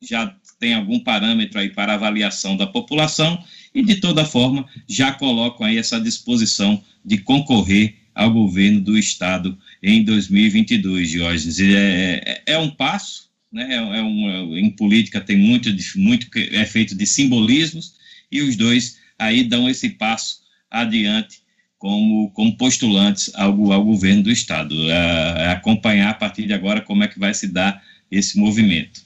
já 0.02 0.34
tem 0.58 0.74
algum 0.74 0.98
parâmetro 0.98 1.60
aí 1.60 1.70
para 1.70 1.94
avaliação 1.94 2.56
da 2.56 2.66
população 2.66 3.42
e, 3.74 3.82
de 3.82 3.96
toda 3.96 4.24
forma, 4.24 4.66
já 4.88 5.12
colocam 5.12 5.66
aí 5.66 5.78
essa 5.78 6.00
disposição 6.00 6.82
de 7.04 7.18
concorrer 7.18 7.96
ao 8.14 8.32
governo 8.32 8.80
do 8.80 8.96
Estado 8.96 9.58
em 9.84 10.02
2022, 10.02 11.10
Diógenes. 11.10 11.60
É, 11.60 12.22
é, 12.24 12.42
é 12.46 12.58
um 12.58 12.70
passo, 12.70 13.28
né? 13.52 13.68
É, 13.70 13.98
é 13.98 14.02
um, 14.02 14.56
em 14.56 14.70
política 14.70 15.20
tem 15.20 15.36
muito, 15.36 15.68
muito 15.96 16.26
é 16.52 16.64
feito 16.64 16.96
de 16.96 17.06
simbolismos 17.06 17.92
e 18.32 18.40
os 18.40 18.56
dois 18.56 18.96
aí 19.18 19.44
dão 19.44 19.68
esse 19.68 19.90
passo 19.90 20.38
adiante 20.70 21.42
como, 21.78 22.30
como 22.30 22.56
postulantes 22.56 23.30
ao, 23.34 23.72
ao 23.72 23.84
governo 23.84 24.22
do 24.22 24.30
Estado. 24.30 24.74
É, 24.90 25.48
acompanhar 25.48 26.10
a 26.10 26.14
partir 26.14 26.46
de 26.46 26.54
agora 26.54 26.80
como 26.80 27.04
é 27.04 27.08
que 27.08 27.18
vai 27.18 27.34
se 27.34 27.46
dar 27.46 27.82
esse 28.10 28.38
movimento. 28.38 29.02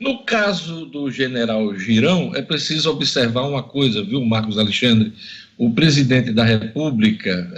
No 0.00 0.24
caso 0.24 0.86
do 0.86 1.10
general 1.10 1.78
Girão, 1.78 2.34
é 2.34 2.40
preciso 2.40 2.90
observar 2.90 3.42
uma 3.42 3.62
coisa, 3.62 4.02
viu, 4.02 4.24
Marcos 4.24 4.56
Alexandre? 4.56 5.12
O 5.58 5.70
presidente 5.70 6.32
da 6.32 6.44
República, 6.44 7.50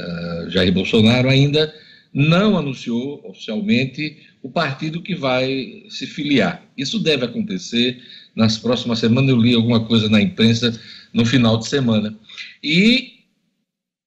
uh, 0.47 0.51
Jair 0.51 0.73
Bolsonaro, 0.73 1.29
ainda 1.29 1.73
não 2.19 2.59
anunciou 2.59 3.25
oficialmente 3.25 4.27
o 4.43 4.51
partido 4.51 5.01
que 5.01 5.15
vai 5.15 5.85
se 5.89 6.05
filiar. 6.05 6.67
Isso 6.77 6.99
deve 6.99 7.25
acontecer 7.25 8.03
nas 8.35 8.59
próximas 8.59 8.99
semanas. 8.99 9.31
Eu 9.31 9.37
li 9.37 9.55
alguma 9.55 9.87
coisa 9.87 10.09
na 10.09 10.21
imprensa 10.21 10.77
no 11.15 11.25
final 11.25 11.57
de 11.57 11.69
semana. 11.69 12.19
E 12.61 13.21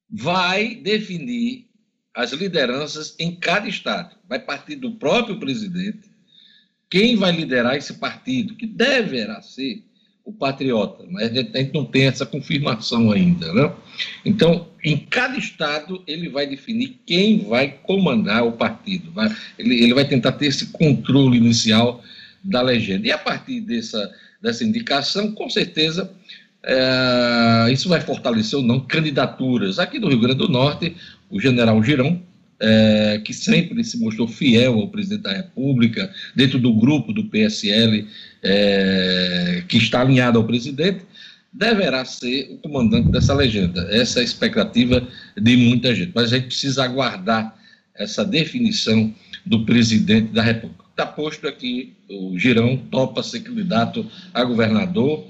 vai 0.09 0.75
definir 0.75 1.67
as 2.13 2.33
lideranças 2.33 3.15
em 3.17 3.33
cada 3.33 3.69
estado. 3.69 4.17
Vai 4.27 4.39
partir 4.39 4.75
do 4.75 4.91
próprio 4.95 5.39
presidente 5.39 6.11
quem 6.89 7.15
vai 7.15 7.31
liderar 7.31 7.77
esse 7.77 7.93
partido, 7.93 8.55
que 8.55 8.67
deverá 8.67 9.41
ser 9.41 9.85
o 10.23 10.31
patriota, 10.31 11.03
mas 11.09 11.31
a 11.31 11.33
gente 11.33 11.73
não 11.73 11.83
tem 11.83 12.05
essa 12.05 12.25
confirmação 12.25 13.11
ainda. 13.11 13.51
Né? 13.53 13.71
Então, 14.23 14.67
em 14.83 14.97
cada 14.97 15.37
estado, 15.37 16.03
ele 16.05 16.29
vai 16.29 16.45
definir 16.45 16.99
quem 17.05 17.39
vai 17.47 17.69
comandar 17.83 18.45
o 18.45 18.51
partido. 18.51 19.11
Vai, 19.11 19.35
ele, 19.57 19.83
ele 19.83 19.93
vai 19.93 20.05
tentar 20.05 20.33
ter 20.33 20.47
esse 20.47 20.67
controle 20.67 21.37
inicial 21.37 22.03
da 22.43 22.61
legenda. 22.61 23.07
E 23.07 23.11
a 23.11 23.17
partir 23.17 23.61
dessa, 23.61 24.11
dessa 24.41 24.63
indicação, 24.63 25.31
com 25.31 25.49
certeza, 25.49 26.11
é, 26.63 27.71
isso 27.71 27.89
vai 27.89 28.01
fortalecer 28.01 28.57
ou 28.57 28.65
não 28.65 28.79
candidaturas. 28.79 29.79
Aqui 29.79 29.99
do 29.99 30.07
Rio 30.07 30.19
Grande 30.19 30.37
do 30.37 30.49
Norte, 30.49 30.95
o 31.29 31.39
general 31.39 31.81
Girão 31.83 32.21
é, 32.61 33.19
que 33.23 33.33
sempre 33.33 33.83
se 33.83 33.97
mostrou 33.97 34.27
fiel 34.27 34.75
ao 34.75 34.87
presidente 34.87 35.23
da 35.23 35.33
República, 35.33 36.13
dentro 36.35 36.59
do 36.59 36.73
grupo 36.73 37.11
do 37.11 37.25
PSL, 37.25 38.07
é, 38.43 39.63
que 39.67 39.77
está 39.77 40.01
alinhado 40.01 40.37
ao 40.37 40.45
presidente, 40.45 41.01
deverá 41.51 42.05
ser 42.05 42.49
o 42.51 42.57
comandante 42.57 43.09
dessa 43.09 43.33
legenda. 43.33 43.87
Essa 43.91 44.19
é 44.19 44.21
a 44.21 44.25
expectativa 44.25 45.05
de 45.35 45.57
muita 45.57 45.93
gente. 45.93 46.11
Mas 46.13 46.31
a 46.31 46.37
gente 46.37 46.47
precisa 46.47 46.83
aguardar 46.83 47.55
essa 47.95 48.23
definição 48.23 49.13
do 49.45 49.65
presidente 49.65 50.31
da 50.31 50.43
República. 50.43 50.83
Está 50.91 51.05
posto 51.05 51.47
aqui, 51.47 51.93
o 52.09 52.37
Girão 52.37 52.77
topa 52.77 53.23
ser 53.23 53.39
candidato 53.41 54.05
a 54.33 54.43
governador 54.43 55.25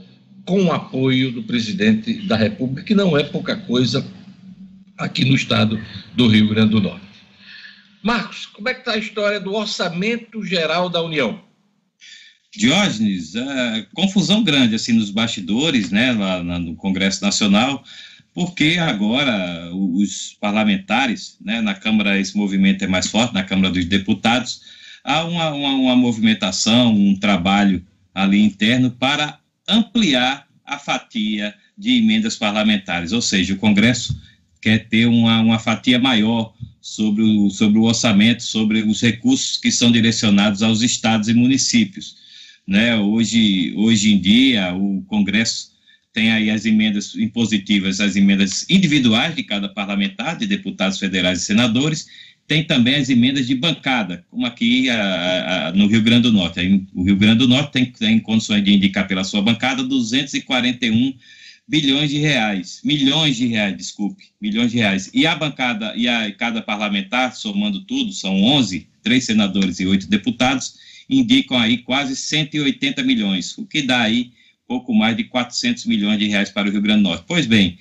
com 0.46 0.66
o 0.66 0.72
apoio 0.72 1.32
do 1.32 1.44
presidente 1.44 2.14
da 2.28 2.36
República, 2.36 2.84
que 2.84 2.96
não 2.96 3.18
é 3.18 3.24
pouca 3.24 3.56
coisa 3.56 4.06
aqui 4.98 5.24
no 5.24 5.36
estado 5.36 5.80
do 6.16 6.28
Rio 6.28 6.50
Grande 6.50 6.72
do 6.72 6.82
Norte. 6.82 7.11
Marcos, 8.04 8.48
como 8.48 8.68
é 8.68 8.74
que 8.74 8.80
está 8.80 8.94
a 8.94 8.98
história 8.98 9.40
do 9.40 9.54
Orçamento 9.54 10.44
Geral 10.44 10.90
da 10.90 11.02
União? 11.02 11.40
Diógenes, 12.54 13.36
é, 13.36 13.86
confusão 13.94 14.44
grande 14.44 14.76
assim 14.76 14.94
nos 14.94 15.10
bastidores, 15.10 15.90
né, 15.90 16.12
lá 16.12 16.60
no 16.60 16.76
Congresso 16.76 17.24
Nacional, 17.24 17.84
porque 18.34 18.78
agora 18.80 19.70
os 19.74 20.36
parlamentares, 20.40 21.38
né, 21.40 21.62
na 21.62 21.74
Câmara 21.74 22.20
esse 22.20 22.36
movimento 22.36 22.84
é 22.84 22.88
mais 22.88 23.08
forte, 23.08 23.34
na 23.34 23.44
Câmara 23.44 23.72
dos 23.72 23.86
Deputados, 23.86 24.62
há 25.04 25.24
uma, 25.24 25.52
uma, 25.52 25.74
uma 25.74 25.96
movimentação, 25.96 26.94
um 26.94 27.16
trabalho 27.16 27.86
ali 28.14 28.42
interno 28.42 28.92
para 28.92 29.40
ampliar 29.68 30.48
a 30.66 30.78
fatia 30.78 31.54
de 31.78 31.98
emendas 31.98 32.36
parlamentares, 32.36 33.12
ou 33.12 33.22
seja, 33.22 33.54
o 33.54 33.58
Congresso 33.58 34.20
quer 34.62 34.88
ter 34.90 35.06
uma, 35.06 35.40
uma 35.40 35.60
fatia 35.60 35.98
maior 35.98 36.54
sobre 36.82 37.22
o, 37.22 37.50
sobre 37.50 37.78
o 37.78 37.84
orçamento, 37.84 38.42
sobre 38.42 38.82
os 38.82 39.02
recursos 39.02 39.58
que 39.58 39.72
são 39.72 39.92
direcionados 39.92 40.64
aos 40.64 40.82
estados 40.82 41.30
e 41.30 41.34
municípios. 41.34 42.16
Né? 42.68 42.98
Hoje, 42.98 43.74
hoje 43.76 44.12
em 44.12 44.20
dia, 44.20 44.74
o 44.74 45.04
Congresso 45.04 45.72
tem 46.12 46.32
aí 46.32 46.50
as 46.50 46.66
emendas 46.66 47.16
impositivas, 47.16 48.02
as 48.02 48.16
emendas 48.16 48.66
individuais 48.70 49.36
de 49.36 49.44
cada 49.44 49.70
parlamentar, 49.70 50.38
de 50.38 50.46
deputados 50.46 51.00
federais 51.00 51.42
e 51.42 51.46
senadores, 51.46 52.08
tem 52.48 52.66
também 52.66 52.96
as 52.96 53.10
emendas 53.10 53.48
de 53.48 53.56
bancada, 53.56 54.26
como 54.30 54.46
aqui 54.46 54.90
a, 54.90 55.68
a, 55.68 55.72
no 55.72 55.88
Rio 55.88 56.02
Grande 56.02 56.24
do 56.24 56.34
Norte. 56.34 56.86
O 56.94 57.04
Rio 57.04 57.16
Grande 57.16 57.40
do 57.40 57.48
Norte 57.48 57.72
tem, 57.72 57.86
tem 57.86 58.20
condições 58.20 58.62
de 58.64 58.74
indicar 58.74 59.08
pela 59.08 59.24
sua 59.24 59.42
bancada 59.42 59.84
241 59.84 61.14
bilhões 61.72 62.10
de 62.10 62.18
reais, 62.18 62.82
milhões 62.84 63.38
de 63.38 63.48
reais, 63.48 63.78
desculpe, 63.78 64.26
milhões 64.42 64.72
de 64.72 64.78
reais. 64.78 65.10
E 65.14 65.26
a 65.26 65.34
bancada, 65.34 65.94
e 65.96 66.06
a 66.06 66.30
cada 66.34 66.62
parlamentar, 66.62 67.34
somando 67.34 67.86
tudo, 67.86 68.12
são 68.12 68.44
11, 68.44 68.90
três 69.02 69.24
senadores 69.24 69.80
e 69.80 69.88
oito 69.88 70.06
deputados, 70.06 70.76
indicam 71.10 71.58
aí 71.58 71.78
quase 71.78 72.14
180 72.14 73.02
milhões, 73.04 73.58
o 73.58 73.66
que 73.66 73.82
dá 73.82 74.02
aí 74.02 74.34
pouco 74.68 74.94
mais 74.94 75.16
de 75.16 75.24
400 75.24 75.86
milhões 75.86 76.20
de 76.20 76.28
reais 76.28 76.50
para 76.50 76.68
o 76.68 76.72
Rio 76.72 76.82
Grande 76.82 77.04
do 77.04 77.10
Norte. 77.10 77.24
Pois 77.26 77.46
bem, 77.46 77.80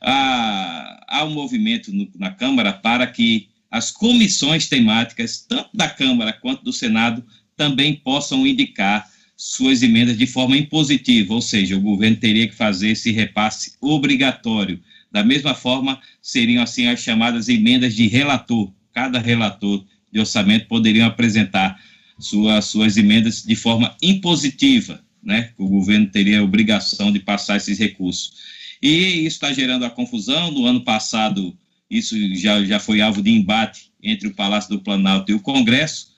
há, 0.00 1.04
há 1.08 1.24
um 1.24 1.30
movimento 1.30 1.92
no, 1.92 2.08
na 2.14 2.30
Câmara 2.30 2.72
para 2.72 3.08
que 3.08 3.48
as 3.68 3.90
comissões 3.90 4.68
temáticas, 4.68 5.44
tanto 5.48 5.70
da 5.74 5.90
Câmara 5.90 6.32
quanto 6.32 6.62
do 6.62 6.72
Senado, 6.72 7.24
também 7.56 7.96
possam 7.96 8.46
indicar 8.46 9.10
suas 9.44 9.82
emendas 9.82 10.16
de 10.16 10.24
forma 10.24 10.56
impositiva, 10.56 11.34
ou 11.34 11.42
seja, 11.42 11.76
o 11.76 11.80
governo 11.80 12.16
teria 12.16 12.46
que 12.46 12.54
fazer 12.54 12.90
esse 12.90 13.10
repasse 13.10 13.72
obrigatório. 13.80 14.80
Da 15.10 15.24
mesma 15.24 15.52
forma, 15.52 16.00
seriam 16.22 16.62
assim 16.62 16.86
as 16.86 17.00
chamadas 17.00 17.48
emendas 17.48 17.92
de 17.96 18.06
relator. 18.06 18.72
Cada 18.94 19.18
relator 19.18 19.84
de 20.12 20.20
orçamento 20.20 20.68
poderiam 20.68 21.08
apresentar 21.08 21.76
sua, 22.20 22.62
suas 22.62 22.96
emendas 22.96 23.42
de 23.42 23.56
forma 23.56 23.96
impositiva, 24.00 25.04
né? 25.20 25.50
O 25.58 25.66
governo 25.66 26.06
teria 26.06 26.38
a 26.38 26.44
obrigação 26.44 27.10
de 27.10 27.18
passar 27.18 27.56
esses 27.56 27.80
recursos. 27.80 28.34
E 28.80 29.26
isso 29.26 29.34
está 29.34 29.52
gerando 29.52 29.84
a 29.84 29.90
confusão. 29.90 30.52
No 30.52 30.66
ano 30.66 30.84
passado, 30.84 31.58
isso 31.90 32.16
já, 32.36 32.64
já 32.64 32.78
foi 32.78 33.00
alvo 33.00 33.20
de 33.20 33.30
embate 33.32 33.90
entre 34.00 34.28
o 34.28 34.34
Palácio 34.34 34.70
do 34.70 34.80
Planalto 34.80 35.32
e 35.32 35.34
o 35.34 35.40
Congresso 35.40 36.11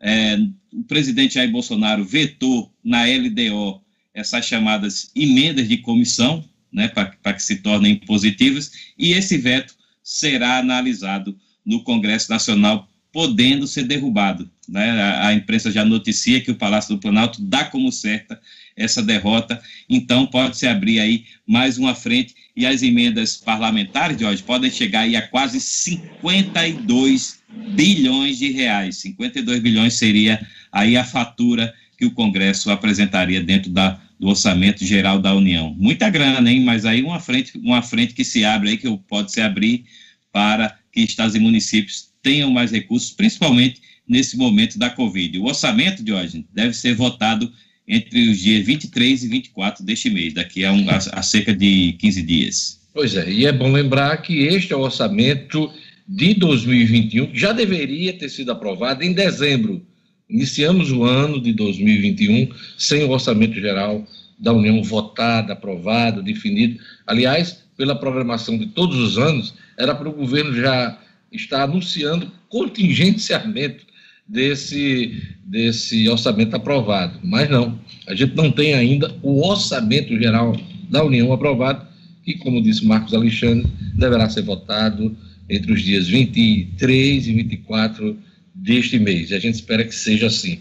é, 0.00 0.36
o 0.72 0.84
presidente 0.84 1.34
Jair 1.34 1.50
Bolsonaro 1.50 2.04
vetou 2.04 2.72
na 2.84 3.04
LDO 3.04 3.80
essas 4.14 4.46
chamadas 4.46 5.10
emendas 5.14 5.68
de 5.68 5.78
comissão, 5.78 6.44
né, 6.72 6.88
para 6.88 7.34
que 7.34 7.42
se 7.42 7.56
tornem 7.56 7.96
positivas, 7.96 8.72
e 8.98 9.12
esse 9.12 9.36
veto 9.36 9.74
será 10.02 10.58
analisado 10.58 11.36
no 11.64 11.82
Congresso 11.82 12.30
Nacional, 12.30 12.88
podendo 13.12 13.66
ser 13.66 13.84
derrubado. 13.84 14.50
Né? 14.68 14.90
A, 14.90 15.28
a 15.28 15.34
imprensa 15.34 15.70
já 15.70 15.84
noticia 15.84 16.40
que 16.40 16.50
o 16.50 16.56
Palácio 16.56 16.94
do 16.94 17.00
Planalto 17.00 17.40
dá 17.42 17.64
como 17.64 17.90
certa 17.90 18.40
essa 18.76 19.02
derrota, 19.02 19.60
então 19.88 20.26
pode 20.26 20.56
se 20.56 20.66
abrir 20.66 21.00
aí 21.00 21.24
mais 21.46 21.78
uma 21.78 21.94
frente 21.94 22.34
e 22.54 22.66
as 22.66 22.82
emendas 22.82 23.36
parlamentares 23.36 24.16
de 24.16 24.24
hoje 24.24 24.42
podem 24.42 24.70
chegar 24.70 25.00
aí 25.00 25.16
a 25.16 25.26
quase 25.26 25.60
52 25.60 27.40
bilhões 27.74 28.38
de 28.38 28.50
reais. 28.50 28.96
52 28.98 29.60
bilhões 29.60 29.94
seria 29.94 30.44
aí 30.70 30.96
a 30.96 31.04
fatura 31.04 31.72
que 31.96 32.04
o 32.04 32.10
Congresso 32.10 32.70
apresentaria 32.70 33.42
dentro 33.42 33.70
da, 33.70 34.00
do 34.18 34.28
orçamento 34.28 34.84
geral 34.84 35.18
da 35.18 35.34
União. 35.34 35.74
Muita 35.78 36.10
grana, 36.10 36.50
hein? 36.50 36.60
Mas 36.60 36.84
aí 36.84 37.02
uma 37.02 37.20
frente, 37.20 37.58
uma 37.58 37.82
frente 37.82 38.14
que 38.14 38.24
se 38.24 38.44
abre 38.44 38.70
aí, 38.70 38.76
que 38.76 38.98
pode 39.08 39.32
se 39.32 39.40
abrir 39.40 39.84
para 40.32 40.76
que 40.92 41.00
estados 41.00 41.34
e 41.34 41.38
municípios 41.38 42.10
tenham 42.22 42.50
mais 42.50 42.70
recursos, 42.70 43.10
principalmente 43.10 43.80
nesse 44.08 44.36
momento 44.36 44.78
da 44.78 44.90
Covid. 44.90 45.38
O 45.38 45.44
orçamento, 45.44 46.02
de 46.02 46.12
hoje 46.12 46.46
deve 46.52 46.74
ser 46.74 46.94
votado 46.94 47.50
entre 47.88 48.28
os 48.28 48.38
dias 48.38 48.66
23 48.66 49.24
e 49.24 49.28
24 49.28 49.84
deste 49.84 50.10
mês, 50.10 50.34
daqui 50.34 50.64
a, 50.64 50.72
um, 50.72 50.88
a, 50.90 50.96
a 50.96 51.22
cerca 51.22 51.54
de 51.54 51.92
15 51.98 52.22
dias. 52.22 52.80
Pois 52.92 53.14
é, 53.14 53.30
e 53.30 53.46
é 53.46 53.52
bom 53.52 53.70
lembrar 53.70 54.16
que 54.18 54.38
este 54.38 54.72
é 54.72 54.76
o 54.76 54.80
orçamento 54.80 55.70
de 56.08 56.34
2021, 56.34 57.26
que 57.28 57.38
já 57.38 57.52
deveria 57.52 58.12
ter 58.12 58.28
sido 58.28 58.52
aprovado 58.52 59.02
em 59.02 59.12
dezembro. 59.12 59.82
Iniciamos 60.28 60.92
o 60.92 61.04
ano 61.04 61.40
de 61.40 61.52
2021 61.52 62.48
sem 62.78 63.04
o 63.04 63.10
orçamento 63.10 63.54
geral 63.60 64.06
da 64.38 64.52
União 64.52 64.82
votado, 64.82 65.52
aprovado, 65.52 66.22
definido. 66.22 66.78
Aliás, 67.06 67.64
pela 67.76 67.94
programação 67.94 68.56
de 68.58 68.66
todos 68.66 68.96
os 68.98 69.18
anos, 69.18 69.54
era 69.76 69.94
para 69.94 70.08
o 70.08 70.12
governo 70.12 70.54
já 70.54 70.98
estar 71.32 71.62
anunciando 71.62 72.30
contingenciamento 72.48 73.84
desse, 74.26 75.22
desse 75.44 76.08
orçamento 76.08 76.54
aprovado. 76.54 77.18
Mas 77.22 77.48
não, 77.48 77.78
a 78.06 78.14
gente 78.14 78.34
não 78.34 78.50
tem 78.50 78.74
ainda 78.74 79.14
o 79.22 79.46
orçamento 79.46 80.16
geral 80.18 80.56
da 80.88 81.04
União 81.04 81.32
aprovado, 81.32 81.86
que, 82.24 82.34
como 82.34 82.62
disse 82.62 82.84
Marcos 82.84 83.14
Alexandre, 83.14 83.70
deverá 83.94 84.28
ser 84.28 84.42
votado 84.42 85.16
entre 85.48 85.72
os 85.72 85.82
dias 85.82 86.08
23 86.08 87.26
e 87.26 87.32
24 87.32 88.18
deste 88.54 88.98
mês. 88.98 89.30
E 89.30 89.34
a 89.34 89.38
gente 89.38 89.54
espera 89.54 89.84
que 89.84 89.94
seja 89.94 90.26
assim. 90.26 90.60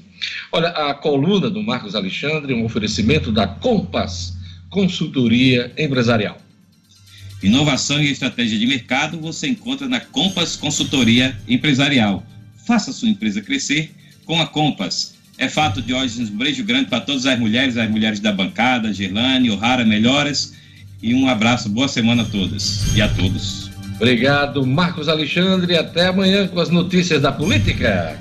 Olha, 0.51 0.69
a 0.69 0.93
coluna 0.93 1.49
do 1.49 1.61
Marcos 1.61 1.95
Alexandre, 1.95 2.53
um 2.53 2.65
oferecimento 2.65 3.31
da 3.31 3.47
Compass 3.47 4.33
Consultoria 4.69 5.71
Empresarial. 5.77 6.37
Inovação 7.43 8.01
e 8.01 8.09
estratégia 8.09 8.57
de 8.57 8.65
mercado 8.65 9.19
você 9.19 9.47
encontra 9.47 9.87
na 9.87 9.99
Compass 9.99 10.55
Consultoria 10.55 11.37
Empresarial. 11.47 12.25
Faça 12.65 12.91
sua 12.91 13.09
empresa 13.09 13.41
crescer 13.41 13.91
com 14.25 14.41
a 14.41 14.47
Compass. 14.47 15.13
É 15.37 15.49
fato 15.49 15.81
de 15.81 15.93
hoje 15.93 16.23
um 16.23 16.37
beijo 16.37 16.63
grande 16.63 16.89
para 16.89 17.01
todas 17.01 17.25
as 17.25 17.37
mulheres, 17.37 17.77
as 17.77 17.89
mulheres 17.89 18.19
da 18.19 18.31
bancada, 18.31 18.93
Gerlane, 18.93 19.51
O'Hara, 19.51 19.85
melhoras. 19.85 20.53
E 21.01 21.13
um 21.13 21.27
abraço, 21.27 21.69
boa 21.69 21.87
semana 21.87 22.23
a 22.23 22.25
todas 22.25 22.95
e 22.95 23.01
a 23.01 23.07
todos. 23.09 23.74
Obrigado, 23.95 24.65
Marcos 24.65 25.07
Alexandre. 25.07 25.77
Até 25.77 26.07
amanhã 26.07 26.47
com 26.47 26.59
as 26.59 26.69
notícias 26.69 27.21
da 27.21 27.31
política. 27.31 28.19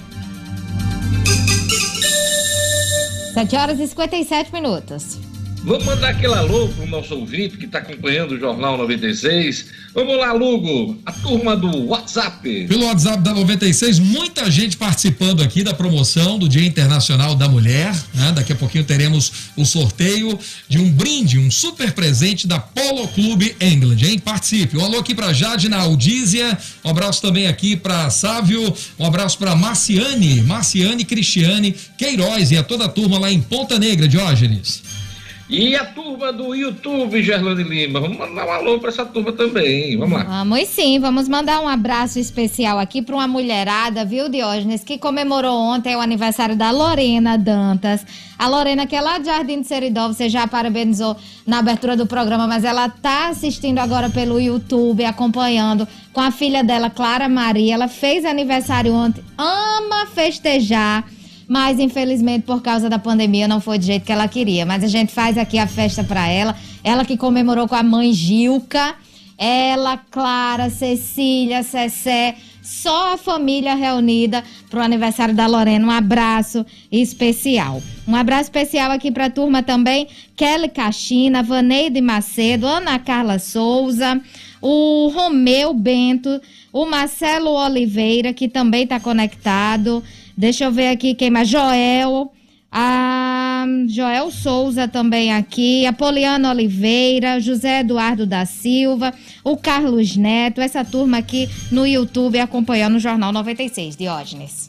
7 3.35 3.57
horas 3.57 3.81
e 3.81 3.87
57 3.89 4.53
minutos. 4.53 5.19
Vamos 5.65 5.87
mandar 5.87 6.11
aquele 6.11 6.35
alô 6.35 6.69
para 6.69 6.85
o 6.85 6.87
nosso 6.87 7.15
ouvinte 7.15 7.57
que 7.57 7.65
está 7.65 7.79
acompanhando 7.79 8.33
o 8.33 8.39
Jornal 8.39 8.77
96. 8.77 9.65
Vamos 9.95 10.19
lá, 10.19 10.31
Lugo, 10.31 11.01
a 11.07 11.11
turma 11.11 11.57
do 11.57 11.87
WhatsApp. 11.87 12.67
Pelo 12.69 12.85
WhatsApp 12.85 13.23
da 13.23 13.33
96, 13.33 13.99
muita 13.99 14.51
gente 14.51 14.77
participando 14.77 15.43
aqui 15.43 15.65
da 15.65 15.73
promoção 15.73 16.39
do 16.39 16.51
Dia 16.51 16.67
Internacional 16.67 17.35
da 17.35 17.49
Mulher. 17.49 17.95
Né? 18.13 18.33
Daqui 18.33 18.53
a 18.53 18.57
pouquinho 18.57 18.85
teremos 18.85 19.33
o 19.57 19.65
sorteio 19.65 20.39
de 20.69 20.77
um 20.77 20.93
brinde, 20.93 21.39
um 21.39 21.51
super 21.51 21.93
presente 21.93 22.47
da 22.47 22.59
Polo 22.59 23.09
Clube 23.09 23.57
England, 23.59 24.03
hein? 24.03 24.19
Participe. 24.19 24.77
Um 24.77 24.85
alô 24.85 24.99
aqui 24.99 25.15
para 25.15 25.33
Jade 25.33 25.71
na 25.71 25.79
Audízia, 25.79 26.59
um 26.85 26.91
abraço 26.91 27.23
também 27.23 27.47
aqui 27.47 27.75
para 27.75 28.11
Sávio, 28.11 28.71
um 28.99 29.07
abraço 29.07 29.39
para 29.39 29.57
Marciane, 29.57 30.43
Marciane 30.43 31.07
Cristiane 31.07 31.75
Queiroz 31.97 32.51
e 32.51 32.59
a 32.59 32.63
toda 32.63 32.85
a 32.85 32.89
turma 32.89 33.19
lá 33.19 33.33
em 33.33 33.41
Ponta 33.41 33.79
Negra, 33.79 34.07
Diógenes. 34.07 35.04
E 35.49 35.77
a 35.77 35.85
turma 35.85 36.33
do 36.33 36.55
YouTube, 36.55 37.23
Gerlane 37.23 37.63
Lima. 37.63 38.01
Vamos 38.01 38.17
mandar 38.17 38.47
um 38.47 38.51
alô 38.51 38.79
para 38.79 38.89
essa 38.89 39.05
turma 39.05 39.31
também. 39.31 39.97
Vamos 39.97 40.19
lá. 40.19 40.25
Vamos 40.25 40.69
sim, 40.69 40.99
vamos 40.99 41.29
mandar 41.29 41.61
um 41.61 41.69
abraço 41.69 42.19
especial 42.19 42.79
aqui 42.79 43.03
para 43.03 43.15
uma 43.15 43.29
mulherada, 43.29 44.07
viu, 44.07 44.31
Diógenes, 44.31 44.83
que 44.83 44.97
comemorou 44.97 45.55
ontem 45.55 45.95
o 45.95 46.01
aniversário 46.01 46.57
da 46.57 46.71
Lorena 46.71 47.37
Dantas. 47.37 48.07
A 48.39 48.49
Lorena, 48.49 48.87
que 48.87 48.97
é 48.97 49.01
lá 49.03 49.19
de 49.19 49.27
Jardim 49.27 49.61
de 49.61 49.67
Seridó, 49.67 50.09
você 50.09 50.31
já 50.31 50.47
parabenizou 50.47 51.15
na 51.47 51.59
abertura 51.59 51.95
do 51.95 52.07
programa, 52.07 52.47
mas 52.47 52.65
ela 52.65 52.89
tá 52.89 53.29
assistindo 53.29 53.79
agora 53.79 54.09
pelo 54.09 54.41
YouTube, 54.41 55.05
acompanhando 55.05 55.87
com 56.13 56.21
a 56.21 56.31
filha 56.31 56.65
dela, 56.65 56.89
Clara 56.89 57.29
Maria. 57.29 57.75
Ela 57.75 57.89
fez 57.89 58.25
aniversário 58.25 58.95
ontem, 58.95 59.23
ama 59.37 60.07
festejar 60.07 61.05
mas 61.49 61.79
infelizmente 61.79 62.45
por 62.45 62.63
causa 62.63 62.89
da 62.89 62.99
pandemia 62.99 63.49
não 63.49 63.61
foi 63.61 63.79
do 63.79 63.85
jeito 63.85 64.05
que 64.05 64.13
ela 64.13 64.29
queria. 64.29 64.65
Mas 64.65 64.83
a 64.85 64.89
gente 64.89 65.13
faz 65.13 65.37
aqui 65.39 65.59
a 65.59 65.67
festa 65.67 66.03
para 66.03 66.29
ela. 66.29 66.57
Ela 66.83 67.05
que 67.05 67.17
comemorou 67.17 67.69
com 67.69 67.75
a 67.75 67.83
mãe 67.83 68.13
Gilca, 68.13 68.95
ela, 69.37 69.97
Clara, 69.97 70.71
Cecília, 70.71 71.63
Cessé, 71.63 72.37
só 72.63 73.13
a 73.13 73.17
família 73.19 73.75
reunida 73.75 74.43
para 74.71 74.81
o 74.81 74.83
aniversário 74.83 75.35
da 75.35 75.47
Lorena. 75.47 75.87
Um 75.87 75.91
abraço 75.91 76.65
especial. 76.91 77.83
Um 78.09 78.17
abraço 78.17 78.45
especial 78.45 78.91
aqui 78.91 79.11
para 79.11 79.27
a 79.27 79.31
turma 79.31 79.63
também: 79.63 80.09
Kelly 80.35 80.69
Caxina, 80.69 81.43
Vaneide 81.43 82.01
Macedo, 82.01 82.67
Ana 82.67 82.99
Carla 82.99 83.39
Souza, 83.39 84.19
o 84.63 85.09
Romeu 85.15 85.75
Bento, 85.75 86.41
o 86.73 86.87
Marcelo 86.87 87.51
Oliveira, 87.51 88.33
que 88.33 88.49
também 88.49 88.85
está 88.85 88.99
conectado. 88.99 90.03
Deixa 90.37 90.65
eu 90.65 90.73
ver 90.73 90.89
aqui 90.89 91.15
quem 91.15 91.31
mais. 91.31 91.49
Joel. 91.49 92.33
A 92.77 93.65
Joel 93.87 94.33
Souza 94.33 94.89
também 94.89 95.33
aqui, 95.33 95.87
a 95.87 95.93
Poliana 95.93 96.51
Oliveira, 96.51 97.39
José 97.39 97.83
Eduardo 97.83 98.27
da 98.27 98.45
Silva, 98.45 99.15
o 99.45 99.57
Carlos 99.57 100.17
Neto, 100.17 100.61
essa 100.61 100.85
turma 100.85 101.19
aqui 101.19 101.49
no 101.71 101.87
YouTube 101.87 102.37
acompanhando 102.41 102.97
o 102.97 102.99
Jornal 102.99 103.33
96, 103.33 103.95
Diógenes. 103.95 104.69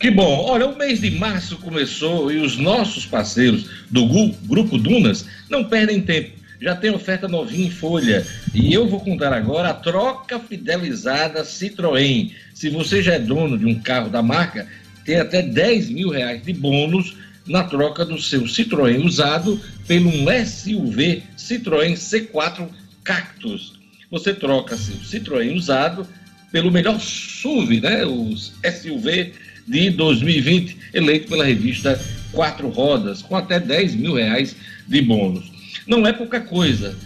Que 0.00 0.10
bom. 0.10 0.44
Olha, 0.48 0.66
o 0.66 0.76
mês 0.76 1.00
de 1.00 1.12
março 1.12 1.56
começou 1.58 2.32
e 2.32 2.38
os 2.38 2.58
nossos 2.58 3.06
parceiros 3.06 3.66
do 3.88 4.04
Grupo 4.48 4.76
Dunas 4.76 5.24
não 5.48 5.62
perdem 5.62 6.00
tempo. 6.00 6.32
Já 6.60 6.74
tem 6.74 6.90
oferta 6.90 7.28
novinha 7.28 7.68
em 7.68 7.70
folha. 7.70 8.26
E 8.52 8.72
eu 8.72 8.88
vou 8.88 9.00
contar 9.00 9.32
agora 9.32 9.70
a 9.70 9.74
troca 9.74 10.40
fidelizada 10.40 11.44
Citroën. 11.44 12.32
Se 12.52 12.68
você 12.68 13.02
já 13.02 13.14
é 13.14 13.18
dono 13.18 13.56
de 13.56 13.66
um 13.66 13.80
carro 13.80 14.10
da 14.10 14.22
marca, 14.22 14.66
tem 15.04 15.16
até 15.16 15.42
10 15.42 15.90
mil 15.90 16.08
reais 16.10 16.42
de 16.42 16.52
bônus 16.52 17.16
na 17.46 17.64
troca 17.64 18.04
do 18.04 18.20
seu 18.20 18.42
Citroën 18.42 19.04
usado 19.04 19.60
pelo 19.86 20.10
SUV 20.10 21.22
Citroën 21.36 21.92
C4 21.92 22.68
Cactus. 23.02 23.74
Você 24.10 24.32
troca 24.32 24.76
seu 24.76 24.96
Citroën 24.96 25.54
usado 25.54 26.06
pelo 26.50 26.70
melhor 26.70 26.98
SUV, 27.00 27.80
né? 27.80 28.04
Os 28.06 28.52
SUV 28.64 29.32
de 29.66 29.90
2020, 29.90 30.76
eleito 30.92 31.28
pela 31.28 31.44
revista 31.44 32.00
Quatro 32.32 32.68
Rodas, 32.68 33.22
com 33.22 33.36
até 33.36 33.58
10 33.60 33.94
mil 33.94 34.14
reais 34.14 34.56
de 34.86 35.02
bônus. 35.02 35.52
Não 35.86 36.06
é 36.06 36.12
pouca 36.12 36.40
coisa. 36.40 36.96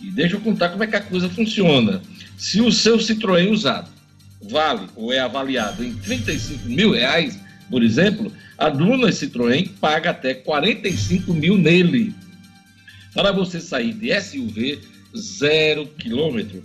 E 0.00 0.10
deixa 0.10 0.36
eu 0.36 0.40
contar 0.40 0.70
como 0.70 0.84
é 0.84 0.86
que 0.86 0.96
a 0.96 1.00
coisa 1.00 1.28
funciona. 1.28 2.02
Se 2.36 2.60
o 2.60 2.72
seu 2.72 2.98
Citroën 2.98 3.50
usado 3.50 3.95
vale 4.48 4.86
ou 4.94 5.12
é 5.12 5.18
avaliado 5.18 5.84
em 5.84 5.94
35 5.94 6.68
mil 6.68 6.92
reais, 6.92 7.38
por 7.70 7.82
exemplo, 7.82 8.32
a 8.58 8.68
Duna 8.68 9.08
Citroën 9.08 9.68
paga 9.80 10.10
até 10.10 10.34
45 10.34 11.34
mil 11.34 11.58
nele. 11.58 12.14
Para 13.12 13.32
você 13.32 13.60
sair 13.60 13.92
de 13.92 14.20
SUV 14.20 14.78
zero 15.16 15.86
quilômetro. 15.98 16.62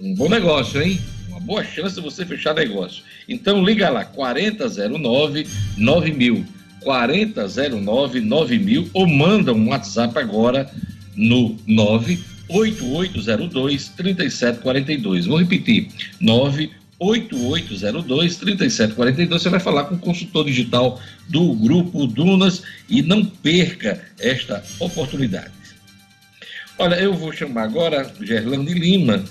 Um 0.00 0.14
bom 0.14 0.28
negócio, 0.28 0.80
hein? 0.80 1.00
Uma 1.28 1.40
boa 1.40 1.64
chance 1.64 1.96
de 1.96 2.00
você 2.00 2.24
fechar 2.24 2.54
negócio. 2.54 3.02
Então 3.28 3.64
liga 3.64 3.90
lá, 3.90 4.04
4009 4.04 5.48
9000. 5.76 6.46
4009 6.80 8.20
9000 8.20 8.88
ou 8.94 9.04
manda 9.06 9.52
um 9.52 9.68
WhatsApp 9.68 10.18
agora 10.18 10.70
no 11.16 11.56
98802 11.66 13.88
3742. 13.88 15.26
Vou 15.26 15.38
repetir, 15.38 15.88
98802 16.20 16.77
3742. 16.98 19.42
Você 19.42 19.48
vai 19.48 19.60
falar 19.60 19.84
com 19.84 19.94
o 19.94 19.98
consultor 19.98 20.44
digital 20.44 21.00
do 21.28 21.54
Grupo 21.54 22.06
Dunas 22.06 22.62
e 22.88 23.02
não 23.02 23.24
perca 23.24 24.02
esta 24.18 24.62
oportunidade. 24.80 25.52
Olha, 26.78 26.96
eu 26.96 27.14
vou 27.14 27.32
chamar 27.32 27.64
agora 27.64 28.10
Gerlane 28.20 28.74
Lima, 28.74 29.24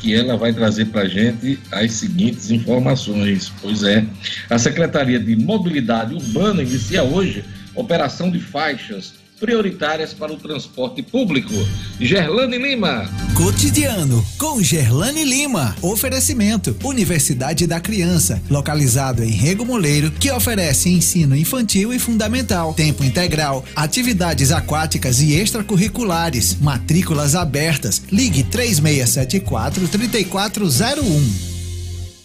que 0.00 0.14
ela 0.14 0.36
vai 0.36 0.52
trazer 0.52 0.86
para 0.86 1.02
a 1.02 1.08
gente 1.08 1.58
as 1.70 1.92
seguintes 1.92 2.50
informações. 2.50 3.52
Pois 3.60 3.82
é, 3.82 4.04
a 4.50 4.58
Secretaria 4.58 5.18
de 5.18 5.36
Mobilidade 5.36 6.14
Urbana 6.14 6.62
inicia 6.62 7.02
hoje 7.02 7.44
operação 7.74 8.30
de 8.30 8.38
faixas 8.38 9.21
prioritárias 9.42 10.14
para 10.14 10.32
o 10.32 10.36
transporte 10.36 11.02
público. 11.02 11.52
Gerlane 11.98 12.56
Lima. 12.56 13.10
Cotidiano 13.36 14.24
com 14.38 14.62
Gerlane 14.62 15.24
Lima. 15.24 15.74
Oferecimento: 15.82 16.76
Universidade 16.84 17.66
da 17.66 17.80
Criança, 17.80 18.40
localizado 18.48 19.24
em 19.24 19.30
Rego 19.30 19.66
Moleiro, 19.66 20.12
que 20.12 20.30
oferece 20.30 20.90
ensino 20.90 21.36
infantil 21.36 21.92
e 21.92 21.98
fundamental, 21.98 22.72
tempo 22.72 23.02
integral, 23.02 23.64
atividades 23.74 24.52
aquáticas 24.52 25.20
e 25.20 25.34
extracurriculares, 25.34 26.56
matrículas 26.60 27.34
abertas. 27.34 28.00
Ligue 28.12 28.44
3674 28.44 29.88
3401. 29.88 31.51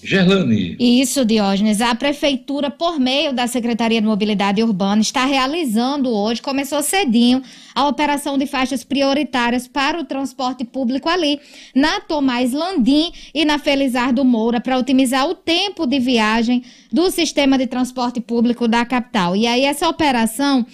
Gerlane. 0.07 0.77
Isso, 0.79 1.25
Diógenes. 1.25 1.81
A 1.81 1.93
Prefeitura, 1.93 2.71
por 2.71 2.97
meio 2.97 3.33
da 3.33 3.45
Secretaria 3.45 3.99
de 3.99 4.07
Mobilidade 4.07 4.63
Urbana, 4.63 5.01
está 5.01 5.25
realizando 5.25 6.09
hoje, 6.09 6.41
começou 6.41 6.81
cedinho, 6.81 7.41
a 7.75 7.85
operação 7.89 8.37
de 8.37 8.47
faixas 8.47 8.85
prioritárias 8.85 9.67
para 9.67 9.99
o 9.99 10.05
transporte 10.05 10.63
público 10.63 11.09
ali, 11.09 11.41
na 11.75 11.99
Tomás 11.99 12.53
Landim 12.53 13.11
e 13.33 13.43
na 13.43 13.59
Felizardo 13.59 14.23
Moura, 14.23 14.61
para 14.61 14.77
otimizar 14.77 15.27
o 15.27 15.35
tempo 15.35 15.85
de 15.85 15.99
viagem 15.99 16.63
do 16.89 17.11
sistema 17.11 17.57
de 17.57 17.67
transporte 17.67 18.21
público 18.21 18.65
da 18.65 18.85
capital. 18.85 19.35
E 19.35 19.45
aí, 19.45 19.65
essa 19.65 19.89
operação 19.89 20.65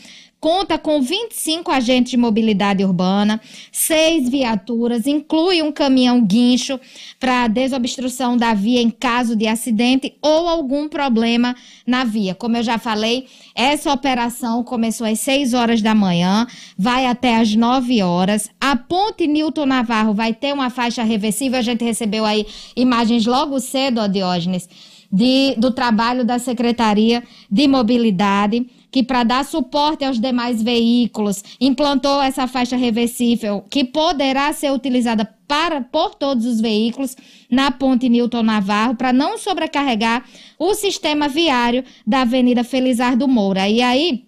conta 0.43 0.77
com 0.77 1.01
25 1.01 1.71
agentes 1.71 2.11
de 2.11 2.17
mobilidade 2.17 2.83
urbana, 2.83 3.39
seis 3.71 4.27
viaturas, 4.27 5.07
inclui 5.07 5.61
um 5.61 5.71
caminhão 5.71 6.21
guincho 6.21 6.77
para 7.17 7.47
desobstrução 7.47 8.35
da 8.35 8.53
via 8.53 8.81
em 8.81 8.89
caso 8.89 9.37
de 9.37 9.47
acidente 9.47 10.17
ou 10.21 10.49
algum 10.49 10.89
problema 10.89 11.55
na 11.87 12.03
via. 12.03 12.35
Como 12.35 12.57
eu 12.57 12.61
já 12.61 12.77
falei, 12.77 13.25
essa 13.55 13.93
operação 13.93 14.65
começou 14.65 15.07
às 15.07 15.21
6 15.21 15.53
horas 15.53 15.81
da 15.81 15.95
manhã, 15.95 16.45
vai 16.77 17.05
até 17.05 17.37
às 17.37 17.55
9 17.55 18.01
horas. 18.01 18.49
A 18.59 18.75
ponte 18.75 19.25
Newton 19.25 19.65
Navarro 19.65 20.13
vai 20.13 20.33
ter 20.33 20.53
uma 20.53 20.69
faixa 20.69 21.03
reversível. 21.03 21.57
A 21.57 21.61
gente 21.61 21.85
recebeu 21.85 22.25
aí 22.25 22.45
imagens 22.75 23.25
logo 23.25 23.61
cedo, 23.61 24.01
ó, 24.01 24.07
Diógenes, 24.07 24.67
de, 25.09 25.55
do 25.57 25.71
trabalho 25.71 26.25
da 26.25 26.37
Secretaria 26.37 27.23
de 27.49 27.65
Mobilidade 27.65 28.65
que 28.93 29.01
para 29.01 29.23
dar 29.23 29.43
suporte 29.43 30.05
aos 30.05 30.19
demais 30.19 30.61
veículos 30.61 31.43
implantou 31.59 32.21
essa 32.21 32.47
faixa 32.47 32.77
reversível 32.77 33.65
que 33.67 33.83
poderá 33.83 34.53
ser 34.53 34.71
utilizada 34.71 35.25
para 35.47 35.81
por 35.81 36.13
todos 36.13 36.45
os 36.45 36.61
veículos 36.61 37.17
na 37.49 37.71
ponte 37.71 38.07
Newton 38.07 38.43
Navarro 38.43 38.95
para 38.95 39.11
não 39.11 39.35
sobrecarregar 39.39 40.23
o 40.59 40.75
sistema 40.75 41.27
viário 41.27 41.83
da 42.05 42.21
Avenida 42.21 42.63
Felizardo 42.63 43.27
Moura. 43.27 43.67
E 43.67 43.81
aí 43.81 44.25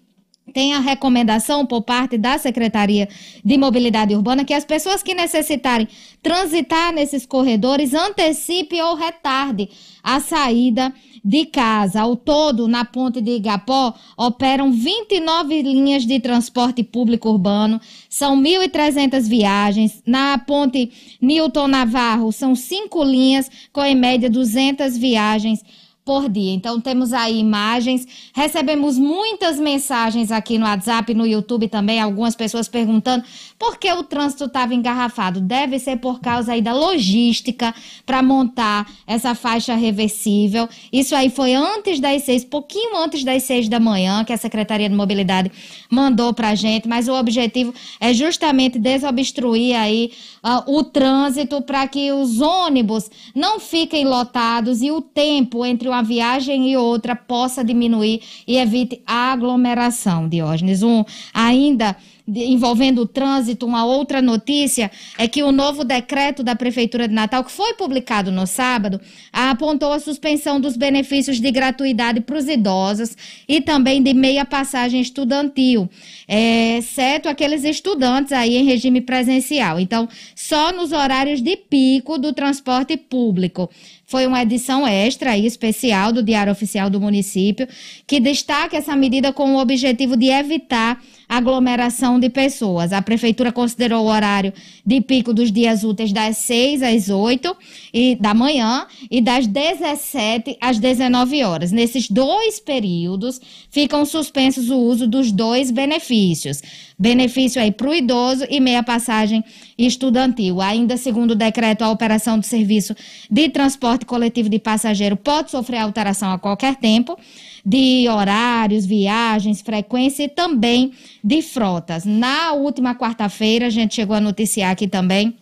tem 0.56 0.72
a 0.72 0.80
recomendação 0.80 1.66
por 1.66 1.82
parte 1.82 2.16
da 2.16 2.38
Secretaria 2.38 3.10
de 3.44 3.58
Mobilidade 3.58 4.14
Urbana 4.14 4.42
que 4.42 4.54
as 4.54 4.64
pessoas 4.64 5.02
que 5.02 5.12
necessitarem 5.12 5.86
transitar 6.22 6.94
nesses 6.94 7.26
corredores 7.26 7.92
antecipe 7.92 8.80
ou 8.80 8.94
retarde 8.94 9.68
a 10.02 10.18
saída 10.18 10.94
de 11.22 11.44
casa. 11.44 12.00
Ao 12.00 12.16
todo, 12.16 12.66
na 12.66 12.86
ponte 12.86 13.20
de 13.20 13.32
Igapó, 13.32 13.92
operam 14.16 14.72
29 14.72 15.60
linhas 15.60 16.06
de 16.06 16.18
transporte 16.20 16.82
público 16.82 17.28
urbano, 17.28 17.78
são 18.08 18.40
1.300 18.40 19.28
viagens. 19.28 20.02
Na 20.06 20.38
ponte 20.38 20.90
Newton 21.20 21.68
Navarro, 21.68 22.32
são 22.32 22.54
cinco 22.54 23.04
linhas, 23.04 23.50
com 23.74 23.84
em 23.84 23.94
média 23.94 24.30
200 24.30 24.96
viagens 24.96 25.62
por 26.06 26.28
dia. 26.28 26.52
Então 26.52 26.80
temos 26.80 27.12
aí 27.12 27.36
imagens, 27.36 28.06
recebemos 28.32 28.96
muitas 28.96 29.58
mensagens 29.58 30.30
aqui 30.30 30.56
no 30.56 30.64
WhatsApp, 30.64 31.12
no 31.12 31.26
YouTube 31.26 31.66
também, 31.66 32.00
algumas 32.00 32.36
pessoas 32.36 32.68
perguntando 32.68 33.24
por 33.58 33.76
que 33.76 33.92
o 33.92 34.04
trânsito 34.04 34.44
estava 34.44 34.72
engarrafado. 34.72 35.40
Deve 35.40 35.80
ser 35.80 35.96
por 35.96 36.20
causa 36.20 36.52
aí 36.52 36.62
da 36.62 36.72
logística 36.72 37.74
para 38.06 38.22
montar 38.22 38.88
essa 39.04 39.34
faixa 39.34 39.74
reversível. 39.74 40.68
Isso 40.92 41.12
aí 41.16 41.28
foi 41.28 41.54
antes 41.54 41.98
das 41.98 42.22
seis, 42.22 42.44
pouquinho 42.44 42.96
antes 42.98 43.24
das 43.24 43.42
seis 43.42 43.68
da 43.68 43.80
manhã, 43.80 44.24
que 44.24 44.32
a 44.32 44.36
Secretaria 44.36 44.88
de 44.88 44.94
Mobilidade 44.94 45.50
mandou 45.90 46.32
para 46.32 46.50
a 46.50 46.54
gente, 46.54 46.86
mas 46.86 47.08
o 47.08 47.14
objetivo 47.14 47.74
é 47.98 48.14
justamente 48.14 48.78
desobstruir 48.78 49.76
aí 49.76 50.12
uh, 50.44 50.72
o 50.72 50.84
trânsito 50.84 51.60
para 51.62 51.88
que 51.88 52.12
os 52.12 52.40
ônibus 52.40 53.10
não 53.34 53.58
fiquem 53.58 54.04
lotados 54.04 54.82
e 54.82 54.92
o 54.92 55.00
tempo 55.00 55.66
entre 55.66 55.88
uma 55.96 56.02
viagem 56.02 56.70
e 56.70 56.76
outra 56.76 57.16
possa 57.16 57.64
diminuir 57.64 58.20
e 58.46 58.58
evite 58.58 59.00
aglomeração, 59.06 60.28
Diógenes. 60.28 60.82
Um, 60.82 61.02
ainda 61.32 61.96
envolvendo 62.28 63.02
o 63.02 63.06
trânsito, 63.06 63.66
uma 63.66 63.84
outra 63.84 64.20
notícia 64.20 64.90
é 65.16 65.28
que 65.28 65.42
o 65.42 65.52
novo 65.52 65.84
decreto 65.84 66.42
da 66.42 66.56
Prefeitura 66.56 67.06
de 67.06 67.14
Natal, 67.14 67.44
que 67.44 67.52
foi 67.52 67.74
publicado 67.74 68.32
no 68.32 68.46
sábado, 68.46 69.00
apontou 69.32 69.92
a 69.92 70.00
suspensão 70.00 70.60
dos 70.60 70.76
benefícios 70.76 71.40
de 71.40 71.50
gratuidade 71.50 72.20
para 72.20 72.36
os 72.36 72.48
idosos 72.48 73.16
e 73.48 73.60
também 73.60 74.02
de 74.02 74.12
meia 74.12 74.44
passagem 74.44 75.00
estudantil, 75.00 75.88
é, 76.26 76.78
exceto 76.78 77.28
aqueles 77.28 77.64
estudantes 77.64 78.32
aí 78.32 78.56
em 78.56 78.64
regime 78.64 79.00
presencial. 79.00 79.78
Então, 79.78 80.08
só 80.34 80.72
nos 80.72 80.92
horários 80.92 81.40
de 81.40 81.56
pico 81.56 82.18
do 82.18 82.32
transporte 82.32 82.96
público. 82.96 83.70
Foi 84.06 84.24
uma 84.26 84.42
edição 84.42 84.86
extra 84.86 85.36
e 85.36 85.46
especial 85.46 86.12
do 86.12 86.22
Diário 86.22 86.52
Oficial 86.52 86.88
do 86.88 87.00
município, 87.00 87.66
que 88.06 88.20
destaca 88.20 88.76
essa 88.76 88.94
medida 88.94 89.32
com 89.32 89.54
o 89.54 89.58
objetivo 89.58 90.16
de 90.16 90.26
evitar 90.26 91.02
aglomeração 91.28 92.20
de 92.20 92.30
pessoas. 92.30 92.92
A 92.92 93.02
prefeitura 93.02 93.52
considerou 93.52 94.04
o 94.04 94.08
horário 94.08 94.52
de 94.84 95.00
pico 95.00 95.34
dos 95.34 95.50
dias 95.50 95.82
úteis 95.82 96.12
das 96.12 96.38
6 96.38 96.82
às 96.82 97.08
8 97.08 97.56
e, 97.92 98.16
da 98.16 98.32
manhã 98.32 98.86
e 99.10 99.20
das 99.20 99.46
17 99.46 100.56
às 100.60 100.78
19 100.78 101.42
horas. 101.42 101.72
Nesses 101.72 102.08
dois 102.08 102.60
períodos, 102.60 103.40
ficam 103.70 104.04
suspensos 104.04 104.70
o 104.70 104.76
uso 104.76 105.06
dos 105.06 105.32
dois 105.32 105.70
benefícios. 105.70 106.62
Benefício 106.98 107.60
aí 107.60 107.70
para 107.70 107.90
o 107.90 107.94
idoso 107.94 108.46
e 108.48 108.60
meia 108.60 108.82
passagem 108.82 109.44
estudantil. 109.76 110.60
Ainda 110.60 110.96
segundo 110.96 111.32
o 111.32 111.34
decreto, 111.34 111.82
a 111.82 111.90
operação 111.90 112.38
do 112.38 112.46
serviço 112.46 112.94
de 113.30 113.48
transporte 113.48 114.06
coletivo 114.06 114.48
de 114.48 114.58
passageiro 114.58 115.16
pode 115.16 115.50
sofrer 115.50 115.78
alteração 115.78 116.32
a 116.32 116.38
qualquer 116.38 116.76
tempo 116.76 117.18
de 117.66 118.08
horários, 118.08 118.86
viagens, 118.86 119.60
frequência 119.60 120.22
e 120.22 120.28
também 120.28 120.92
de 121.24 121.42
frotas. 121.42 122.04
Na 122.04 122.52
última 122.52 122.94
quarta-feira, 122.94 123.66
a 123.66 123.70
gente 123.70 123.96
chegou 123.96 124.14
a 124.14 124.20
noticiar 124.20 124.70
aqui 124.70 124.86
também. 124.86 125.36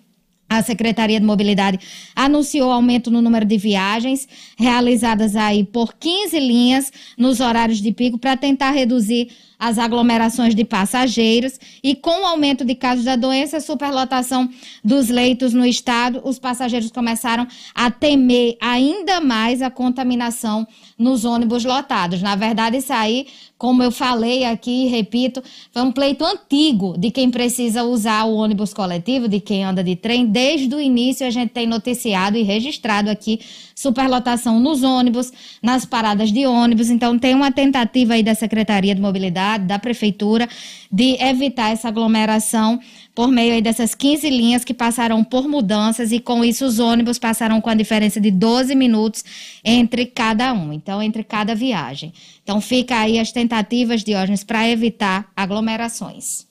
A 0.48 0.62
Secretaria 0.62 1.18
de 1.18 1.26
Mobilidade 1.26 1.78
anunciou 2.14 2.70
aumento 2.70 3.10
no 3.10 3.20
número 3.20 3.44
de 3.44 3.58
viagens 3.58 4.28
realizadas 4.56 5.34
aí 5.36 5.64
por 5.64 5.94
15 5.94 6.38
linhas 6.38 6.92
nos 7.18 7.40
horários 7.40 7.80
de 7.80 7.92
pico 7.92 8.18
para 8.18 8.36
tentar 8.36 8.70
reduzir 8.70 9.30
as 9.58 9.78
aglomerações 9.78 10.54
de 10.54 10.64
passageiros 10.64 11.58
e 11.82 11.94
com 11.94 12.22
o 12.22 12.26
aumento 12.26 12.64
de 12.64 12.74
casos 12.74 13.04
da 13.04 13.16
doença, 13.16 13.60
superlotação 13.60 14.48
dos 14.84 15.08
leitos 15.08 15.54
no 15.54 15.64
estado, 15.64 16.20
os 16.24 16.38
passageiros 16.38 16.90
começaram 16.90 17.46
a 17.74 17.90
temer 17.90 18.56
ainda 18.60 19.20
mais 19.20 19.62
a 19.62 19.70
contaminação 19.70 20.66
nos 20.99 21.24
ônibus 21.24 21.64
lotados. 21.64 22.22
Na 22.22 22.36
verdade, 22.36 22.76
isso 22.76 22.92
aí, 22.92 23.26
como 23.59 23.82
eu 23.82 23.90
falei 23.90 24.45
aqui, 24.45 24.86
repito, 24.86 25.42
foi 25.72 25.82
um 25.82 25.92
pleito 25.92 26.24
antigo 26.24 26.97
de 26.99 27.11
quem 27.11 27.30
precisa 27.30 27.82
usar 27.82 28.24
o 28.24 28.34
ônibus 28.34 28.72
coletivo, 28.72 29.28
de 29.28 29.40
quem 29.40 29.64
anda 29.64 29.82
de 29.82 29.97
trem. 29.97 30.26
Desde 30.26 30.74
o 30.74 30.80
início 30.80 31.26
a 31.26 31.30
gente 31.30 31.51
tem 31.51 31.66
noticiado 31.66 32.36
e 32.36 32.42
registrado 32.42 33.11
aqui 33.11 33.40
superlotação 33.74 34.61
nos 34.61 34.82
ônibus, 34.82 35.32
nas 35.62 35.84
paradas 35.84 36.30
de 36.30 36.47
ônibus. 36.47 36.90
Então 36.90 37.18
tem 37.18 37.34
uma 37.34 37.51
tentativa 37.51 38.14
aí 38.14 38.22
da 38.22 38.34
Secretaria 38.34 38.95
de 38.95 39.01
Mobilidade, 39.01 39.64
da 39.64 39.78
prefeitura, 39.78 40.49
de 40.90 41.16
evitar 41.20 41.70
essa 41.70 41.88
aglomeração 41.88 42.78
por 43.14 43.28
meio 43.28 43.62
dessas 43.62 43.94
15 43.94 44.28
linhas 44.28 44.64
que 44.64 44.74
passaram 44.74 45.22
por 45.22 45.46
mudanças 45.46 46.10
e 46.10 46.18
com 46.18 46.44
isso 46.44 46.66
os 46.66 46.78
ônibus 46.78 47.18
passaram 47.18 47.60
com 47.60 47.70
a 47.70 47.74
diferença 47.74 48.20
de 48.20 48.30
12 48.30 48.74
minutos 48.74 49.24
entre 49.64 50.06
cada 50.06 50.52
um, 50.52 50.72
então 50.72 51.00
entre 51.00 51.22
cada 51.22 51.54
viagem. 51.54 52.12
Então 52.42 52.60
fica 52.60 52.98
aí 52.98 53.18
as 53.18 53.30
tentativas, 53.30 54.02
Diógenes, 54.02 54.42
para 54.42 54.68
evitar 54.68 55.30
aglomerações. 55.36 56.46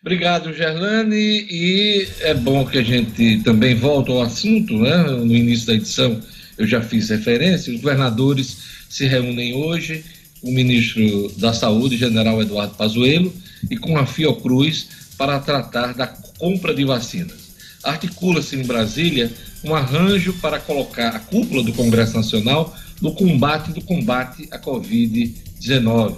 Obrigado, 0.00 0.52
Gerlane, 0.52 1.46
e 1.48 2.08
é 2.20 2.34
bom 2.34 2.64
que 2.64 2.78
a 2.78 2.82
gente 2.82 3.40
também 3.44 3.74
volte 3.74 4.10
ao 4.10 4.22
assunto, 4.22 4.76
né? 4.76 5.02
No 5.04 5.34
início 5.34 5.66
da 5.66 5.74
edição 5.74 6.20
eu 6.58 6.66
já 6.66 6.80
fiz 6.80 7.08
referência, 7.08 7.72
os 7.72 7.80
governadores 7.80 8.58
se 8.88 9.06
reúnem 9.06 9.54
hoje, 9.54 10.04
o 10.42 10.50
ministro 10.50 11.32
da 11.38 11.52
Saúde, 11.52 11.96
general 11.96 12.40
Eduardo 12.42 12.74
Pazuello, 12.74 13.32
e 13.70 13.76
com 13.76 13.96
a 13.96 14.04
Fiocruz 14.04 14.88
para 15.22 15.38
tratar 15.38 15.94
da 15.94 16.08
compra 16.36 16.74
de 16.74 16.84
vacinas. 16.84 17.52
Articula-se 17.84 18.56
em 18.56 18.64
Brasília 18.64 19.30
um 19.62 19.72
arranjo 19.72 20.32
para 20.42 20.58
colocar 20.58 21.10
a 21.10 21.20
cúpula 21.20 21.62
do 21.62 21.72
Congresso 21.72 22.16
Nacional 22.16 22.76
no 23.00 23.14
combate 23.14 23.70
do 23.70 23.80
combate 23.82 24.48
à 24.50 24.58
Covid-19, 24.58 26.16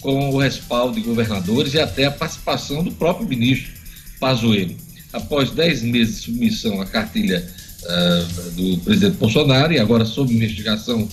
com 0.00 0.28
o 0.28 0.38
respaldo 0.38 0.96
de 0.96 1.00
governadores 1.00 1.72
e 1.72 1.80
até 1.80 2.04
a 2.04 2.10
participação 2.10 2.84
do 2.84 2.92
próprio 2.92 3.26
ministro 3.26 3.72
Pazuello. 4.20 4.76
Após 5.14 5.50
dez 5.50 5.80
meses 5.80 6.16
de 6.16 6.22
submissão 6.24 6.78
à 6.82 6.84
cartilha 6.84 7.50
uh, 7.84 8.50
do 8.50 8.78
presidente 8.82 9.16
Bolsonaro 9.16 9.72
e 9.72 9.78
agora 9.78 10.04
sob 10.04 10.30
investigação, 10.30 11.08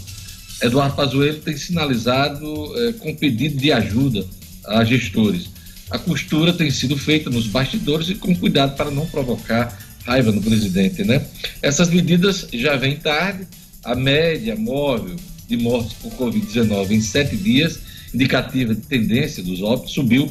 Eduardo 0.61 0.93
Pazuello 0.93 1.39
tem 1.39 1.55
sinalizado 1.55 2.45
uh, 2.45 2.93
com 2.95 3.15
pedido 3.15 3.55
de 3.55 3.71
ajuda 3.71 4.27
a 4.65 4.83
gestores 4.83 5.57
a 5.89 5.97
costura 5.97 6.53
tem 6.53 6.69
sido 6.69 6.97
feita 6.97 7.29
nos 7.29 7.47
bastidores 7.47 8.09
e 8.09 8.15
com 8.15 8.35
cuidado 8.35 8.75
para 8.75 8.91
não 8.91 9.05
provocar 9.05 9.77
raiva 10.05 10.31
no 10.31 10.41
presidente, 10.41 11.03
né? 11.03 11.25
Essas 11.61 11.89
medidas 11.89 12.47
já 12.53 12.75
vêm 12.75 12.95
tarde. 12.95 13.47
A 13.83 13.95
média 13.95 14.55
móvel 14.55 15.15
de 15.47 15.55
mortes 15.57 15.93
por 15.93 16.11
Covid-19 16.11 16.91
em 16.91 17.01
sete 17.01 17.35
dias, 17.37 17.79
indicativa 18.13 18.75
de 18.75 18.81
tendência 18.81 19.41
dos 19.41 19.61
óbitos, 19.61 19.93
subiu 19.93 20.29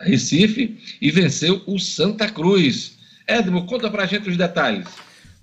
Recife 0.00 0.78
e 0.98 1.10
venceu 1.10 1.62
o 1.66 1.78
Santa 1.78 2.26
Cruz. 2.26 2.96
Edmo, 3.28 3.66
conta 3.66 3.90
para 3.90 4.04
a 4.04 4.06
gente 4.06 4.30
os 4.30 4.36
detalhes. 4.38 4.88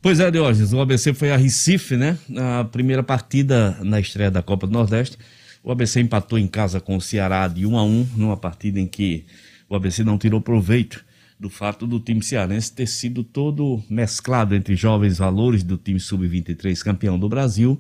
Pois 0.02 0.20
é, 0.20 0.32
Diógenes, 0.32 0.74
o 0.74 0.82
ABC 0.82 1.14
foi 1.14 1.32
a 1.32 1.38
Recife, 1.38 1.96
né? 1.96 2.18
Na 2.28 2.64
primeira 2.64 3.04
partida 3.04 3.78
na 3.84 4.00
estreia 4.00 4.32
da 4.32 4.42
Copa 4.42 4.66
do 4.66 4.74
Nordeste. 4.74 5.16
O 5.64 5.72
ABC 5.72 6.00
empatou 6.00 6.40
em 6.40 6.48
casa 6.48 6.80
com 6.80 6.98
o 6.98 7.02
Ceará 7.02 7.48
de 7.48 7.64
1 7.68 7.78
a 7.78 7.84
1 7.84 8.08
numa 8.18 8.36
partida 8.36 8.80
em 8.80 8.88
que 8.88 9.26
o 9.70 9.76
ABC 9.76 10.04
não 10.04 10.18
tirou 10.18 10.42
proveito 10.42 11.06
do 11.40 11.52
fato 11.52 11.86
do 11.86 12.00
time 12.00 12.24
cearense 12.24 12.74
ter 12.74 12.88
sido 12.88 13.24
todo 13.24 13.84
mesclado 13.88 14.56
entre 14.56 14.76
jovens 14.76 15.20
valores 15.20 15.62
do 15.62 15.78
time 15.78 16.00
sub-23 16.00 16.82
campeão 16.82 17.20
do 17.20 17.30
Brasil 17.30 17.80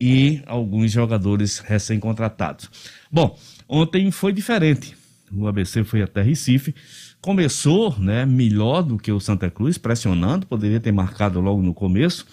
e 0.00 0.42
alguns 0.46 0.92
jogadores 0.92 1.58
recém-contratados. 1.58 2.70
Bom, 3.10 3.38
ontem 3.68 4.10
foi 4.10 4.32
diferente. 4.32 4.96
O 5.32 5.46
ABC 5.46 5.84
foi 5.84 6.02
até 6.02 6.22
Recife 6.22 6.74
começou 7.20 7.98
né, 7.98 8.24
melhor 8.24 8.82
do 8.82 8.96
que 8.96 9.10
o 9.10 9.20
Santa 9.20 9.50
Cruz, 9.50 9.76
pressionando, 9.76 10.46
poderia 10.46 10.80
ter 10.80 10.92
marcado 10.92 11.40
logo 11.40 11.62
no 11.62 11.74
começo. 11.74 12.26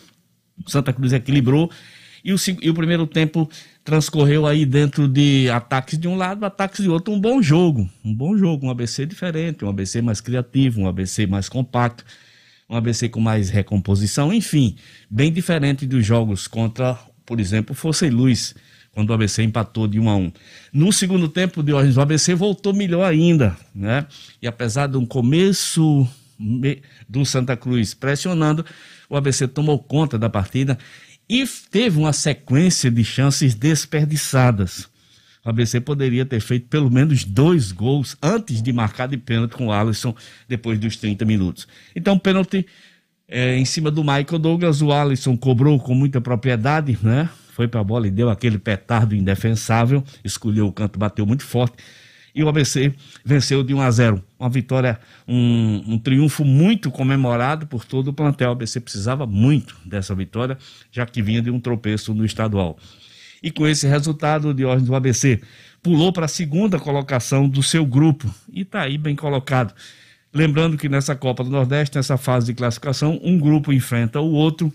O 0.65 0.69
Santa 0.69 0.93
Cruz 0.93 1.11
equilibrou 1.11 1.69
e 2.23 2.33
o, 2.33 2.37
e 2.61 2.69
o 2.69 2.73
primeiro 2.73 3.05
tempo 3.05 3.49
transcorreu 3.83 4.47
aí 4.47 4.65
dentro 4.65 5.07
de 5.07 5.49
ataques 5.49 5.97
de 5.97 6.07
um 6.07 6.15
lado, 6.15 6.45
ataques 6.45 6.83
de 6.83 6.89
outro. 6.89 7.13
Um 7.13 7.19
bom 7.19 7.41
jogo, 7.41 7.89
um 8.03 8.13
bom 8.13 8.37
jogo, 8.37 8.65
um 8.65 8.69
ABC 8.69 9.05
diferente, 9.05 9.65
um 9.65 9.69
ABC 9.69 10.01
mais 10.01 10.21
criativo, 10.21 10.81
um 10.81 10.87
ABC 10.87 11.27
mais 11.27 11.49
compacto, 11.49 12.05
um 12.69 12.75
ABC 12.75 13.09
com 13.09 13.19
mais 13.19 13.49
recomposição, 13.49 14.33
enfim, 14.33 14.75
bem 15.09 15.31
diferente 15.31 15.85
dos 15.85 16.03
jogos 16.03 16.47
contra, 16.47 16.97
por 17.25 17.39
exemplo, 17.39 17.75
e 18.03 18.09
Luz 18.09 18.55
quando 18.95 19.09
o 19.09 19.13
ABC 19.13 19.43
empatou 19.43 19.87
de 19.87 19.99
1 19.99 20.09
a 20.09 20.15
1. 20.15 20.31
No 20.71 20.93
segundo 20.93 21.27
tempo, 21.27 21.61
de 21.61 21.73
o 21.73 22.01
ABC 22.01 22.33
voltou 22.33 22.73
melhor 22.73 23.03
ainda, 23.03 23.57
né? 23.75 24.07
E 24.41 24.47
apesar 24.47 24.87
de 24.87 24.95
um 24.95 25.05
começo 25.05 26.07
do 27.07 27.25
Santa 27.25 27.57
Cruz 27.57 27.93
pressionando, 27.93 28.65
o 29.09 29.17
ABC 29.17 29.49
tomou 29.49 29.77
conta 29.77 30.17
da 30.17 30.29
partida 30.29 30.77
e 31.29 31.45
teve 31.69 31.97
uma 31.97 32.13
sequência 32.13 32.89
de 32.89 33.03
chances 33.03 33.53
desperdiçadas. 33.53 34.87
O 35.43 35.49
ABC 35.49 35.81
poderia 35.81 36.25
ter 36.25 36.39
feito 36.39 36.67
pelo 36.67 36.89
menos 36.89 37.23
dois 37.25 37.71
gols 37.71 38.15
antes 38.21 38.61
de 38.61 38.71
marcar 38.71 39.07
de 39.07 39.17
pênalti 39.17 39.55
com 39.55 39.67
o 39.67 39.71
Alisson 39.73 40.15
depois 40.47 40.79
dos 40.79 40.95
30 40.97 41.25
minutos. 41.25 41.67
Então, 41.95 42.17
pênalti 42.17 42.65
é, 43.27 43.57
em 43.57 43.65
cima 43.65 43.89
do 43.89 44.01
Michael 44.01 44.39
Douglas, 44.39 44.81
o 44.81 44.91
Alisson 44.91 45.35
cobrou 45.35 45.79
com 45.79 45.93
muita 45.93 46.21
propriedade, 46.21 46.97
né? 47.01 47.29
foi 47.55 47.69
para 47.69 47.79
a 47.79 47.83
bola 47.83 48.05
e 48.05 48.11
deu 48.11 48.29
aquele 48.29 48.59
petardo 48.59 49.15
indefensável, 49.15 50.03
escolheu 50.25 50.67
o 50.67 50.73
canto, 50.73 50.99
bateu 50.99 51.25
muito 51.25 51.43
forte. 51.43 51.77
E 52.35 52.43
o 52.43 52.49
ABC 52.49 52.93
venceu 53.23 53.63
de 53.63 53.73
1 53.73 53.79
a 53.79 53.89
0. 53.89 54.23
Uma 54.37 54.49
vitória, 54.49 54.99
um, 55.25 55.81
um 55.87 55.97
triunfo 55.97 56.43
muito 56.43 56.91
comemorado 56.91 57.65
por 57.65 57.85
todo 57.85 58.09
o 58.09 58.13
plantel. 58.13 58.49
O 58.49 58.51
ABC 58.51 58.81
precisava 58.81 59.25
muito 59.25 59.77
dessa 59.85 60.13
vitória, 60.13 60.57
já 60.91 61.05
que 61.05 61.21
vinha 61.21 61.41
de 61.41 61.49
um 61.49 61.61
tropeço 61.61 62.13
no 62.13 62.25
estadual. 62.25 62.77
E 63.41 63.49
com 63.49 63.65
esse 63.65 63.87
resultado, 63.87 64.49
o 64.49 64.53
Diógenes 64.53 64.87
do 64.87 64.93
ABC 64.93 65.41
pulou 65.81 66.11
para 66.11 66.25
a 66.25 66.27
segunda 66.27 66.77
colocação 66.77 67.47
do 67.47 67.63
seu 67.63 67.85
grupo 67.85 68.29
e 68.51 68.63
está 68.63 68.81
aí 68.81 68.97
bem 68.97 69.15
colocado. 69.15 69.73
Lembrando 70.35 70.75
que 70.75 70.89
nessa 70.89 71.15
Copa 71.15 71.45
do 71.45 71.49
Nordeste, 71.49 71.95
nessa 71.95 72.17
fase 72.17 72.47
de 72.47 72.53
classificação, 72.53 73.17
um 73.23 73.39
grupo 73.39 73.71
enfrenta 73.71 74.19
o 74.19 74.33
outro 74.33 74.69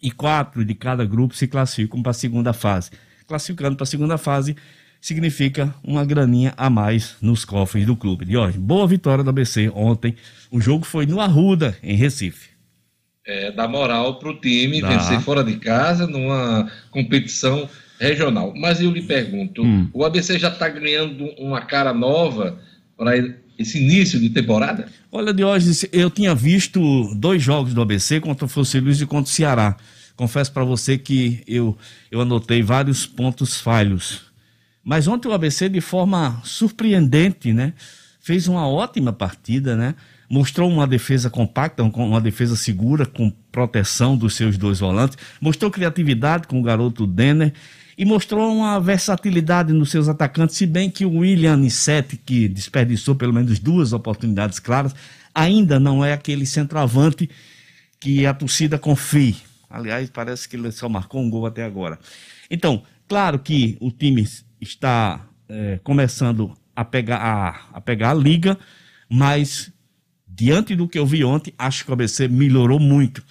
e 0.00 0.08
quatro 0.08 0.64
de 0.64 0.72
cada 0.72 1.04
grupo 1.04 1.34
se 1.34 1.48
classificam 1.48 2.00
para 2.00 2.12
a 2.12 2.14
segunda 2.14 2.52
fase. 2.52 2.92
Classificando 3.26 3.74
para 3.74 3.82
a 3.82 3.88
segunda 3.88 4.16
fase 4.16 4.54
significa 5.00 5.74
uma 5.82 6.04
graninha 6.04 6.54
a 6.56 6.70
mais 6.70 7.16
nos 7.20 7.44
cofres 7.44 7.84
do 7.84 7.96
clube. 7.96 8.24
E 8.28 8.36
hoje, 8.36 8.56
boa 8.56 8.86
vitória 8.86 9.24
do 9.24 9.30
ABC 9.30 9.68
ontem. 9.74 10.14
O 10.48 10.60
jogo 10.60 10.84
foi 10.84 11.06
no 11.06 11.20
Arruda, 11.20 11.76
em 11.82 11.96
Recife. 11.96 12.50
É, 13.26 13.50
dá 13.50 13.66
moral 13.66 14.20
para 14.20 14.28
o 14.28 14.38
time 14.38 14.80
dá. 14.80 14.90
vencer 14.90 15.20
fora 15.22 15.42
de 15.42 15.56
casa 15.56 16.06
numa 16.06 16.70
competição 16.92 17.68
regional. 17.98 18.54
Mas 18.56 18.80
eu 18.80 18.92
lhe 18.92 19.02
pergunto, 19.02 19.60
hum. 19.64 19.88
o 19.92 20.04
ABC 20.04 20.38
já 20.38 20.50
está 20.50 20.68
ganhando 20.68 21.24
uma 21.36 21.62
cara 21.62 21.92
nova 21.92 22.60
para 22.96 23.16
esse 23.58 23.78
início 23.78 24.18
de 24.20 24.30
temporada? 24.30 24.88
Olha, 25.10 25.32
Diógenes, 25.32 25.86
eu 25.92 26.10
tinha 26.10 26.34
visto 26.34 27.14
dois 27.14 27.42
jogos 27.42 27.72
do 27.74 27.80
ABC 27.80 28.20
contra 28.20 28.44
o 28.44 28.48
Fosse 28.48 28.80
Luiz 28.80 29.00
e 29.00 29.06
contra 29.06 29.30
o 29.30 29.34
Ceará. 29.34 29.76
Confesso 30.16 30.52
para 30.52 30.64
você 30.64 30.96
que 30.96 31.42
eu, 31.46 31.76
eu 32.10 32.20
anotei 32.20 32.62
vários 32.62 33.06
pontos 33.06 33.60
falhos. 33.60 34.22
Mas 34.82 35.08
ontem 35.08 35.28
o 35.28 35.32
ABC, 35.32 35.68
de 35.68 35.80
forma 35.80 36.40
surpreendente, 36.44 37.52
né? 37.52 37.72
Fez 38.20 38.46
uma 38.46 38.68
ótima 38.68 39.12
partida, 39.12 39.76
né? 39.76 39.94
Mostrou 40.28 40.70
uma 40.70 40.86
defesa 40.86 41.28
compacta, 41.28 41.82
uma 41.82 42.20
defesa 42.20 42.56
segura, 42.56 43.06
com 43.06 43.30
proteção 43.50 44.16
dos 44.16 44.34
seus 44.34 44.56
dois 44.56 44.80
volantes. 44.80 45.18
Mostrou 45.40 45.70
criatividade 45.70 46.46
com 46.46 46.60
o 46.60 46.62
garoto 46.62 47.06
Denner 47.06 47.52
e 47.96 48.04
mostrou 48.04 48.52
uma 48.52 48.80
versatilidade 48.80 49.72
nos 49.72 49.90
seus 49.90 50.08
atacantes, 50.08 50.56
se 50.56 50.66
bem 50.66 50.90
que 50.90 51.04
o 51.04 51.18
William 51.18 51.56
Nissete, 51.56 52.16
que 52.16 52.48
desperdiçou 52.48 53.14
pelo 53.14 53.32
menos 53.32 53.58
duas 53.58 53.92
oportunidades 53.92 54.58
claras, 54.58 54.94
ainda 55.34 55.78
não 55.78 56.04
é 56.04 56.12
aquele 56.12 56.46
centroavante 56.46 57.30
que 58.00 58.26
a 58.26 58.34
torcida 58.34 58.78
confia. 58.78 59.34
Aliás, 59.68 60.10
parece 60.10 60.48
que 60.48 60.56
ele 60.56 60.70
só 60.70 60.88
marcou 60.88 61.20
um 61.20 61.30
gol 61.30 61.46
até 61.46 61.64
agora. 61.64 61.98
Então, 62.50 62.82
claro 63.08 63.38
que 63.38 63.76
o 63.80 63.90
time 63.90 64.26
está 64.60 65.26
é, 65.48 65.80
começando 65.82 66.56
a 66.76 66.84
pegar 66.84 67.18
a, 67.18 67.76
a 67.78 67.80
pegar 67.80 68.10
a 68.10 68.14
liga, 68.14 68.58
mas 69.08 69.72
diante 70.26 70.74
do 70.74 70.88
que 70.88 70.98
eu 70.98 71.06
vi 71.06 71.24
ontem, 71.24 71.54
acho 71.58 71.84
que 71.84 71.90
o 71.90 71.94
ABC 71.94 72.28
melhorou 72.28 72.80
muito. 72.80 73.22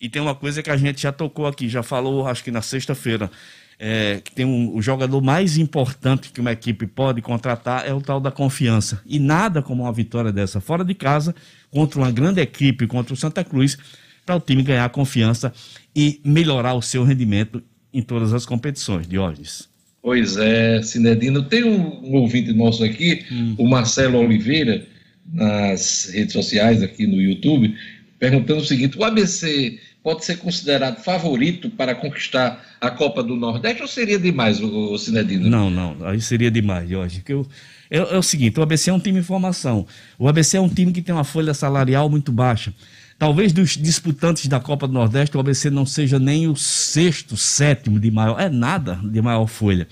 E 0.00 0.08
tem 0.08 0.20
uma 0.20 0.34
coisa 0.34 0.62
que 0.62 0.70
a 0.70 0.76
gente 0.76 1.02
já 1.02 1.12
tocou 1.12 1.46
aqui, 1.46 1.68
já 1.68 1.82
falou, 1.82 2.26
acho 2.26 2.44
que 2.44 2.50
na 2.50 2.62
sexta-feira 2.62 3.30
é, 3.78 4.20
que 4.24 4.32
tem 4.32 4.44
um, 4.44 4.74
o 4.74 4.80
jogador 4.80 5.20
mais 5.20 5.58
importante 5.58 6.30
que 6.32 6.40
uma 6.40 6.52
equipe 6.52 6.86
pode 6.86 7.20
contratar 7.20 7.86
é 7.86 7.92
o 7.92 8.00
tal 8.00 8.20
da 8.20 8.30
confiança. 8.30 9.00
E 9.06 9.18
nada 9.18 9.62
como 9.62 9.82
uma 9.82 9.92
vitória 9.92 10.32
dessa 10.32 10.60
fora 10.60 10.84
de 10.84 10.94
casa, 10.94 11.34
contra 11.70 11.98
uma 12.00 12.10
grande 12.10 12.40
equipe, 12.40 12.86
contra 12.86 13.12
o 13.12 13.16
Santa 13.16 13.44
Cruz, 13.44 13.76
para 14.24 14.36
o 14.36 14.40
time 14.40 14.62
ganhar 14.62 14.88
confiança 14.90 15.52
e 15.94 16.20
melhorar 16.24 16.74
o 16.74 16.82
seu 16.82 17.04
rendimento 17.04 17.62
em 17.92 18.02
todas 18.02 18.32
as 18.32 18.44
competições, 18.44 19.06
Diógenes. 19.06 19.68
Pois 20.02 20.36
é, 20.36 20.80
Sinedino. 20.82 21.42
Tem 21.42 21.64
um, 21.64 22.04
um 22.04 22.14
ouvinte 22.14 22.52
nosso 22.52 22.84
aqui, 22.84 23.24
hum. 23.30 23.54
o 23.58 23.68
Marcelo 23.68 24.18
Oliveira, 24.18 24.86
nas 25.32 26.10
redes 26.12 26.32
sociais, 26.32 26.82
aqui 26.82 27.06
no 27.06 27.20
YouTube, 27.20 27.74
perguntando 28.18 28.60
o 28.60 28.64
seguinte: 28.64 28.96
o 28.98 29.04
ABC 29.04 29.78
pode 30.06 30.24
ser 30.24 30.36
considerado 30.36 31.02
favorito 31.02 31.68
para 31.68 31.92
conquistar 31.92 32.64
a 32.80 32.92
Copa 32.92 33.24
do 33.24 33.34
Nordeste 33.34 33.82
ou 33.82 33.88
seria 33.88 34.20
demais, 34.20 34.62
o, 34.62 34.96
Cinedino? 34.96 35.50
Não, 35.50 35.68
não, 35.68 35.96
aí 36.06 36.20
seria 36.20 36.48
demais, 36.48 36.88
Jorge. 36.88 37.22
Que 37.22 37.32
eu, 37.32 37.44
é, 37.90 37.98
é, 37.98 38.16
o 38.16 38.22
seguinte: 38.22 38.56
o 38.60 38.62
ABC 38.62 38.88
é 38.88 38.92
um 38.92 39.00
time 39.00 39.18
em 39.18 39.22
formação. 39.24 39.84
O 40.16 40.28
ABC 40.28 40.58
é 40.58 40.60
um 40.60 40.68
time 40.68 40.92
que 40.92 41.02
tem 41.02 41.12
uma 41.12 41.24
folha 41.24 41.52
salarial 41.52 42.08
muito 42.08 42.30
baixa. 42.30 42.72
Talvez 43.18 43.52
dos 43.52 43.76
disputantes 43.76 44.46
da 44.46 44.60
Copa 44.60 44.86
do 44.86 44.92
Nordeste, 44.92 45.36
o 45.36 45.40
ABC 45.40 45.70
não 45.70 45.84
seja 45.84 46.20
nem 46.20 46.46
o 46.46 46.54
sexto, 46.54 47.36
sétimo 47.36 47.98
de 47.98 48.08
maior. 48.08 48.38
É 48.38 48.48
nada 48.48 49.00
de 49.02 49.20
maior 49.20 49.48
folha. 49.48 49.88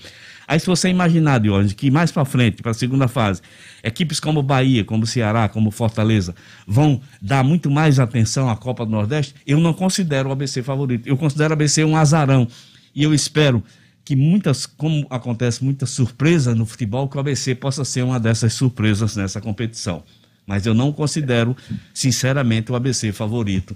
Aí 0.47 0.59
se 0.59 0.67
você 0.67 0.89
imaginar, 0.89 1.39
Diógenes, 1.39 1.73
que 1.73 1.89
mais 1.89 2.11
para 2.11 2.25
frente, 2.25 2.61
para 2.61 2.71
a 2.71 2.73
segunda 2.73 3.07
fase, 3.07 3.41
equipes 3.83 4.19
como 4.19 4.43
Bahia, 4.43 4.83
como 4.83 5.05
Ceará, 5.05 5.49
como 5.49 5.71
Fortaleza, 5.71 6.35
vão 6.67 7.01
dar 7.21 7.43
muito 7.43 7.69
mais 7.71 7.99
atenção 7.99 8.49
à 8.49 8.55
Copa 8.55 8.85
do 8.85 8.91
Nordeste, 8.91 9.35
eu 9.45 9.59
não 9.59 9.73
considero 9.73 10.29
o 10.29 10.31
ABC 10.31 10.61
favorito. 10.61 11.07
Eu 11.07 11.17
considero 11.17 11.51
o 11.51 11.53
ABC 11.53 11.83
um 11.83 11.97
azarão. 11.97 12.47
E 12.93 13.03
eu 13.03 13.13
espero 13.13 13.63
que 14.03 14.15
muitas, 14.15 14.67
como 14.67 15.07
acontece 15.09 15.63
muita 15.63 15.87
surpresa 15.87 16.53
no 16.53 16.65
futebol, 16.65 17.09
que 17.09 17.17
o 17.17 17.19
ABC 17.19 17.55
possa 17.55 17.83
ser 17.83 18.03
uma 18.03 18.19
dessas 18.19 18.53
surpresas 18.53 19.15
nessa 19.15 19.41
competição. 19.41 20.03
Mas 20.45 20.67
eu 20.67 20.75
não 20.75 20.91
considero, 20.91 21.57
sinceramente, 21.91 22.71
o 22.71 22.75
ABC 22.75 23.11
favorito. 23.11 23.75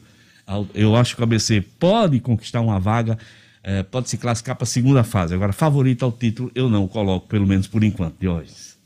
Eu 0.73 0.95
acho 0.95 1.15
que 1.15 1.21
o 1.21 1.23
ABC 1.23 1.61
pode 1.79 2.19
conquistar 2.19 2.61
uma 2.61 2.79
vaga 2.79 3.17
é, 3.63 3.83
pode 3.83 4.09
se 4.09 4.17
classificar 4.17 4.55
para 4.55 4.63
a 4.63 4.67
segunda 4.67 5.03
fase. 5.03 5.33
Agora, 5.33 5.53
favorito 5.53 6.03
ao 6.05 6.11
título, 6.11 6.51
eu 6.55 6.69
não 6.69 6.87
coloco, 6.87 7.27
pelo 7.27 7.45
menos 7.47 7.67
por 7.67 7.83
enquanto, 7.83 8.19
Diógenes. 8.19 8.77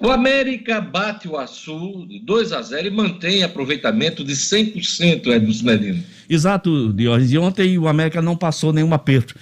O 0.00 0.10
América 0.10 0.80
bate 0.80 1.28
o 1.28 1.36
Açu 1.36 2.06
2 2.24 2.52
a 2.52 2.60
0 2.60 2.88
e 2.88 2.90
mantém 2.90 3.42
aproveitamento 3.42 4.24
de 4.24 4.34
100%, 4.34 5.26
Edson 5.28 5.64
Medina. 5.64 6.04
Exato, 6.28 6.92
Diógenes. 6.92 7.32
E 7.32 7.38
ontem 7.38 7.78
o 7.78 7.88
América 7.88 8.20
não 8.20 8.36
passou 8.36 8.72
nenhum 8.72 8.92
aperto. 8.92 9.34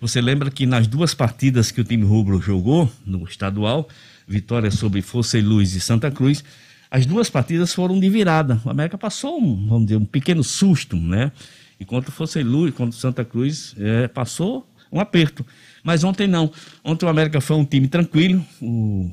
Você 0.00 0.20
lembra 0.20 0.50
que 0.50 0.64
nas 0.64 0.86
duas 0.86 1.14
partidas 1.14 1.70
que 1.70 1.80
o 1.80 1.84
time 1.84 2.04
rubro 2.04 2.40
jogou 2.40 2.90
no 3.04 3.24
estadual, 3.24 3.88
vitória 4.26 4.70
sobre 4.70 5.02
Força 5.02 5.38
e 5.38 5.42
Luz 5.42 5.74
e 5.74 5.80
Santa 5.80 6.10
Cruz, 6.10 6.42
as 6.90 7.04
duas 7.04 7.28
partidas 7.28 7.74
foram 7.74 8.00
de 8.00 8.08
virada. 8.08 8.60
O 8.64 8.70
América 8.70 8.96
passou 8.96 9.38
um, 9.38 9.66
vamos 9.66 9.86
dizer, 9.86 9.96
um 9.96 10.04
pequeno 10.04 10.42
susto, 10.42 10.96
né? 10.96 11.30
E 11.80 11.84
contra 11.84 12.10
o 12.10 12.12
Focelui, 12.12 12.72
contra 12.72 12.96
o 12.96 13.00
Santa 13.00 13.24
Cruz, 13.24 13.74
é, 13.78 14.08
passou 14.08 14.68
um 14.90 15.00
aperto. 15.00 15.44
Mas 15.82 16.02
ontem 16.04 16.26
não. 16.26 16.50
Ontem 16.82 17.06
o 17.06 17.08
América 17.08 17.40
foi 17.40 17.56
um 17.56 17.64
time 17.64 17.88
tranquilo. 17.88 18.44
O, 18.60 19.10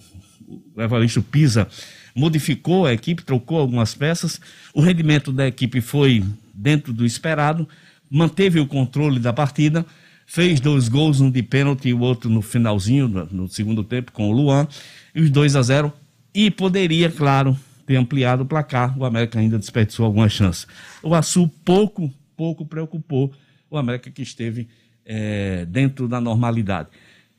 o 0.75 0.81
Evaristo 0.81 1.21
Pisa 1.21 1.67
modificou 2.15 2.85
a 2.85 2.93
equipe, 2.93 3.23
trocou 3.23 3.59
algumas 3.59 3.93
peças. 3.93 4.39
O 4.73 4.81
rendimento 4.81 5.31
da 5.31 5.47
equipe 5.47 5.81
foi 5.81 6.23
dentro 6.53 6.93
do 6.93 7.05
esperado. 7.05 7.67
Manteve 8.09 8.59
o 8.59 8.67
controle 8.67 9.19
da 9.19 9.33
partida. 9.33 9.85
Fez 10.25 10.59
dois 10.59 10.87
gols, 10.87 11.21
um 11.21 11.29
de 11.29 11.43
pênalti 11.43 11.89
e 11.89 11.93
o 11.93 11.99
outro 11.99 12.29
no 12.29 12.41
finalzinho, 12.41 13.07
no 13.07 13.47
segundo 13.47 13.83
tempo, 13.83 14.11
com 14.11 14.29
o 14.29 14.31
Luan. 14.31 14.67
E 15.13 15.21
os 15.21 15.29
2 15.29 15.55
a 15.55 15.61
0 15.61 15.93
E 16.33 16.49
poderia, 16.49 17.11
claro, 17.11 17.55
ter 17.85 17.95
ampliado 17.95 18.41
o 18.41 18.45
placar. 18.45 18.97
O 18.97 19.05
América 19.05 19.39
ainda 19.39 19.59
desperdiçou 19.59 20.05
alguma 20.05 20.27
chance. 20.27 20.65
O 21.03 21.13
Açu 21.13 21.47
pouco 21.63 22.11
pouco 22.35 22.65
preocupou 22.65 23.31
o 23.69 23.77
América 23.77 24.09
que 24.11 24.21
esteve 24.21 24.67
é, 25.05 25.65
dentro 25.65 26.07
da 26.07 26.19
normalidade. 26.19 26.89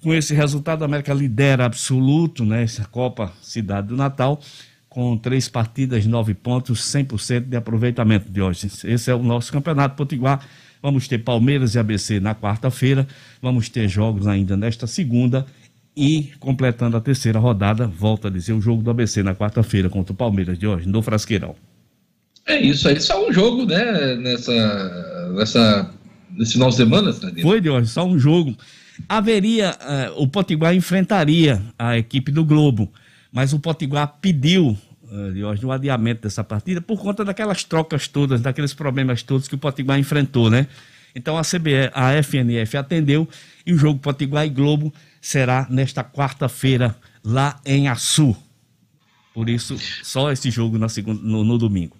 Com 0.02 0.14
esse 0.14 0.34
resultado, 0.34 0.82
o 0.82 0.84
América 0.84 1.12
lidera 1.12 1.64
absoluto 1.64 2.44
né, 2.44 2.64
Copa 2.90 3.32
Cidade 3.42 3.88
do 3.88 3.96
Natal, 3.96 4.40
com 4.88 5.16
três 5.16 5.48
partidas, 5.48 6.06
nove 6.06 6.34
pontos, 6.34 6.80
100% 6.80 7.40
de 7.40 7.56
aproveitamento 7.56 8.30
de 8.30 8.40
hoje. 8.40 8.70
Esse 8.84 9.10
é 9.10 9.14
o 9.14 9.22
nosso 9.22 9.52
campeonato 9.52 9.96
potiguar. 9.96 10.46
Vamos 10.82 11.08
ter 11.08 11.18
Palmeiras 11.18 11.74
e 11.74 11.78
ABC 11.78 12.20
na 12.20 12.34
quarta-feira, 12.34 13.06
vamos 13.42 13.68
ter 13.68 13.88
jogos 13.88 14.26
ainda 14.26 14.56
nesta 14.56 14.86
segunda 14.86 15.46
e 15.96 16.30
completando 16.38 16.96
a 16.96 17.00
terceira 17.00 17.38
rodada, 17.38 17.86
volta 17.86 18.28
a 18.28 18.30
dizer 18.30 18.52
o 18.52 18.60
jogo 18.60 18.82
do 18.82 18.90
ABC 18.90 19.22
na 19.22 19.34
quarta-feira 19.34 19.88
contra 19.88 20.12
o 20.12 20.16
Palmeiras 20.16 20.58
de 20.58 20.66
hoje, 20.66 20.86
no 20.86 21.02
Frasqueirão. 21.02 21.56
É 22.46 22.60
isso 22.60 22.88
aí, 22.88 23.00
só 23.00 23.28
um 23.28 23.32
jogo, 23.32 23.66
né? 23.66 24.14
Nessa, 24.14 25.32
nessa, 25.34 25.90
nesse 26.30 26.52
final 26.52 26.68
de 26.68 26.76
semana, 26.76 27.12
Sandino. 27.12 27.42
Foi, 27.42 27.60
Deus, 27.60 27.90
só 27.90 28.04
um 28.04 28.18
jogo. 28.18 28.56
Haveria, 29.08 29.76
uh, 30.16 30.22
o 30.22 30.28
Potiguar 30.28 30.74
enfrentaria 30.74 31.60
a 31.78 31.98
equipe 31.98 32.30
do 32.30 32.44
Globo, 32.44 32.90
mas 33.32 33.52
o 33.52 33.58
Potiguar 33.58 34.18
pediu, 34.20 34.78
uh, 35.02 35.32
Deus, 35.32 35.62
um 35.64 35.72
adiamento 35.72 36.22
dessa 36.22 36.44
partida 36.44 36.80
por 36.80 37.00
conta 37.00 37.24
daquelas 37.24 37.64
trocas 37.64 38.06
todas, 38.06 38.40
daqueles 38.40 38.72
problemas 38.72 39.22
todos 39.24 39.48
que 39.48 39.56
o 39.56 39.58
Potiguar 39.58 39.98
enfrentou, 39.98 40.48
né? 40.48 40.68
Então 41.16 41.36
a 41.36 41.42
CBE, 41.42 41.90
a 41.92 42.22
FNF 42.22 42.76
atendeu 42.76 43.28
e 43.66 43.72
o 43.72 43.78
jogo 43.78 43.98
Potiguar 43.98 44.46
e 44.46 44.50
Globo 44.50 44.92
será 45.20 45.66
nesta 45.68 46.04
quarta-feira 46.04 46.94
lá 47.24 47.58
em 47.64 47.88
Açu. 47.88 48.36
Por 49.34 49.48
isso, 49.48 49.76
só 50.02 50.30
esse 50.30 50.50
jogo 50.50 50.78
na 50.78 50.88
segunda, 50.88 51.20
no, 51.22 51.42
no 51.42 51.58
domingo. 51.58 51.96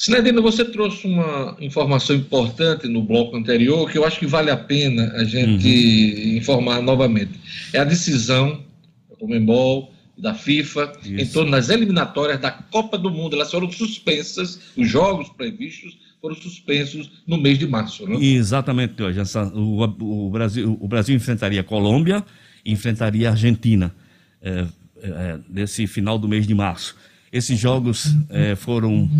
Sinedina, 0.00 0.40
você 0.40 0.64
trouxe 0.64 1.06
uma 1.06 1.54
informação 1.60 2.16
importante 2.16 2.88
no 2.88 3.02
bloco 3.02 3.36
anterior 3.36 3.86
que 3.90 3.98
eu 3.98 4.04
acho 4.06 4.18
que 4.18 4.26
vale 4.26 4.50
a 4.50 4.56
pena 4.56 5.12
a 5.12 5.24
gente 5.24 5.68
uhum. 5.68 6.36
informar 6.38 6.80
novamente. 6.80 7.38
É 7.70 7.80
a 7.80 7.84
decisão 7.84 8.64
da 9.10 9.16
Comembol, 9.16 9.92
da 10.16 10.32
FIFA, 10.32 10.90
Isso. 11.04 11.14
em 11.16 11.26
torno 11.26 11.50
das 11.50 11.68
eliminatórias 11.68 12.40
da 12.40 12.50
Copa 12.50 12.96
do 12.96 13.10
Mundo. 13.10 13.36
Elas 13.36 13.50
foram 13.50 13.70
suspensas, 13.70 14.72
os 14.74 14.88
jogos 14.88 15.28
previstos 15.28 15.98
foram 16.18 16.34
suspensos 16.34 17.22
no 17.26 17.36
mês 17.36 17.58
de 17.58 17.68
março. 17.68 18.08
Né? 18.08 18.16
Exatamente, 18.24 19.02
hoje. 19.02 19.20
O, 19.52 19.84
o, 19.84 20.30
Brasil, 20.30 20.78
o 20.80 20.88
Brasil 20.88 21.14
enfrentaria 21.14 21.60
a 21.60 21.64
Colômbia 21.64 22.24
e 22.64 22.72
enfrentaria 22.72 23.28
a 23.28 23.32
Argentina 23.32 23.94
é, 24.40 24.66
é, 25.02 25.38
nesse 25.46 25.86
final 25.86 26.18
do 26.18 26.26
mês 26.26 26.46
de 26.46 26.54
março. 26.54 26.96
Esses 27.30 27.60
jogos 27.60 28.14
é, 28.30 28.56
foram 28.56 29.10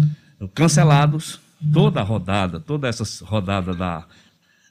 cancelados. 0.48 1.40
Toda 1.72 2.00
a 2.00 2.02
rodada, 2.02 2.58
toda 2.58 2.88
essa 2.88 3.04
rodada 3.24 3.74
da 3.74 4.06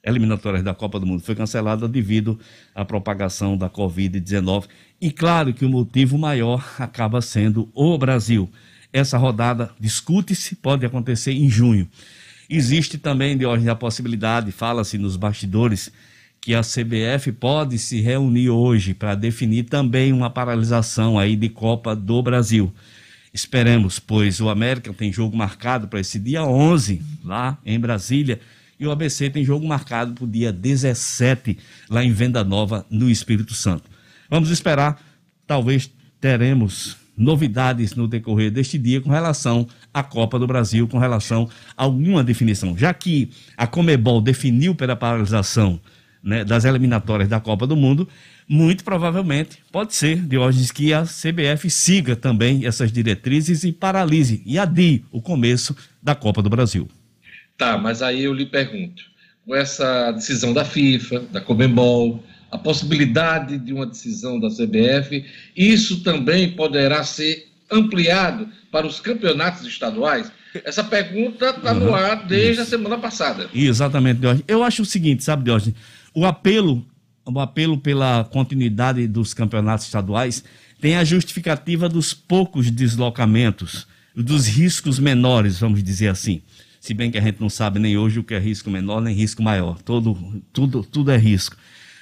eliminatórias 0.03 0.63
da 0.63 0.73
Copa 0.73 0.99
do 0.99 1.05
Mundo 1.05 1.21
foi 1.21 1.35
cancelada 1.35 1.87
devido 1.87 2.39
à 2.73 2.83
propagação 2.83 3.57
da 3.57 3.69
Covid-19. 3.69 4.65
E 4.99 5.11
claro 5.11 5.53
que 5.53 5.65
o 5.65 5.69
motivo 5.69 6.17
maior 6.17 6.63
acaba 6.79 7.21
sendo 7.21 7.69
o 7.73 7.97
Brasil. 7.97 8.49
Essa 8.91 9.17
rodada 9.17 9.71
discute-se, 9.79 10.55
pode 10.55 10.85
acontecer 10.85 11.31
em 11.31 11.49
junho. 11.49 11.87
Existe 12.49 12.97
também, 12.97 13.37
de 13.37 13.45
ordem 13.45 13.69
a 13.69 13.75
possibilidade, 13.75 14.51
fala-se 14.51 14.97
nos 14.97 15.15
bastidores, 15.15 15.91
que 16.41 16.55
a 16.55 16.61
CBF 16.61 17.31
pode 17.33 17.77
se 17.77 18.01
reunir 18.01 18.49
hoje 18.49 18.93
para 18.93 19.13
definir 19.13 19.63
também 19.63 20.11
uma 20.11 20.29
paralisação 20.29 21.19
aí 21.19 21.35
de 21.35 21.49
Copa 21.49 21.95
do 21.95 22.23
Brasil. 22.23 22.73
Esperemos, 23.33 23.99
pois 23.99 24.39
o 24.39 24.49
América 24.49 24.93
tem 24.93 25.11
jogo 25.11 25.37
marcado 25.37 25.87
para 25.87 25.99
esse 25.99 26.19
dia 26.19 26.43
11, 26.43 27.01
lá 27.23 27.57
em 27.65 27.79
Brasília, 27.79 28.39
e 28.79 28.87
o 28.87 28.91
ABC 28.91 29.29
tem 29.29 29.43
jogo 29.43 29.67
marcado 29.67 30.13
para 30.13 30.23
o 30.23 30.27
dia 30.27 30.51
17, 30.51 31.57
lá 31.89 32.03
em 32.03 32.11
Venda 32.11 32.43
Nova, 32.43 32.85
no 32.89 33.09
Espírito 33.09 33.53
Santo. 33.53 33.89
Vamos 34.29 34.49
esperar, 34.49 34.99
talvez 35.45 35.91
teremos 36.19 36.97
novidades 37.19 37.93
no 37.93 38.07
decorrer 38.07 38.49
deste 38.49 38.77
dia 38.77 39.01
com 39.01 39.09
relação 39.09 39.67
à 39.93 40.01
Copa 40.01 40.39
do 40.39 40.47
Brasil, 40.47 40.87
com 40.87 40.97
relação 40.97 41.49
a 41.75 41.83
alguma 41.83 42.23
definição. 42.23 42.77
Já 42.77 42.93
que 42.93 43.29
a 43.57 43.67
Comebol 43.67 44.21
definiu 44.21 44.73
pela 44.73 44.95
paralisação 44.95 45.79
né, 46.23 46.45
das 46.45 46.63
eliminatórias 46.63 47.27
da 47.27 47.39
Copa 47.39 47.67
do 47.67 47.75
Mundo, 47.75 48.07
muito 48.49 48.83
provavelmente 48.83 49.59
pode 49.71 49.93
ser, 49.93 50.17
Diógenes, 50.17 50.71
que 50.71 50.91
a 50.91 51.03
CBF 51.03 51.69
siga 51.69 52.15
também 52.15 52.65
essas 52.65 52.91
diretrizes 52.91 53.63
e 53.63 53.71
paralise 53.71 54.41
e 54.43 54.57
adie 54.57 55.05
o 55.11 55.21
começo 55.21 55.77
da 56.01 56.15
Copa 56.15 56.41
do 56.41 56.49
Brasil. 56.49 56.87
Tá, 57.55 57.77
mas 57.77 58.01
aí 58.01 58.23
eu 58.23 58.33
lhe 58.33 58.47
pergunto, 58.47 59.03
com 59.45 59.55
essa 59.55 60.11
decisão 60.11 60.51
da 60.51 60.65
FIFA, 60.65 61.19
da 61.31 61.39
Comembol, 61.39 62.23
a 62.51 62.57
possibilidade 62.57 63.59
de 63.59 63.71
uma 63.71 63.85
decisão 63.85 64.39
da 64.39 64.49
CBF, 64.49 65.23
isso 65.55 66.01
também 66.01 66.55
poderá 66.55 67.03
ser 67.03 67.47
ampliado 67.71 68.49
para 68.71 68.87
os 68.87 68.99
campeonatos 68.99 69.65
estaduais? 69.67 70.31
Essa 70.63 70.83
pergunta 70.83 71.51
está 71.51 71.73
no 71.73 71.93
ar 71.93 72.25
desde 72.25 72.53
isso. 72.53 72.61
a 72.61 72.65
semana 72.65 72.97
passada. 72.97 73.47
Exatamente, 73.53 74.19
Diógenes. 74.19 74.45
Eu 74.47 74.63
acho 74.63 74.81
o 74.81 74.85
seguinte, 74.85 75.23
sabe, 75.23 75.43
Diógenes? 75.43 75.75
O 76.13 76.25
apelo, 76.25 76.83
o 77.37 77.39
apelo 77.39 77.77
pela 77.77 78.23
continuidade 78.23 79.07
dos 79.07 79.33
campeonatos 79.33 79.85
estaduais 79.85 80.43
tem 80.81 80.95
a 80.95 81.03
justificativa 81.03 81.89
dos 81.89 82.13
poucos 82.13 82.71
deslocamentos, 82.71 83.87
dos 84.15 84.47
riscos 84.47 84.97
menores, 84.97 85.59
vamos 85.59 85.83
dizer 85.83 86.07
assim. 86.07 86.41
Se 86.79 86.93
bem 86.93 87.11
que 87.11 87.17
a 87.17 87.21
gente 87.21 87.41
não 87.41 87.49
sabe 87.49 87.79
nem 87.79 87.97
hoje 87.97 88.19
o 88.19 88.23
que 88.23 88.33
é 88.33 88.39
risco 88.39 88.69
menor 88.69 89.01
nem 89.01 89.13
risco 89.13 89.43
maior. 89.43 89.81
Todo, 89.81 90.41
tudo, 90.53 90.83
tudo 90.83 91.11
é 91.11 91.17
risco. 91.17 91.55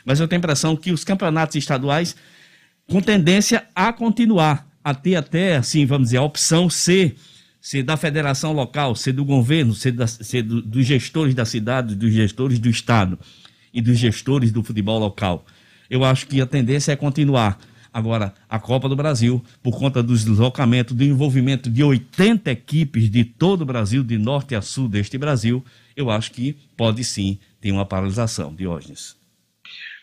Mas 0.06 0.20
eu 0.20 0.28
tenho 0.28 0.38
a 0.38 0.44
impressão 0.44 0.76
que 0.76 0.92
os 0.92 1.04
campeonatos 1.04 1.56
estaduais, 1.56 2.16
com 2.88 3.02
tendência 3.02 3.66
a 3.76 3.92
continuar, 3.92 4.68
a 4.84 4.94
ter 4.94 5.16
até, 5.16 5.58
assim, 5.58 5.86
vamos 5.86 6.08
dizer, 6.08 6.18
a 6.18 6.22
opção 6.22 6.70
ser 6.70 7.16
ser 7.60 7.84
da 7.84 7.98
federação 7.98 8.54
local, 8.54 8.96
ser 8.96 9.12
do 9.12 9.26
governo, 9.26 9.74
ser 9.74 9.92
do, 9.92 10.62
dos 10.62 10.86
gestores 10.86 11.36
da 11.36 11.44
cidade, 11.44 11.96
dos 11.96 12.14
gestores 12.14 12.60
do 12.60 12.70
estado 12.70 13.20
e 13.78 13.82
dos 13.82 14.00
gestores 14.00 14.52
do 14.52 14.64
futebol 14.64 14.98
local. 14.98 15.46
Eu 15.88 16.04
acho 16.04 16.26
que 16.26 16.42
a 16.42 16.48
tendência 16.48 16.92
é 16.92 16.96
continuar. 16.96 17.60
Agora, 17.94 18.34
a 18.50 18.60
Copa 18.60 18.90
do 18.90 18.96
Brasil, 18.96 19.44
por 19.62 19.78
conta 19.78 20.02
do 20.02 20.16
deslocamento, 20.16 20.96
do 20.96 21.04
envolvimento 21.04 21.70
de 21.70 21.84
80 21.84 22.50
equipes 22.50 23.08
de 23.08 23.24
todo 23.24 23.62
o 23.62 23.66
Brasil, 23.66 24.04
de 24.04 24.18
norte 24.18 24.56
a 24.56 24.64
sul 24.64 24.90
deste 24.90 25.16
Brasil, 25.16 25.64
eu 25.96 26.10
acho 26.10 26.32
que 26.32 26.58
pode 26.76 27.04
sim 27.04 27.38
ter 27.62 27.72
uma 27.72 27.86
paralisação. 27.86 28.54
Diógenes. 28.54 29.16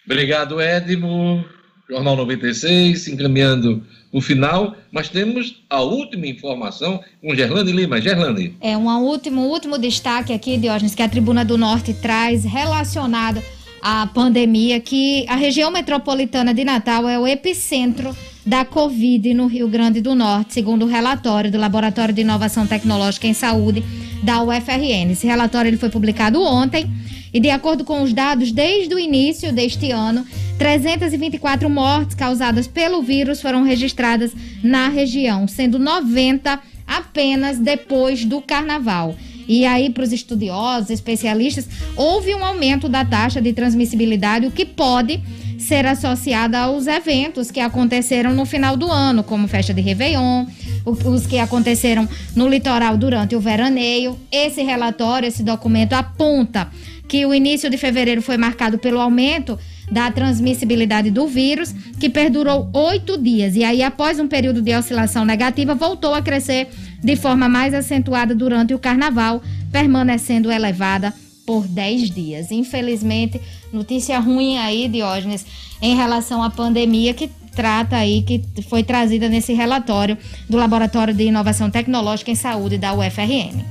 Obrigado, 0.07 0.61
Edmo. 0.61 1.45
Jornal 1.91 2.17
96, 2.17 3.09
encaminhando 3.09 3.85
o 4.11 4.21
final, 4.21 4.77
mas 4.91 5.09
temos 5.09 5.63
a 5.69 5.83
última 5.83 6.27
informação 6.27 7.03
com 7.21 7.35
Gerlane 7.35 7.73
Lima. 7.73 8.01
Gerlane. 8.01 8.57
É, 8.61 8.77
um 8.77 8.87
último, 9.03 9.43
último 9.43 9.77
destaque 9.77 10.33
aqui, 10.33 10.57
Diógenes, 10.57 10.95
que 10.95 11.03
a 11.03 11.09
Tribuna 11.09 11.45
do 11.45 11.59
Norte 11.59 11.93
traz 11.93 12.45
relacionado 12.45 13.43
à 13.85 14.07
pandemia, 14.07 14.81
que 14.81 15.27
a 15.29 15.37
região 15.37 15.71
metropolitana 15.71 16.55
de 16.55 16.65
Natal 16.65 17.07
é 17.07 17.19
o 17.19 17.27
epicentro 17.27 18.17
da 18.45 18.65
Covid 18.65 19.35
no 19.35 19.47
Rio 19.47 19.69
Grande 19.69 20.01
do 20.01 20.15
Norte, 20.15 20.55
segundo 20.55 20.87
o 20.87 20.89
relatório 20.89 21.53
do 21.53 21.59
Laboratório 21.59 22.15
de 22.15 22.23
Inovação 22.23 22.67
Tecnológica 22.67 23.27
em 23.27 23.35
Saúde 23.35 23.85
da 24.23 24.43
UFRN. 24.43 25.13
Esse 25.13 25.27
relatório 25.27 25.69
ele 25.69 25.77
foi 25.77 25.91
publicado 25.91 26.43
ontem 26.43 26.91
e, 27.31 27.39
de 27.39 27.51
acordo 27.51 27.85
com 27.85 28.03
os 28.03 28.15
dados, 28.15 28.53
desde 28.53 28.95
o 28.95 28.99
início 28.99 29.53
deste 29.53 29.91
ano, 29.91 30.27
324 30.59 31.69
mortes 31.69 32.15
causadas 32.15 32.67
pelo 32.67 33.03
vírus 33.03 33.43
foram 33.43 33.65
registradas 33.65 34.33
na 34.63 34.89
região, 34.89 35.47
sendo 35.47 35.79
90 35.79 36.59
apenas 36.87 37.59
depois 37.59 38.25
do 38.25 38.41
carnaval. 38.41 39.15
E 39.47 39.67
aí, 39.67 39.91
para 39.91 40.05
os 40.05 40.13
estudiosos, 40.13 40.91
especialistas, 40.91 41.69
houve 41.97 42.35
um 42.35 42.45
aumento 42.45 42.89
da 42.89 43.05
taxa 43.05 43.41
de 43.41 43.53
transmissibilidade, 43.53 44.47
o 44.47 44.51
que 44.51 44.65
pode 44.65 45.21
ser 45.59 45.87
associada 45.87 46.59
aos 46.59 46.87
eventos 46.87 47.51
que 47.51 47.61
aconteceram 47.61 48.35
no 48.35 48.45
final 48.45 48.77
do 48.77 48.91
ano, 48.91 49.23
como 49.23 49.49
festa 49.49 49.73
de 49.73 49.81
Réveillon, 49.81 50.47
os 50.85 51.27
que 51.27 51.39
aconteceram 51.39 52.09
no 52.37 52.49
litoral 52.49 52.97
durante 52.97 53.35
o 53.35 53.41
veraneio. 53.41 54.19
Esse 54.31 54.63
relatório, 54.63 55.27
esse 55.27 55.43
documento 55.43 55.95
aponta 55.95 56.69
que 57.09 57.25
o 57.25 57.35
início 57.35 57.71
de 57.71 57.77
fevereiro 57.77 58.23
foi 58.23 58.37
marcado 58.37 58.79
pelo 58.79 59.01
aumento 59.01 59.59
da 59.91 60.11
transmissibilidade 60.11 61.11
do 61.11 61.27
vírus, 61.27 61.75
que 62.01 62.09
perdurou 62.09 62.69
oito 62.73 63.19
dias. 63.19 63.55
E 63.57 63.63
aí, 63.63 63.83
após 63.83 64.19
um 64.19 64.27
período 64.27 64.63
de 64.63 64.75
oscilação 64.75 65.25
negativa, 65.25 65.75
voltou 65.75 66.15
a 66.15 66.23
crescer 66.23 66.69
de 67.05 67.17
forma 67.17 67.51
mais 67.51 67.75
acentuada 67.75 68.35
durante 68.35 68.73
o 68.73 68.79
carnaval, 68.79 69.43
permanecendo 69.71 70.51
elevada 70.51 71.13
por 71.47 71.69
10 71.69 72.11
dias. 72.11 72.51
Infelizmente, 72.51 73.39
notícia 73.71 74.19
ruim 74.19 74.57
aí, 74.57 74.89
Diógenes, 74.89 75.45
em 75.83 75.95
relação 75.95 76.43
à 76.43 76.49
pandemia 76.49 77.13
que 77.13 77.31
trata 77.55 77.97
aí, 77.97 78.23
que 78.23 78.43
foi 78.69 78.83
trazida 78.83 79.29
nesse 79.29 79.53
relatório 79.53 80.17
do 80.49 80.57
Laboratório 80.57 81.13
de 81.13 81.25
Inovação 81.25 81.71
Tecnológica 81.71 82.31
em 82.31 82.35
Saúde 82.35 82.79
da 82.79 82.95
UFRN. 82.95 83.63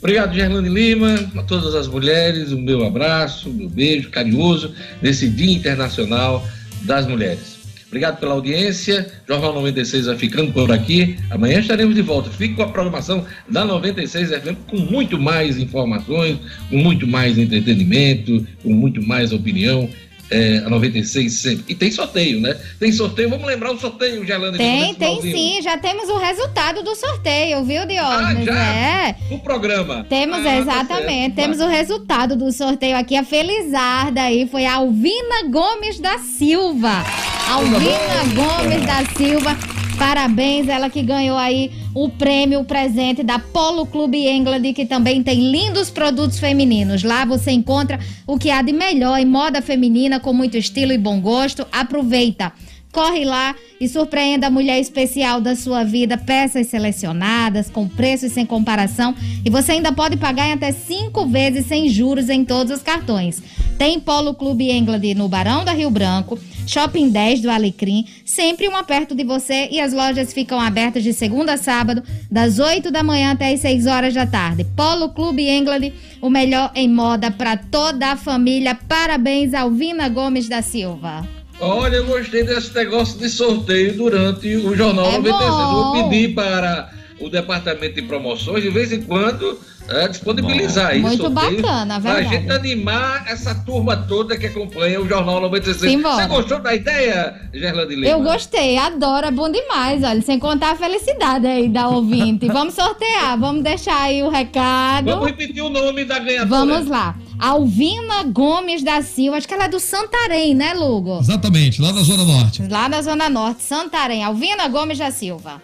Obrigado, 0.00 0.34
Gerlane 0.34 0.68
Lima, 0.68 1.30
a 1.36 1.42
todas 1.42 1.74
as 1.74 1.86
mulheres, 1.86 2.50
o 2.50 2.58
meu 2.58 2.84
abraço, 2.84 3.50
o 3.50 3.52
meu 3.52 3.68
beijo 3.68 4.10
carinhoso 4.10 4.74
nesse 5.00 5.28
Dia 5.28 5.54
Internacional 5.54 6.44
das 6.82 7.06
Mulheres. 7.06 7.59
Obrigado 7.90 8.20
pela 8.20 8.34
audiência. 8.34 9.10
Jornal 9.26 9.52
96 9.54 10.06
vai 10.06 10.16
ficando 10.16 10.52
por 10.52 10.70
aqui. 10.70 11.16
Amanhã 11.28 11.58
estaremos 11.58 11.92
de 11.92 12.02
volta. 12.02 12.30
Fique 12.30 12.54
com 12.54 12.62
a 12.62 12.68
programação 12.68 13.26
da 13.48 13.64
96 13.64 14.28
FM 14.28 14.56
com 14.68 14.78
muito 14.78 15.18
mais 15.18 15.58
informações, 15.58 16.38
com 16.70 16.76
muito 16.76 17.04
mais 17.04 17.36
entretenimento, 17.36 18.46
com 18.62 18.72
muito 18.72 19.02
mais 19.02 19.32
opinião 19.32 19.90
é, 20.30 20.58
a 20.58 20.70
96 20.70 21.32
sempre. 21.32 21.64
E 21.68 21.74
tem 21.74 21.90
sorteio, 21.90 22.40
né? 22.40 22.56
Tem 22.78 22.92
sorteio, 22.92 23.28
vamos 23.30 23.46
lembrar 23.46 23.72
o 23.72 23.78
sorteio, 23.78 24.24
Gelane. 24.24 24.56
Tem, 24.56 24.94
tem 24.94 25.20
sim. 25.20 25.62
Já 25.62 25.76
temos 25.76 26.08
o 26.08 26.16
resultado 26.16 26.82
do 26.82 26.94
sorteio, 26.94 27.64
viu, 27.64 27.86
Diógenes? 27.86 28.48
Ah, 28.48 28.52
já? 28.52 28.74
É. 28.74 29.16
O 29.30 29.38
programa. 29.38 30.06
Temos, 30.08 30.38
ah, 30.38 30.42
tá 30.42 30.56
exatamente. 30.56 31.34
Tá 31.34 31.42
temos 31.42 31.60
o 31.60 31.66
resultado 31.66 32.36
do 32.36 32.52
sorteio 32.52 32.96
aqui. 32.96 33.16
A 33.16 33.24
Felizarda 33.24 34.22
aí 34.22 34.46
foi 34.46 34.64
a 34.64 34.74
Alvina 34.74 35.48
Gomes 35.50 35.98
da 35.98 36.18
Silva. 36.18 37.04
Alvina 37.48 38.24
Gomes 38.34 38.86
da 38.86 39.04
Silva 39.16 39.56
Parabéns, 40.00 40.66
ela 40.66 40.88
que 40.88 41.02
ganhou 41.02 41.36
aí 41.36 41.70
o 41.94 42.08
prêmio, 42.08 42.60
o 42.60 42.64
presente 42.64 43.22
da 43.22 43.38
Polo 43.38 43.84
Clube 43.86 44.26
England, 44.28 44.72
que 44.72 44.86
também 44.86 45.22
tem 45.22 45.50
lindos 45.50 45.90
produtos 45.90 46.38
femininos. 46.38 47.02
Lá 47.02 47.24
você 47.24 47.50
encontra 47.50 47.98
o 48.26 48.38
que 48.38 48.50
há 48.50 48.62
de 48.62 48.72
melhor 48.72 49.18
em 49.18 49.26
moda 49.26 49.60
feminina, 49.60 50.20
com 50.20 50.32
muito 50.32 50.56
estilo 50.56 50.92
e 50.92 50.98
bom 50.98 51.20
gosto. 51.20 51.66
Aproveita! 51.72 52.52
Corre 52.92 53.24
lá 53.24 53.54
e 53.80 53.88
surpreenda 53.88 54.48
a 54.48 54.50
mulher 54.50 54.80
especial 54.80 55.40
da 55.40 55.54
sua 55.54 55.84
vida. 55.84 56.18
Peças 56.18 56.66
selecionadas, 56.66 57.70
com 57.70 57.88
preços 57.88 58.32
sem 58.32 58.44
comparação. 58.44 59.14
E 59.44 59.50
você 59.50 59.72
ainda 59.72 59.92
pode 59.92 60.16
pagar 60.16 60.48
em 60.48 60.52
até 60.52 60.72
cinco 60.72 61.26
vezes 61.26 61.66
sem 61.66 61.88
juros 61.88 62.28
em 62.28 62.44
todos 62.44 62.72
os 62.72 62.82
cartões. 62.82 63.42
Tem 63.78 63.98
Polo 63.98 64.34
Clube 64.34 64.70
England 64.70 65.14
no 65.16 65.28
Barão 65.28 65.64
da 65.64 65.72
Rio 65.72 65.90
Branco 65.90 66.38
Shopping 66.70 67.10
10 67.10 67.40
do 67.40 67.50
Alecrim, 67.50 68.06
sempre 68.24 68.68
uma 68.68 68.84
perto 68.84 69.12
de 69.12 69.24
você 69.24 69.68
e 69.72 69.80
as 69.80 69.92
lojas 69.92 70.32
ficam 70.32 70.60
abertas 70.60 71.02
de 71.02 71.12
segunda 71.12 71.54
a 71.54 71.56
sábado, 71.56 72.00
das 72.30 72.60
8 72.60 72.92
da 72.92 73.02
manhã 73.02 73.32
até 73.32 73.52
as 73.52 73.58
6 73.58 73.86
horas 73.86 74.14
da 74.14 74.24
tarde. 74.24 74.64
Polo 74.76 75.08
Clube 75.08 75.48
England, 75.48 75.92
o 76.20 76.30
melhor 76.30 76.70
em 76.76 76.88
moda 76.88 77.28
para 77.28 77.56
toda 77.56 78.12
a 78.12 78.16
família. 78.16 78.74
Parabéns, 78.74 79.52
Alvina 79.52 80.08
Gomes 80.08 80.48
da 80.48 80.62
Silva. 80.62 81.39
Olha, 81.60 81.96
eu 81.96 82.06
gostei 82.06 82.42
desse 82.42 82.74
negócio 82.74 83.18
de 83.18 83.28
sorteio 83.28 83.94
durante 83.94 84.56
o 84.56 84.74
Jornal 84.74 85.06
é 85.06 85.18
96. 85.18 85.50
Bom. 85.50 85.72
Vou 85.72 86.08
pedir 86.08 86.34
para 86.34 86.90
o 87.20 87.28
departamento 87.28 87.94
de 87.94 88.02
promoções, 88.02 88.62
de 88.62 88.70
vez 88.70 88.90
em 88.92 89.02
quando, 89.02 89.60
é, 89.88 90.08
disponibilizar 90.08 90.88
Bom, 90.92 91.08
isso. 91.08 91.22
Muito 91.22 91.30
bacana, 91.30 92.00
verdade. 92.00 92.28
Pra 92.28 92.38
gente 92.38 92.50
animar 92.50 93.24
essa 93.28 93.54
turma 93.54 93.94
toda 93.94 94.38
que 94.38 94.46
acompanha 94.46 94.98
o 95.00 95.06
Jornal 95.06 95.38
96. 95.42 95.92
Simbora. 95.92 96.14
Você 96.16 96.28
gostou 96.28 96.60
da 96.60 96.74
ideia, 96.74 97.38
Gerlande 97.52 97.94
Lima? 97.94 98.06
Eu 98.06 98.22
gostei, 98.22 98.78
adoro, 98.78 99.26
é 99.26 99.30
bom 99.30 99.50
demais, 99.50 100.02
olha, 100.02 100.22
sem 100.22 100.38
contar 100.38 100.70
a 100.70 100.76
felicidade 100.76 101.46
aí 101.46 101.68
da 101.68 101.88
ouvinte. 101.88 102.46
vamos 102.48 102.72
sortear, 102.72 103.38
vamos 103.38 103.62
deixar 103.62 104.00
aí 104.00 104.22
o 104.22 104.30
recado. 104.30 105.10
Vamos 105.10 105.26
repetir 105.26 105.62
o 105.62 105.68
nome 105.68 106.06
da 106.06 106.18
ganhadora. 106.18 106.48
Vamos 106.48 106.88
lá. 106.88 107.14
Alvina 107.40 108.22
Gomes 108.24 108.82
da 108.82 109.02
Silva, 109.02 109.38
acho 109.38 109.48
que 109.48 109.54
ela 109.54 109.64
é 109.64 109.68
do 109.68 109.80
Santarém, 109.80 110.54
né, 110.54 110.74
Lugo? 110.74 111.18
Exatamente, 111.20 111.80
lá 111.80 111.92
na 111.92 112.02
Zona 112.02 112.24
Norte. 112.24 112.62
Lá 112.68 112.88
na 112.88 113.02
Zona 113.02 113.30
Norte, 113.30 113.62
Santarém. 113.62 114.22
Alvina 114.22 114.68
Gomes 114.68 114.98
da 114.98 115.10
Silva. 115.10 115.62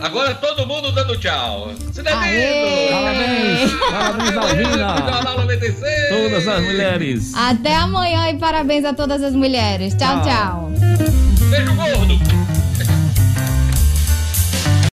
Agora 0.00 0.34
todo 0.34 0.66
mundo 0.66 0.92
dando 0.92 1.16
tchau. 1.18 1.70
Se 1.92 2.02
Parabéns! 2.02 3.70
Parabéns, 3.90 4.36
Alvina! 4.36 4.94
Todas 6.10 6.48
as 6.48 6.62
mulheres. 6.64 7.34
Até 7.34 7.74
amanhã 7.76 8.28
e 8.28 8.38
parabéns 8.38 8.84
a 8.84 8.92
todas 8.92 9.22
as 9.22 9.34
mulheres. 9.34 9.94
Tchau, 9.94 10.22
tchau. 10.22 10.24
tchau. 10.24 10.72
Beijo 11.48 11.74
gordo! 11.74 12.43